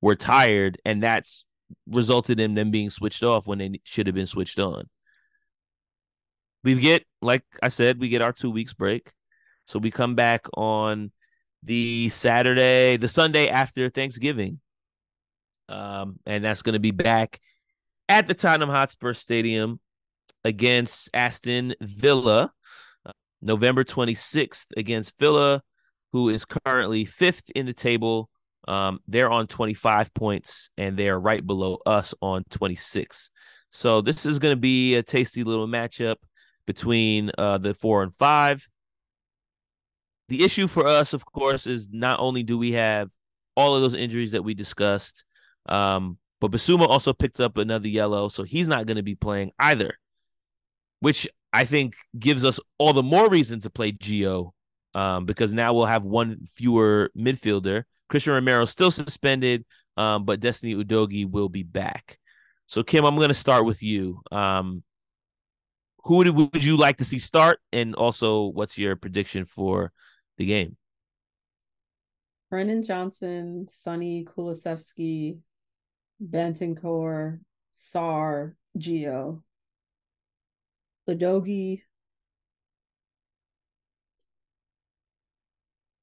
were 0.00 0.16
tired, 0.16 0.78
and 0.84 1.02
that's 1.02 1.44
resulted 1.88 2.38
in 2.38 2.54
them 2.54 2.70
being 2.70 2.90
switched 2.90 3.22
off 3.22 3.46
when 3.46 3.58
they 3.58 3.80
should 3.84 4.06
have 4.06 4.14
been 4.14 4.26
switched 4.26 4.58
on 4.58 4.88
we 6.64 6.74
get 6.74 7.04
like 7.20 7.44
I 7.62 7.68
said, 7.68 8.00
we 8.00 8.08
get 8.08 8.22
our 8.22 8.32
two 8.32 8.50
weeks 8.50 8.74
break. 8.74 9.12
So 9.66 9.78
we 9.78 9.90
come 9.90 10.14
back 10.14 10.46
on 10.54 11.12
the 11.62 12.08
Saturday, 12.08 12.96
the 12.96 13.08
Sunday 13.08 13.48
after 13.48 13.88
Thanksgiving. 13.90 14.60
Um, 15.68 16.18
and 16.26 16.44
that's 16.44 16.62
going 16.62 16.72
to 16.74 16.80
be 16.80 16.90
back 16.90 17.40
at 18.08 18.26
the 18.26 18.34
Tottenham 18.34 18.68
Hotspur 18.68 19.14
Stadium 19.14 19.80
against 20.44 21.08
Aston 21.14 21.74
Villa, 21.80 22.52
November 23.42 23.84
26th 23.84 24.66
against 24.76 25.18
Villa, 25.18 25.62
who 26.12 26.28
is 26.28 26.44
currently 26.44 27.04
fifth 27.04 27.50
in 27.54 27.66
the 27.66 27.72
table. 27.72 28.30
Um, 28.68 29.00
they're 29.08 29.30
on 29.30 29.48
25 29.48 30.14
points 30.14 30.70
and 30.78 30.96
they're 30.96 31.18
right 31.18 31.44
below 31.44 31.78
us 31.84 32.14
on 32.22 32.44
26. 32.50 33.30
So 33.70 34.00
this 34.00 34.24
is 34.24 34.38
going 34.38 34.52
to 34.52 34.60
be 34.60 34.94
a 34.94 35.02
tasty 35.02 35.42
little 35.42 35.66
matchup 35.66 36.16
between 36.66 37.32
uh, 37.36 37.58
the 37.58 37.74
four 37.74 38.02
and 38.02 38.14
five. 38.16 38.66
The 40.28 40.44
issue 40.44 40.68
for 40.68 40.86
us, 40.86 41.12
of 41.12 41.24
course, 41.24 41.66
is 41.66 41.88
not 41.90 42.20
only 42.20 42.42
do 42.42 42.56
we 42.56 42.72
have 42.72 43.10
all 43.56 43.74
of 43.74 43.82
those 43.82 43.94
injuries 43.94 44.32
that 44.32 44.44
we 44.44 44.54
discussed, 44.54 45.24
um, 45.66 46.18
but 46.40 46.50
Bissouma 46.50 46.88
also 46.88 47.12
picked 47.12 47.40
up 47.40 47.56
another 47.56 47.88
yellow, 47.88 48.28
so 48.28 48.42
he's 48.42 48.68
not 48.68 48.86
going 48.86 48.96
to 48.96 49.02
be 49.02 49.14
playing 49.14 49.52
either, 49.58 49.94
which 51.00 51.28
I 51.52 51.64
think 51.64 51.94
gives 52.18 52.44
us 52.44 52.58
all 52.78 52.92
the 52.92 53.02
more 53.02 53.28
reason 53.28 53.60
to 53.60 53.70
play 53.70 53.92
Gio 53.92 54.52
um, 54.94 55.26
because 55.26 55.52
now 55.52 55.74
we'll 55.74 55.86
have 55.86 56.04
one 56.04 56.44
fewer 56.46 57.10
midfielder. 57.16 57.84
Christian 58.08 58.34
Romero 58.34 58.64
still 58.64 58.90
suspended, 58.90 59.64
um, 59.96 60.24
but 60.24 60.40
Destiny 60.40 60.74
Udogie 60.74 61.30
will 61.30 61.48
be 61.48 61.62
back. 61.62 62.18
So, 62.66 62.82
Kim, 62.82 63.04
I'm 63.04 63.16
going 63.16 63.28
to 63.28 63.34
start 63.34 63.64
with 63.64 63.82
you. 63.82 64.22
Um, 64.30 64.82
who 66.04 66.16
would, 66.16 66.28
would 66.30 66.64
you 66.64 66.76
like 66.76 66.96
to 66.98 67.04
see 67.04 67.18
start? 67.18 67.60
And 67.72 67.94
also, 67.94 68.46
what's 68.46 68.78
your 68.78 68.96
prediction 68.96 69.44
for 69.44 69.92
the 70.38 70.46
game? 70.46 70.76
Brennan 72.50 72.82
Johnson, 72.82 73.66
Sonny 73.70 74.26
Kulusevski, 74.26 75.38
Bentancur, 76.22 77.40
Sarr, 77.72 78.54
Gio, 78.78 79.42
Udogie. 81.08 81.82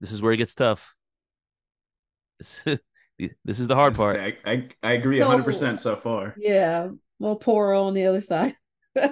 This 0.01 0.11
is 0.11 0.21
where 0.21 0.31
it 0.31 0.37
gets 0.37 0.55
tough. 0.55 0.95
This, 2.37 2.63
this 3.17 3.59
is 3.59 3.67
the 3.67 3.75
hard 3.75 3.95
part. 3.95 4.17
I, 4.17 4.37
I, 4.45 4.69
I 4.81 4.93
agree 4.93 5.19
so, 5.19 5.27
100% 5.27 5.79
so 5.79 5.95
far. 5.95 6.35
Yeah. 6.37 6.89
Well, 7.19 7.35
Porro 7.35 7.83
on 7.83 7.93
the 7.93 8.05
other 8.05 8.21
side. 8.21 8.55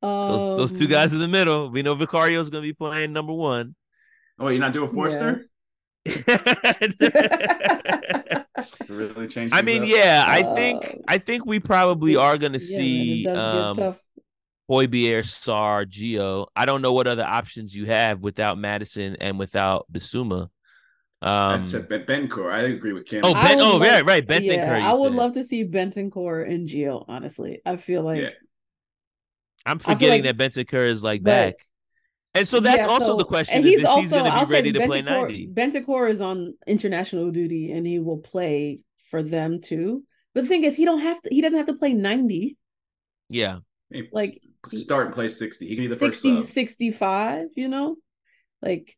Those 0.00 0.44
um, 0.44 0.56
those 0.56 0.72
two 0.72 0.84
um, 0.84 0.90
guys 0.90 1.12
in 1.12 1.18
the 1.18 1.26
middle. 1.26 1.70
We 1.70 1.82
know 1.82 1.94
Vicario 1.94 2.38
is 2.38 2.50
going 2.50 2.62
to 2.62 2.68
be 2.68 2.72
playing 2.72 3.12
number 3.12 3.32
one. 3.32 3.74
Oh, 4.38 4.46
you're 4.46 4.60
not 4.60 4.72
doing 4.72 4.88
Forster? 4.88 5.46
Yeah. 6.06 6.14
really 8.88 9.26
change. 9.26 9.52
I 9.52 9.60
mean, 9.60 9.82
up? 9.82 9.88
yeah, 9.88 10.24
I 10.26 10.42
uh, 10.42 10.54
think 10.54 11.02
I 11.06 11.18
think 11.18 11.44
we 11.44 11.60
probably 11.60 12.16
are 12.16 12.38
going 12.38 12.54
to 12.54 12.60
see 12.60 13.24
yeah, 13.24 13.70
um, 13.70 13.94
Højbjerg, 14.70 15.24
Sarr, 15.24 15.86
Gio. 15.86 16.46
I 16.54 16.66
don't 16.66 16.82
know 16.82 16.92
what 16.92 17.06
other 17.06 17.24
options 17.24 17.74
you 17.74 17.86
have 17.86 18.20
without 18.20 18.58
Maddison 18.58 19.16
and 19.20 19.38
without 19.38 19.86
Bissouma. 19.90 20.48
Um, 21.20 21.58
That's 21.58 21.72
Bentancur. 21.72 22.52
I 22.52 22.60
agree 22.60 22.92
with 22.92 23.06
Kim. 23.06 23.22
Oh, 23.24 23.34
ben, 23.34 23.58
oh, 23.60 23.76
like, 23.76 23.90
right, 23.90 24.04
right. 24.04 24.26
Bentancur. 24.26 24.78
Yeah, 24.78 24.90
I 24.90 24.94
would 24.94 25.10
said. 25.10 25.16
love 25.16 25.32
to 25.34 25.44
see 25.44 25.64
Bentancur 25.64 26.48
and 26.48 26.68
Gio. 26.68 27.04
Honestly, 27.08 27.60
I 27.66 27.76
feel 27.76 28.02
like 28.02 28.22
yeah. 28.22 28.30
I'm 29.66 29.78
forgetting 29.78 30.24
like, 30.24 30.36
that 30.36 30.50
Bentancur 30.50 30.86
is 30.86 31.02
like 31.02 31.22
but, 31.22 31.30
back. 31.30 31.54
And 32.34 32.46
so 32.46 32.60
that's 32.60 32.86
yeah, 32.86 32.92
also 32.92 33.06
so, 33.06 33.16
the 33.16 33.24
question. 33.24 33.56
And 33.56 33.64
he's 33.64 33.84
also 33.84 34.00
he's 34.02 34.10
going 34.10 34.24
to 34.24 34.44
be 34.46 34.52
ready 34.52 34.72
to 34.72 34.86
play 34.86 35.02
90. 35.02 35.48
Bentancur 35.48 36.10
is 36.10 36.20
on 36.20 36.54
international 36.66 37.30
duty 37.30 37.72
and 37.72 37.86
he 37.86 37.98
will 37.98 38.18
play 38.18 38.80
for 39.10 39.22
them 39.22 39.60
too. 39.60 40.04
But 40.34 40.42
the 40.42 40.48
thing 40.48 40.64
is, 40.64 40.76
he 40.76 40.84
don't 40.84 41.00
have 41.00 41.20
to. 41.22 41.30
He 41.30 41.40
doesn't 41.40 41.56
have 41.56 41.66
to 41.66 41.74
play 41.74 41.94
90. 41.94 42.56
Yeah, 43.28 43.58
like 44.12 44.40
start 44.70 45.06
and 45.06 45.14
play 45.14 45.28
60. 45.28 45.66
He 45.66 45.74
can 45.74 45.84
be 45.84 45.88
the 45.88 45.96
60, 45.96 46.36
first 46.36 46.50
65, 46.50 47.48
You 47.56 47.68
know, 47.68 47.96
like 48.62 48.96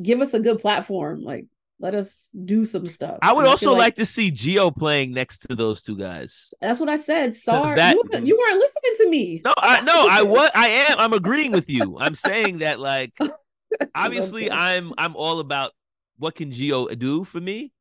give 0.00 0.20
us 0.20 0.34
a 0.34 0.40
good 0.40 0.60
platform. 0.60 1.22
Like 1.22 1.46
let 1.80 1.94
us 1.94 2.30
do 2.44 2.66
some 2.66 2.88
stuff. 2.88 3.18
I 3.22 3.32
would 3.32 3.40
and 3.40 3.48
also 3.48 3.70
I 3.70 3.72
like, 3.72 3.80
like, 3.80 3.94
to 3.96 4.06
see 4.06 4.32
Gio 4.32 4.74
playing 4.74 5.12
next 5.12 5.46
to 5.48 5.54
those 5.54 5.82
two 5.82 5.96
guys. 5.96 6.52
That's 6.60 6.80
what 6.80 6.88
I 6.88 6.96
said. 6.96 7.34
Sorry, 7.34 7.76
that, 7.76 7.94
you, 7.94 8.02
you, 8.24 8.36
weren't 8.36 8.58
listening 8.58 8.92
to 8.96 9.08
me. 9.08 9.42
No, 9.44 9.54
I 9.56 9.80
no, 9.82 10.06
I 10.10 10.22
what 10.22 10.56
I 10.56 10.68
am. 10.68 10.98
I'm 10.98 11.12
agreeing 11.12 11.52
with 11.52 11.70
you. 11.70 11.96
I'm 11.98 12.14
saying 12.14 12.58
that 12.58 12.80
like 12.80 13.16
obviously 13.94 14.50
I'm 14.50 14.92
I'm 14.98 15.14
all 15.14 15.38
about 15.38 15.72
what 16.18 16.34
can 16.34 16.50
Gio 16.50 16.96
do 16.98 17.24
for 17.24 17.40
me. 17.40 17.72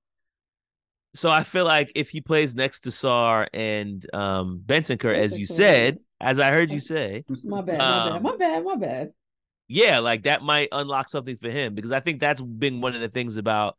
So 1.16 1.32
I 1.32 1.42
feel 1.42 1.66
like 1.66 1.92
if 1.96 2.12
he 2.12 2.22
plays 2.22 2.54
next 2.54 2.82
to 2.82 2.90
Sarr 2.90 3.48
and 3.52 4.06
um 4.14 4.62
Bentancur, 4.64 5.16
as 5.16 5.40
you 5.40 5.48
said, 5.48 5.98
as 6.20 6.40
I 6.40 6.52
heard 6.52 6.72
you 6.72 6.80
say, 6.80 7.24
my 7.44 7.62
bad, 7.62 7.78
my 7.80 7.86
um, 7.86 8.10
bad, 8.14 8.24
my 8.24 8.38
bad, 8.38 8.64
my 8.66 8.76
bad 8.76 9.14
yeah, 9.68 10.00
like 10.00 10.24
that 10.24 10.44
might 10.44 10.70
unlock 10.72 11.10
something 11.10 11.36
for 11.36 11.50
him 11.50 11.76
because 11.76 11.92
I 11.92 12.00
think 12.00 12.20
that's 12.20 12.42
been 12.42 12.82
one 12.82 12.96
of 12.96 13.02
the 13.02 13.10
things 13.10 13.38
about 13.38 13.76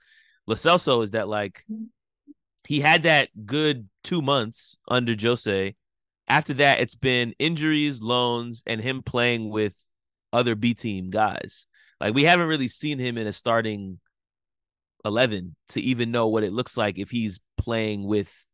Lo 0.47 0.55
Celso 0.55 1.03
is 1.03 1.13
that 1.13 1.29
like 1.29 1.65
he 2.67 2.81
had 2.81 3.05
that 3.05 3.31
good 3.47 3.89
two 4.05 4.21
months 4.21 4.77
under 4.89 5.17
Jose. 5.19 5.75
After 6.29 6.55
that, 6.55 6.81
it's 6.81 6.95
been 6.95 7.35
injuries, 7.39 8.03
loans, 8.03 8.63
and 8.67 8.83
him 8.83 9.03
playing 9.03 9.49
with 9.49 9.77
other 10.31 10.55
B 10.55 10.75
team 10.75 11.09
guys. 11.09 11.67
Like 12.01 12.15
we 12.15 12.25
haven't 12.25 12.49
really 12.49 12.69
seen 12.69 12.99
him 12.99 13.17
in 13.17 13.27
a 13.27 13.33
starting 13.33 13.99
11 15.07 15.57
to 15.71 15.81
even 15.81 16.11
know 16.11 16.29
what 16.29 16.45
it 16.45 16.53
looks 16.53 16.77
like 16.77 16.99
if 16.99 17.11
he's 17.11 17.41
playing 17.57 18.05
with 18.05 18.47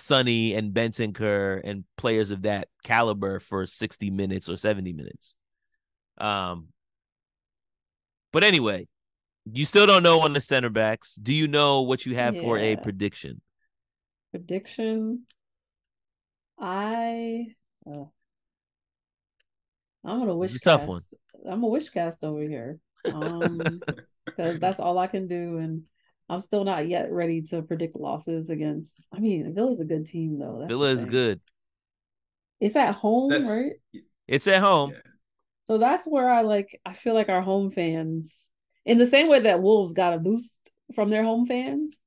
Sonny 0.00 0.54
and 0.54 0.72
Bentancur 0.72 1.60
and 1.64 1.84
players 1.96 2.30
of 2.30 2.42
that 2.42 2.68
caliber 2.82 3.40
for 3.40 3.66
60 3.66 4.10
minutes 4.10 4.48
or 4.48 4.56
70 4.56 4.92
minutes. 4.92 5.36
Um 6.18 6.68
but 8.32 8.44
anyway, 8.44 8.86
you 9.52 9.64
still 9.64 9.86
don't 9.86 10.02
know 10.02 10.20
on 10.20 10.32
the 10.32 10.40
center 10.40 10.68
backs. 10.68 11.16
Do 11.16 11.32
you 11.32 11.48
know 11.48 11.82
what 11.82 12.06
you 12.06 12.14
have 12.14 12.36
yeah. 12.36 12.42
for 12.42 12.58
a 12.58 12.76
prediction? 12.76 13.40
Prediction. 14.30 15.26
I 16.58 17.46
oh. 17.86 18.12
I'm 20.04 20.18
gonna 20.18 20.36
wish 20.36 20.54
a 20.54 20.58
tough 20.58 20.86
one. 20.86 21.02
I'm 21.48 21.62
a 21.62 21.68
wish 21.68 21.88
cast 21.88 22.22
over 22.22 22.42
here. 22.42 22.78
Um 23.12 23.80
because 24.26 24.60
that's 24.60 24.78
all 24.80 24.98
I 24.98 25.06
can 25.06 25.26
do 25.26 25.58
and 25.58 25.82
I'm 26.30 26.40
still 26.40 26.64
not 26.64 26.88
yet 26.88 27.10
ready 27.10 27.42
to 27.42 27.60
predict 27.62 27.96
losses 27.96 28.50
against 28.50 28.94
I 29.12 29.18
mean 29.18 29.52
Villa's 29.54 29.80
a 29.80 29.84
good 29.84 30.06
team 30.06 30.38
though. 30.38 30.58
That's 30.60 30.68
Villa 30.68 30.90
is 30.90 31.04
good. 31.04 31.40
It's 32.60 32.76
at 32.76 32.94
home, 32.94 33.30
that's, 33.30 33.50
right? 33.50 33.72
It's 34.28 34.46
at 34.46 34.62
home. 34.62 34.90
Yeah. 34.90 34.98
So 35.64 35.78
that's 35.78 36.06
where 36.06 36.30
I 36.30 36.42
like 36.42 36.80
I 36.86 36.92
feel 36.92 37.14
like 37.14 37.28
our 37.28 37.42
home 37.42 37.70
fans 37.70 38.46
in 38.84 38.98
the 38.98 39.06
same 39.06 39.28
way 39.28 39.40
that 39.40 39.62
Wolves 39.62 39.92
got 39.92 40.14
a 40.14 40.18
boost 40.18 40.70
from 40.94 41.10
their 41.10 41.24
home 41.24 41.46
fans. 41.46 42.00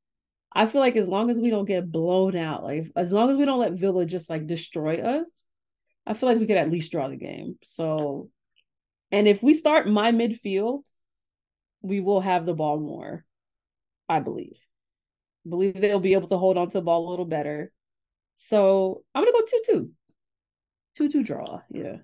I 0.56 0.68
feel 0.68 0.82
like 0.82 0.96
as 0.96 1.08
long 1.08 1.30
as 1.30 1.40
we 1.40 1.50
don't 1.50 1.66
get 1.66 1.92
blown 1.92 2.36
out, 2.36 2.64
like 2.64 2.92
as 2.96 3.12
long 3.12 3.30
as 3.30 3.38
we 3.38 3.46
don't 3.46 3.60
let 3.60 3.74
Villa 3.74 4.06
just 4.06 4.30
like 4.30 4.48
destroy 4.48 5.02
us, 5.02 5.50
I 6.06 6.14
feel 6.14 6.30
like 6.30 6.40
we 6.40 6.48
could 6.48 6.58
at 6.58 6.70
least 6.70 6.92
draw 6.92 7.08
the 7.08 7.16
game. 7.16 7.58
So, 7.64 8.30
and 9.12 9.28
if 9.28 9.42
we 9.42 9.54
start 9.54 9.88
my 9.88 10.12
midfield, 10.12 10.84
we 11.82 12.00
will 12.00 12.22
have 12.22 12.46
the 12.46 12.54
ball 12.54 12.80
more. 12.80 13.26
I 14.14 14.20
believe. 14.20 14.58
I 15.46 15.50
believe 15.50 15.82
they'll 15.82 16.00
be 16.00 16.14
able 16.14 16.28
to 16.28 16.38
hold 16.38 16.58
on 16.58 16.70
to 16.70 16.78
the 16.78 16.84
ball 16.84 17.08
a 17.08 17.10
little 17.10 17.26
better. 17.26 17.72
So 18.36 19.04
I'm 19.16 19.24
gonna 19.24 19.32
go 19.32 19.46
two 19.46 19.62
two. 19.66 19.92
Two 20.96 21.10
two 21.10 21.24
draw. 21.24 21.62
Yeah. 21.70 21.98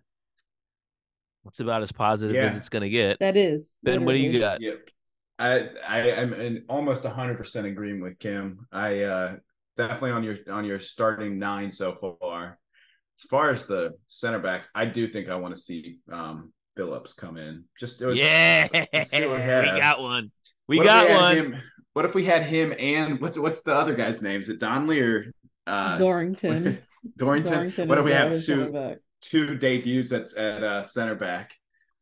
That's 1.44 1.60
about 1.60 1.84
as 1.84 1.92
positive 1.92 2.36
yeah. 2.36 2.46
as 2.46 2.58
it's 2.58 2.70
going 2.70 2.82
to 2.82 2.90
get. 2.90 3.20
That 3.20 3.38
is. 3.38 3.78
Ben, 3.82 4.04
what 4.04 4.14
do 4.14 4.20
you 4.20 4.40
got? 4.40 4.62
Yep. 4.62 4.90
I 5.38 5.70
I 5.88 6.00
am 6.10 6.34
in 6.34 6.66
almost 6.68 7.04
100% 7.04 7.66
agreeing 7.66 8.02
with 8.02 8.20
Kim. 8.20 8.68
I 8.72 9.04
uh 9.04 9.36
definitely 9.78 10.12
on 10.12 10.24
your 10.24 10.38
on 10.52 10.66
your 10.66 10.80
starting 10.80 11.40
nine 11.40 11.72
so 11.72 11.96
far. 12.20 12.60
As 13.20 13.28
far 13.30 13.52
as 13.52 13.66
the 13.66 13.94
center 14.08 14.40
backs, 14.40 14.70
I 14.76 14.86
do 14.86 15.08
think 15.08 15.30
I 15.30 15.36
want 15.36 15.56
to 15.56 15.62
see 15.62 16.00
um 16.12 16.52
Phillips 16.76 17.14
come 17.14 17.38
in. 17.38 17.66
Just 17.80 18.00
do 18.00 18.10
it. 18.10 18.18
Yeah, 18.18 18.68
we 18.74 18.80
got 19.80 20.02
one. 20.02 20.32
We 20.68 20.78
what 20.78 20.86
got 20.86 21.10
one. 21.10 21.38
Him, 21.38 21.56
what 21.94 22.06
if 22.06 22.14
we 22.14 22.26
had 22.26 22.44
him 22.44 22.74
and 22.78 23.20
what's 23.20 23.38
what's 23.38 23.62
the 23.62 23.74
other 23.74 23.96
guy's 23.96 24.22
name? 24.22 24.40
Is 24.42 24.50
it 24.50 24.60
Donley 24.60 25.00
or 25.02 25.34
uh, 25.68 25.98
Dorrington? 25.98 26.80
Dorrington. 27.18 27.54
Dorrington 27.54 27.88
what 27.88 27.98
if 27.98 28.06
we 28.06 28.12
have 28.12 28.42
two 28.42 28.98
two 29.22 29.58
debuts 29.58 30.12
at 30.12 30.34
at 30.38 30.64
uh, 30.64 30.84
center 30.84 31.16
back 31.16 31.54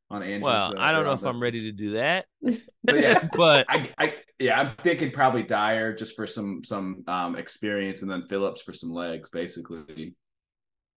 on 0.10 0.24
Andrews. 0.24 0.44
Well, 0.44 0.78
uh, 0.78 0.82
I 0.82 0.92
don't 0.92 1.06
know 1.06 1.12
if 1.12 1.22
the... 1.22 1.30
I'm 1.30 1.42
ready 1.42 1.62
to 1.62 1.72
do 1.72 1.92
that. 1.92 2.26
but 2.84 3.00
yeah, 3.00 3.28
but 3.36 3.66
I, 3.70 3.90
I 3.98 4.14
yeah, 4.40 4.60
I'm 4.60 4.70
thinking 4.70 5.12
probably 5.12 5.44
Dier 5.44 5.94
just 5.94 6.16
for 6.16 6.28
some 6.28 6.64
some 6.64 7.04
um 7.08 7.36
experience, 7.36 8.02
and 8.02 8.12
then 8.12 8.28
Phillips 8.30 8.62
for 8.62 8.74
some 8.74 8.92
legs, 8.92 9.30
basically. 9.30 10.16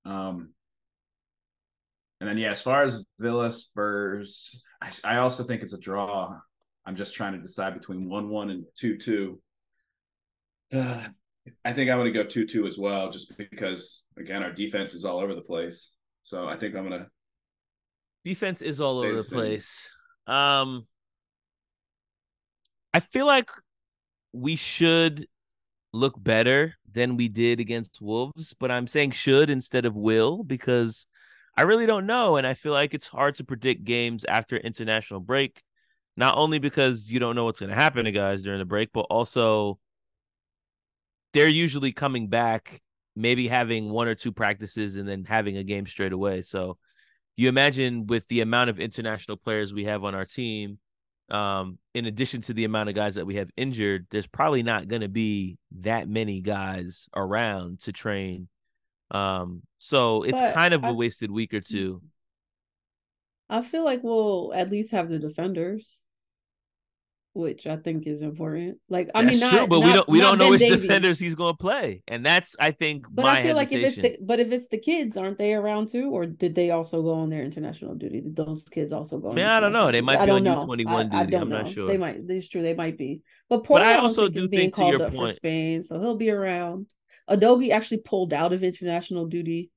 Um, 0.05 0.51
and 2.21 2.29
then 2.29 2.39
yeah, 2.39 2.51
as 2.51 2.63
far 2.63 2.83
as 2.83 3.05
Villa 3.19 3.51
Spurs, 3.51 4.63
I, 4.81 4.91
I 5.05 5.17
also 5.19 5.43
think 5.43 5.63
it's 5.63 5.73
a 5.73 5.79
draw. 5.79 6.39
I'm 6.87 6.97
just 6.97 7.15
trying 7.15 7.33
to 7.33 7.39
decide 7.39 7.75
between 7.75 8.09
one 8.09 8.29
one 8.29 8.51
and 8.51 8.65
two 8.77 8.97
two. 8.97 9.41
Uh, 10.73 11.09
I 11.65 11.73
think 11.73 11.91
I'm 11.91 11.99
going 11.99 12.13
to 12.13 12.23
go 12.23 12.29
two 12.29 12.47
two 12.47 12.67
as 12.67 12.79
well, 12.79 13.11
just 13.11 13.37
because 13.37 14.05
again 14.19 14.43
our 14.43 14.53
defense 14.53 14.95
is 14.95 15.05
all 15.05 15.19
over 15.19 15.35
the 15.35 15.41
place. 15.41 15.93
So 16.23 16.47
I 16.47 16.57
think 16.57 16.75
I'm 16.75 16.89
gonna. 16.89 17.09
Defense 18.25 18.63
is 18.63 18.81
all 18.81 18.99
over 18.99 19.23
the 19.23 19.23
place. 19.23 19.91
Um, 20.27 20.87
I 22.93 23.01
feel 23.01 23.27
like 23.27 23.51
we 24.33 24.57
should 24.57 25.27
look 25.93 26.23
better 26.23 26.75
than 26.93 27.17
we 27.17 27.29
did 27.29 27.61
against 27.61 28.01
Wolves, 28.01 28.55
but 28.59 28.71
I'm 28.71 28.87
saying 28.87 29.13
should 29.13 29.51
instead 29.51 29.87
of 29.87 29.97
will 29.97 30.45
because 30.45 31.07
I 31.57 31.63
really 31.63 31.87
don't 31.87 32.07
know, 32.07 32.37
and 32.37 32.47
I 32.47 32.55
feel 32.55 32.73
like 32.73 32.95
it's 32.95 33.07
hard 33.07 33.35
to 33.37 33.45
predict 33.45 33.85
games 33.85 34.25
after 34.25 34.57
international 34.57 35.21
break. 35.21 35.63
Not 36.21 36.37
only 36.37 36.59
because 36.59 37.11
you 37.11 37.19
don't 37.19 37.35
know 37.35 37.47
what's 37.47 37.61
going 37.61 37.71
to 37.71 37.75
happen 37.75 38.05
to 38.05 38.13
guys 38.13 38.43
during 38.43 38.59
the 38.59 38.67
break, 38.67 38.91
but 38.93 39.07
also 39.09 39.79
they're 41.33 41.49
usually 41.49 41.93
coming 41.93 42.29
back 42.29 42.83
maybe 43.17 43.49
having 43.49 43.89
one 43.89 44.07
or 44.07 44.15
two 44.15 44.31
practices 44.31 44.97
and 44.97 45.09
then 45.09 45.25
having 45.25 45.57
a 45.57 45.65
game 45.65 45.87
straight 45.87 46.13
away. 46.13 46.43
So 46.43 46.77
you 47.39 47.49
imagine 47.49 48.07
with 48.07 48.29
the 48.29 48.43
amount 48.43 48.69
of 48.69 48.79
international 48.79 49.39
players 49.39 49.73
we 49.73 49.85
have 49.85 50.05
on 50.05 50.15
our 50.15 50.27
team, 50.27 50.79
um, 51.31 51.79
in 51.95 52.05
addition 52.05 52.43
to 52.43 52.53
the 52.53 52.65
amount 52.65 52.91
of 52.91 52.95
guys 52.95 53.15
that 53.15 53.27
we 53.27 53.37
have 53.37 53.49
injured, 53.57 54.07
there's 54.11 54.27
probably 54.27 54.63
not 54.63 54.89
going 54.89 55.01
to 55.01 55.09
be 55.09 55.57
that 55.79 56.07
many 56.07 56.43
guys 56.43 57.09
around 57.17 57.81
to 57.81 57.93
train. 57.93 58.47
Um, 59.11 59.63
so 59.79 60.25
it's 60.25 60.43
but 60.43 60.53
kind 60.53 60.75
of 60.75 60.85
I, 60.85 60.91
a 60.91 60.93
wasted 60.93 61.31
week 61.31 61.55
or 61.55 61.63
two. 61.63 62.03
I 63.49 63.63
feel 63.63 63.87
like 63.87 64.03
we'll 64.03 64.53
at 64.55 64.71
least 64.71 64.91
have 64.91 65.09
the 65.09 65.19
defenders 65.19 66.09
which 67.33 67.67
I 67.67 67.77
think 67.77 68.07
is 68.07 68.23
important. 68.23 68.79
Like 68.89 69.11
I 69.15 69.25
that's 69.25 69.41
mean, 69.41 69.41
not, 69.41 69.57
true, 69.57 69.67
but 69.69 69.81
not, 69.81 69.87
we 69.87 69.93
don't 69.93 70.09
we 70.09 70.21
don't 70.21 70.39
know 70.39 70.51
which 70.51 70.63
Davies. 70.63 70.83
defenders 70.83 71.19
he's 71.19 71.35
going 71.35 71.55
to 71.55 71.57
play, 71.57 72.03
and 72.09 72.27
that's 72.27 72.57
I 72.59 72.73
think. 72.73 73.07
But 73.11 73.27
I 73.27 73.43
feel 73.43 73.57
hesitation. 73.57 73.57
like 73.57 73.73
if 73.73 73.85
it's 73.85 73.97
the 74.21 74.25
but 74.25 74.41
if 74.41 74.53
it's 74.53 74.69
the 74.69 74.79
kids, 74.79 75.17
aren't 75.17 75.39
they 75.39 75.55
around 75.55 75.91
too, 75.91 76.11
or 76.11 76.27
did 76.27 76.55
they 76.55 76.71
also 76.71 77.03
go 77.03 77.15
on 77.15 77.31
their 77.31 77.43
international 77.43 77.95
duty? 77.95 78.21
Did 78.21 78.37
those 78.37 78.65
kids 78.65 78.93
also 78.93 79.19
go? 79.19 79.31
I 79.31 79.35
mean, 79.35 79.45
I 79.45 79.61
don't 79.61 79.73
know. 79.73 79.91
They 79.93 80.01
might 80.01 80.25
be 80.25 80.31
on 80.31 80.45
U 80.45 80.65
twenty 80.65 80.85
one 80.85 81.09
duty. 81.09 81.37
I 81.37 81.41
am 81.41 81.49
not 81.49 81.69
sure. 81.69 81.87
They 81.87 81.99
might. 81.99 82.17
It's 82.29 82.49
true. 82.49 82.63
They 82.63 82.75
might 82.75 82.99
be. 82.99 83.23
But 83.49 83.65
Porter, 83.65 83.85
but 83.85 83.99
I 83.99 84.01
also 84.01 84.29
do 84.29 84.49
think 84.49 84.75
to 84.77 84.87
your 84.87 85.11
point, 85.11 85.37
Spain, 85.37 85.83
so 85.83 86.01
he'll 86.01 86.17
be 86.17 86.31
around. 86.31 86.93
Udogie 87.29 87.71
actually 87.71 87.99
pulled 87.99 88.33
out 88.33 88.53
of 88.53 88.65
international 88.65 89.27
duty. 89.27 89.71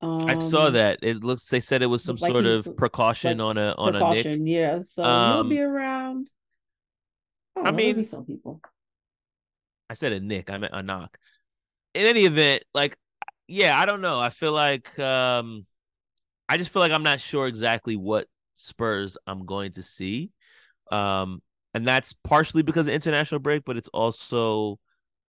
Um, 0.00 0.26
I 0.26 0.38
saw 0.38 0.66
um, 0.66 0.74
that. 0.74 1.00
It 1.02 1.24
looks. 1.24 1.48
They 1.48 1.60
said 1.60 1.82
it 1.82 1.86
was 1.86 2.04
some 2.04 2.16
like 2.16 2.30
sort 2.30 2.46
of 2.46 2.76
precaution 2.76 3.38
like 3.38 3.44
on 3.44 3.58
a 3.58 3.74
on 3.76 3.96
a 3.96 4.10
nick. 4.10 4.38
Yeah, 4.42 4.82
so 4.82 5.02
um, 5.02 5.34
he'll 5.34 5.50
be 5.50 5.60
around. 5.60 6.30
Oh, 7.56 7.64
I 7.64 7.70
mean, 7.70 8.04
some 8.04 8.24
people. 8.24 8.60
I 9.88 9.94
said 9.94 10.12
a 10.12 10.20
nick. 10.20 10.50
I 10.50 10.58
meant 10.58 10.72
a 10.74 10.82
knock. 10.82 11.18
In 11.94 12.06
any 12.06 12.24
event, 12.24 12.64
like, 12.74 12.96
yeah, 13.46 13.78
I 13.78 13.86
don't 13.86 14.00
know. 14.00 14.18
I 14.18 14.30
feel 14.30 14.52
like, 14.52 14.98
um, 14.98 15.66
I 16.48 16.56
just 16.56 16.72
feel 16.72 16.80
like 16.80 16.92
I'm 16.92 17.02
not 17.02 17.20
sure 17.20 17.46
exactly 17.46 17.96
what 17.96 18.26
Spurs 18.54 19.16
I'm 19.26 19.46
going 19.46 19.72
to 19.72 19.82
see. 19.82 20.30
Um, 20.90 21.42
and 21.74 21.86
that's 21.86 22.12
partially 22.12 22.62
because 22.62 22.88
of 22.88 22.94
international 22.94 23.40
break, 23.40 23.64
but 23.64 23.76
it's 23.76 23.88
also 23.88 24.78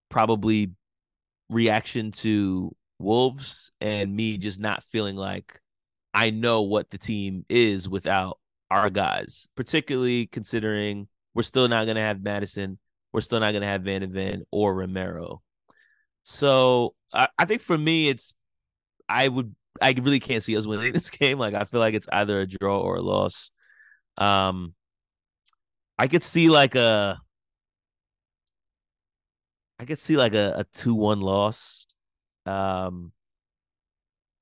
probably 0.10 0.72
reaction 1.50 2.12
to 2.12 2.76
Wolves 3.00 3.72
and 3.82 4.16
me 4.16 4.38
just 4.38 4.60
not 4.60 4.84
feeling 4.84 5.16
like 5.16 5.60
I 6.14 6.30
know 6.30 6.62
what 6.62 6.90
the 6.90 6.98
team 6.98 7.46
is 7.50 7.90
without 7.90 8.40
our 8.72 8.90
guys, 8.90 9.50
particularly 9.56 10.28
considering 10.28 11.08
we're 11.36 11.44
still 11.44 11.68
not 11.68 11.86
going 11.86 11.98
to 11.98 12.02
have 12.02 12.24
Maddison. 12.24 12.80
We're 13.14 13.22
still 13.22 13.40
not 13.40 13.52
going 13.52 13.62
to 13.62 13.68
have 13.68 13.84
Van 13.84 14.02
de 14.02 14.08
Ven 14.08 14.44
or 14.52 14.74
Romero. 14.74 15.42
So 16.24 16.96
I, 17.14 17.28
I 17.38 17.46
think 17.46 17.62
for 17.62 17.78
me, 17.78 18.10
it's 18.10 18.34
I 19.08 19.28
would 19.28 19.54
I 19.80 19.92
really 19.92 20.20
can't 20.20 20.42
see 20.42 20.58
us 20.58 20.66
winning 20.66 20.94
this 20.94 21.10
game. 21.10 21.38
Like 21.38 21.54
I 21.54 21.66
feel 21.66 21.80
like 21.80 21.94
it's 21.94 22.08
either 22.12 22.42
a 22.42 22.48
draw 22.48 22.80
or 22.80 22.96
a 22.96 23.02
loss. 23.02 23.52
Um, 24.18 24.74
I 26.00 26.08
could 26.08 26.24
see 26.24 26.50
like 26.50 26.76
a 26.76 27.20
I 29.78 29.86
could 29.86 30.00
see 30.00 30.16
like 30.16 30.34
a, 30.34 30.54
a 30.58 30.64
two 30.74 30.96
one 30.96 31.20
loss. 31.20 31.86
Um, 32.46 33.12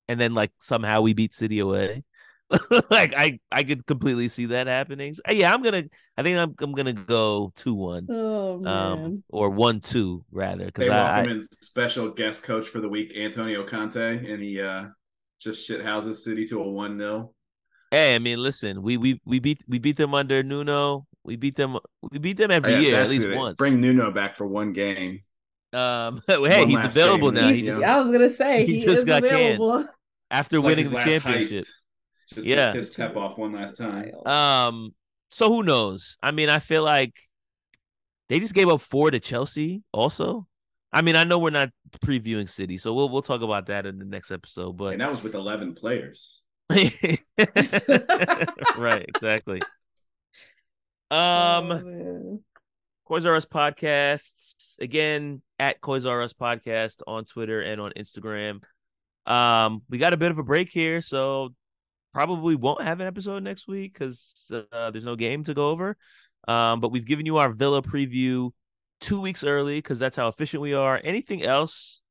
and 0.08 0.20
then 0.20 0.34
like 0.34 0.52
somehow 0.60 1.02
we 1.02 1.14
beat 1.14 1.34
City 1.34 1.60
away. 1.60 2.04
like 2.90 3.14
I 3.16 3.40
I 3.52 3.64
could 3.64 3.86
completely 3.86 4.28
see 4.28 4.48
that 4.48 4.68
happening. 4.68 5.14
So, 5.14 5.22
yeah, 5.30 5.54
I'm 5.54 5.62
gonna. 5.62 5.84
I 6.18 6.24
think 6.24 6.38
I'm 6.38 6.56
I'm 6.60 6.74
gonna 6.74 6.94
go 6.94 7.52
two 7.56 7.74
one. 7.74 8.08
Oh 8.10 8.56
um, 8.56 8.62
man. 8.64 9.06
Um, 9.06 9.24
or 9.30 9.50
one 9.50 9.80
two 9.80 10.24
rather. 10.32 10.66
Because 10.66 10.86
they 10.86 10.90
welcome 10.90 11.30
I, 11.30 11.32
in 11.32 11.42
special 11.42 12.10
guest 12.10 12.44
coach 12.44 12.68
for 12.68 12.80
the 12.80 12.90
week, 12.90 13.16
Antonio 13.18 13.66
Conte, 13.66 13.98
and 13.98 14.42
he 14.42 14.62
uh 14.62 14.86
just 15.40 15.68
shit 15.68 15.84
houses 15.84 16.24
City 16.24 16.46
to 16.46 16.62
a 16.62 16.68
one 16.68 16.98
0 16.98 17.34
Hey, 17.92 18.16
I 18.16 18.20
mean, 18.20 18.42
listen, 18.42 18.82
we 18.82 18.98
we 18.98 19.22
we 19.26 19.40
beat 19.40 19.62
we 19.68 19.78
beat 19.78 19.98
them 19.98 20.16
under 20.16 20.42
Nuno. 20.42 21.06
We 21.24 21.36
beat 21.36 21.56
them. 21.56 21.78
We 22.12 22.18
beat 22.18 22.38
them 22.38 22.50
every 22.50 22.74
oh, 22.74 22.80
yeah, 22.80 22.88
year 22.88 23.00
at 23.00 23.10
least 23.10 23.30
once. 23.30 23.58
Bring 23.58 23.80
Nuno 23.80 24.12
back 24.12 24.36
for 24.36 24.48
one 24.48 24.74
game. 24.74 25.22
Um, 25.74 26.22
hey, 26.28 26.38
one 26.38 26.70
he's 26.70 26.84
available 26.84 27.32
game. 27.32 27.44
now. 27.44 27.50
He's, 27.50 27.82
I 27.82 28.00
was 28.00 28.12
gonna 28.12 28.30
say 28.30 28.66
he, 28.66 28.80
he 28.80 28.86
just 28.86 29.06
got 29.06 29.24
available. 29.24 29.78
canned 29.78 29.90
after 30.32 30.58
it's 30.58 30.66
winning 30.66 30.92
like 30.92 31.06
the 31.06 31.12
championship. 31.12 31.66
Heist. 31.66 31.83
Just 32.34 32.48
yeah. 32.48 32.68
to 32.68 32.74
piss 32.74 32.94
Pep 32.94 33.16
off 33.16 33.38
one 33.38 33.54
last 33.54 33.78
time. 33.78 34.14
Um. 34.26 34.94
So 35.30 35.50
who 35.50 35.64
knows? 35.64 36.18
I 36.22 36.32
mean, 36.32 36.50
I 36.50 36.60
feel 36.60 36.84
like 36.84 37.14
they 38.30 38.40
just 38.40 38.54
gave 38.54 38.70
up 38.70 38.82
four 38.82 39.12
to 39.12 39.20
Chelsea. 39.20 39.84
Also, 39.92 40.48
I 40.92 41.02
mean, 41.02 41.16
I 41.16 41.24
know 41.24 41.40
we're 41.40 41.50
not 41.50 41.70
previewing 42.06 42.50
City, 42.50 42.78
so 42.78 42.94
we'll 42.94 43.10
we'll 43.10 43.22
talk 43.22 43.42
about 43.42 43.68
that 43.68 43.86
in 43.86 44.00
the 44.00 44.06
next 44.06 44.32
episode. 44.32 44.78
But 44.78 44.94
and 44.94 45.02
that 45.02 45.10
was 45.10 45.24
with 45.24 45.36
eleven 45.36 45.74
players. 45.74 46.42
right. 46.70 47.20
Exactly. 49.08 49.62
Um. 51.12 51.72
Oh, 51.72 52.42
Coys 53.06 53.26
R 53.26 53.36
Us 53.36 53.46
podcasts 53.46 54.80
again 54.80 55.42
at 55.60 55.82
Coys 55.82 56.06
R 56.06 56.22
Us 56.22 56.34
podcast 56.34 57.02
on 57.06 57.26
Twitter 57.26 57.62
and 57.62 57.82
on 57.82 57.92
Instagram. 57.98 58.64
Um, 59.26 59.82
we 59.90 59.98
got 59.98 60.14
a 60.14 60.18
bit 60.18 60.32
of 60.32 60.38
a 60.38 60.44
break 60.44 60.72
here, 60.72 61.02
so 61.02 61.54
probably 62.14 62.56
won't 62.56 62.82
have 62.82 63.00
an 63.00 63.08
episode 63.08 63.44
next 63.44 63.68
week 63.68 63.94
because 63.94 64.52
uh, 64.72 64.92
there's 64.92 65.06
no 65.06 65.16
game 65.16 65.44
to 65.46 65.54
go 65.54 65.70
over. 65.70 65.98
Um, 66.48 66.80
but 66.80 66.92
we've 66.92 67.06
given 67.06 67.26
you 67.26 67.38
our 67.38 67.52
Villa 67.52 67.82
preview 67.82 68.52
two 69.02 69.20
weeks 69.20 69.44
early 69.44 69.78
because 69.78 70.00
that's 70.00 70.18
how 70.18 70.28
efficient 70.28 70.62
we 70.62 70.74
are. 70.74 71.00
Anything 71.04 71.44
else? 71.44 72.02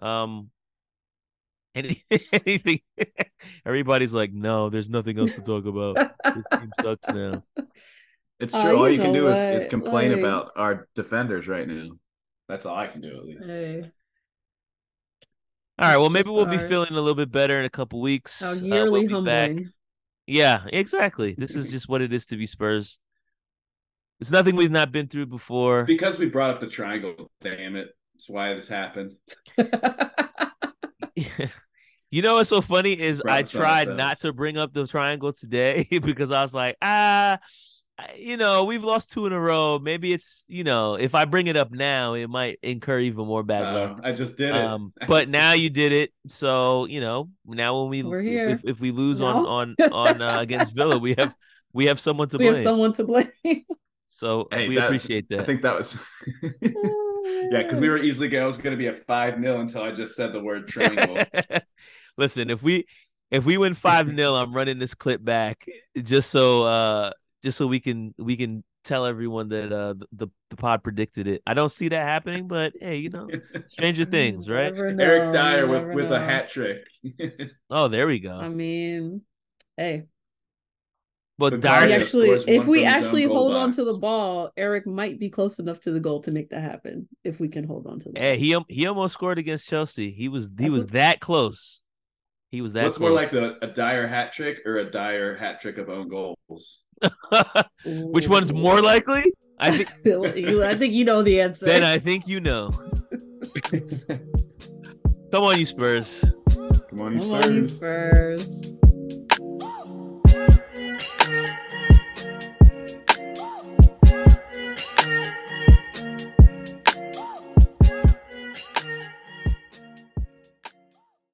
Um, 0.00 0.50
any, 1.74 2.02
anything? 2.32 2.80
Everybody's 3.66 4.12
like, 4.12 4.32
no, 4.32 4.70
there's 4.70 4.90
nothing 4.90 5.18
else 5.18 5.32
to 5.34 5.42
talk 5.42 5.66
about. 5.66 5.96
this 6.24 6.44
team 6.52 6.70
sucks 6.82 7.08
now. 7.08 7.44
It's 8.40 8.54
uh, 8.54 8.62
true. 8.62 8.76
All 8.76 8.88
you, 8.88 8.96
you 8.96 9.02
can 9.02 9.12
do 9.12 9.28
is, 9.28 9.62
is 9.62 9.68
complain 9.68 10.10
like... 10.12 10.20
about 10.20 10.52
our 10.56 10.88
defenders 10.94 11.46
right 11.46 11.68
now. 11.68 11.90
That's 12.48 12.66
all 12.66 12.76
I 12.76 12.88
can 12.88 13.00
do 13.00 13.16
at 13.16 13.24
least. 13.24 13.48
Hey. 13.48 13.90
All 15.80 15.88
right. 15.88 15.96
Well, 15.96 16.10
maybe 16.10 16.28
we'll 16.28 16.44
be 16.44 16.58
feeling 16.58 16.90
a 16.90 16.94
little 16.94 17.14
bit 17.14 17.32
better 17.32 17.58
in 17.58 17.64
a 17.64 17.70
couple 17.70 18.02
weeks. 18.02 18.42
How 18.42 18.52
yearly 18.52 18.80
uh, 18.80 18.90
we'll 18.90 19.00
be 19.00 19.06
humbling. 19.14 19.56
back. 19.56 19.64
Yeah, 20.26 20.64
exactly. 20.70 21.34
This 21.38 21.56
is 21.56 21.70
just 21.72 21.88
what 21.88 22.02
it 22.02 22.12
is 22.12 22.26
to 22.26 22.36
be 22.36 22.44
Spurs. 22.44 22.98
It's 24.20 24.30
nothing 24.30 24.56
we've 24.56 24.70
not 24.70 24.92
been 24.92 25.08
through 25.08 25.26
before. 25.26 25.78
It's 25.78 25.86
because 25.86 26.18
we 26.18 26.26
brought 26.26 26.50
up 26.50 26.60
the 26.60 26.66
triangle. 26.66 27.30
Damn 27.40 27.76
it! 27.76 27.96
That's 28.12 28.28
why 28.28 28.52
this 28.52 28.68
happened. 28.68 29.16
you 32.10 32.20
know 32.20 32.34
what's 32.34 32.50
so 32.50 32.60
funny 32.60 32.92
is 33.00 33.22
I 33.26 33.42
tried 33.42 33.88
not 33.88 34.20
to 34.20 34.34
bring 34.34 34.58
up 34.58 34.74
the 34.74 34.86
triangle 34.86 35.32
today 35.32 35.86
because 36.02 36.30
I 36.30 36.42
was 36.42 36.52
like, 36.52 36.76
ah, 36.82 37.38
you 38.16 38.36
know, 38.36 38.64
we've 38.64 38.84
lost 38.84 39.12
two 39.12 39.26
in 39.26 39.32
a 39.32 39.40
row. 39.40 39.78
Maybe 39.78 40.12
it's, 40.12 40.44
you 40.48 40.64
know, 40.64 40.94
if 40.94 41.14
I 41.14 41.24
bring 41.24 41.46
it 41.46 41.56
up 41.56 41.70
now, 41.70 42.14
it 42.14 42.28
might 42.28 42.58
incur 42.62 42.98
even 43.00 43.26
more 43.26 43.42
bad 43.42 43.64
uh, 43.64 43.72
luck. 43.72 44.00
I 44.04 44.12
just 44.12 44.36
did 44.36 44.50
it. 44.50 44.54
Um, 44.54 44.92
but 45.08 45.28
now 45.28 45.52
you 45.52 45.70
did 45.70 45.92
it. 45.92 46.12
So, 46.28 46.86
you 46.86 47.00
know, 47.00 47.30
now 47.46 47.80
when 47.80 47.90
we 47.90 48.02
We're 48.02 48.22
here. 48.22 48.48
If, 48.48 48.64
if 48.64 48.80
we 48.80 48.90
lose 48.90 49.20
no. 49.20 49.26
on 49.26 49.76
on 49.80 49.92
on 49.92 50.22
uh, 50.22 50.40
against 50.40 50.74
Villa, 50.74 50.98
we 50.98 51.14
have 51.18 51.34
we 51.72 51.86
have 51.86 52.00
someone 52.00 52.28
to 52.30 52.38
we 52.38 52.44
blame. 52.44 52.54
have 52.54 52.64
someone 52.64 52.92
to 52.94 53.04
blame. 53.04 53.30
so 54.08 54.48
hey, 54.50 54.68
we 54.68 54.76
that, 54.76 54.84
appreciate 54.84 55.28
that. 55.30 55.40
I 55.40 55.44
think 55.44 55.62
that 55.62 55.76
was 55.76 55.98
Yeah, 57.50 57.62
because 57.62 57.80
we 57.80 57.88
were 57.88 57.98
easily 57.98 58.28
going. 58.28 58.42
I 58.42 58.46
was 58.46 58.58
going 58.58 58.72
to 58.72 58.78
be 58.78 58.86
a 58.86 58.94
five 58.94 59.40
0 59.40 59.60
until 59.60 59.82
I 59.82 59.92
just 59.92 60.14
said 60.14 60.32
the 60.32 60.42
word 60.42 60.68
triangle. 60.68 61.18
Listen, 62.16 62.50
if 62.50 62.62
we 62.62 62.86
if 63.30 63.44
we 63.44 63.56
win 63.56 63.74
five 63.74 64.08
0 64.14 64.34
I'm 64.34 64.52
running 64.52 64.78
this 64.78 64.94
clip 64.94 65.24
back 65.24 65.64
just 66.02 66.30
so 66.30 66.64
uh 66.64 67.10
just 67.42 67.58
so 67.58 67.66
we 67.66 67.80
can 67.80 68.14
we 68.18 68.36
can 68.36 68.64
tell 68.84 69.04
everyone 69.04 69.48
that 69.50 69.72
uh 69.72 69.94
the 70.12 70.28
the 70.50 70.56
pod 70.56 70.82
predicted 70.82 71.26
it. 71.26 71.42
I 71.46 71.54
don't 71.54 71.70
see 71.70 71.88
that 71.88 72.02
happening, 72.02 72.48
but 72.48 72.72
hey, 72.80 72.96
you 72.96 73.10
know, 73.10 73.28
stranger 73.68 74.04
things, 74.04 74.48
right? 74.48 74.74
Know, 74.74 75.04
Eric 75.04 75.32
Dier 75.32 75.66
with 75.66 75.94
with 75.94 76.10
know. 76.10 76.16
a 76.16 76.20
hat 76.20 76.48
trick. 76.48 76.86
oh, 77.70 77.88
there 77.88 78.06
we 78.06 78.20
go. 78.20 78.32
I 78.36 78.48
mean, 78.48 79.22
hey. 79.76 80.04
But 81.38 81.62
Dier 81.62 81.70
actually, 81.70 82.28
if 82.28 82.66
we 82.66 82.84
actually 82.84 83.24
hold 83.24 83.52
box. 83.52 83.62
on 83.62 83.72
to 83.72 83.84
the 83.90 83.98
ball, 83.98 84.50
Eric 84.58 84.86
might 84.86 85.18
be 85.18 85.30
close 85.30 85.58
enough 85.58 85.80
to 85.80 85.90
the 85.90 85.98
goal 85.98 86.20
to 86.24 86.30
make 86.30 86.50
that 86.50 86.60
happen. 86.60 87.08
If 87.24 87.40
we 87.40 87.48
can 87.48 87.64
hold 87.64 87.86
on 87.86 87.98
to 88.00 88.10
the 88.10 88.20
hey, 88.20 88.36
he 88.36 88.58
he 88.68 88.86
almost 88.86 89.14
scored 89.14 89.38
against 89.38 89.66
Chelsea. 89.66 90.10
He 90.10 90.28
was 90.28 90.48
he 90.48 90.64
That's 90.64 90.72
was 90.72 90.84
what... 90.84 90.92
that 90.92 91.20
close. 91.20 91.82
He 92.50 92.60
was 92.60 92.74
that. 92.74 92.84
What's 92.84 92.98
close. 92.98 93.08
more 93.08 93.16
like 93.16 93.32
a, 93.32 93.56
a 93.62 93.68
Dier 93.68 94.06
hat 94.06 94.32
trick 94.32 94.60
or 94.66 94.76
a 94.76 94.90
Dyer 94.90 95.34
hat 95.34 95.60
trick 95.60 95.78
of 95.78 95.88
own 95.88 96.08
goals? 96.08 96.82
Which 97.84 98.28
one's 98.28 98.52
more 98.52 98.80
likely? 98.80 99.24
I 99.58 99.76
think 99.76 99.90
I 100.06 100.74
think 100.76 100.94
you 100.94 101.04
know 101.04 101.22
the 101.22 101.40
answer. 101.40 101.66
Then 101.66 101.82
I 101.82 101.98
think 101.98 102.26
you 102.26 102.40
know. 102.40 102.70
Come 105.30 105.44
on, 105.44 105.58
you 105.58 105.66
Spurs. 105.66 106.24
Come 106.90 107.00
on, 107.00 107.12
you 107.14 107.20
Spurs. 107.20 107.30
Come 107.30 107.32
on, 107.32 107.54
you 107.54 107.68
Spurs. 107.68 108.72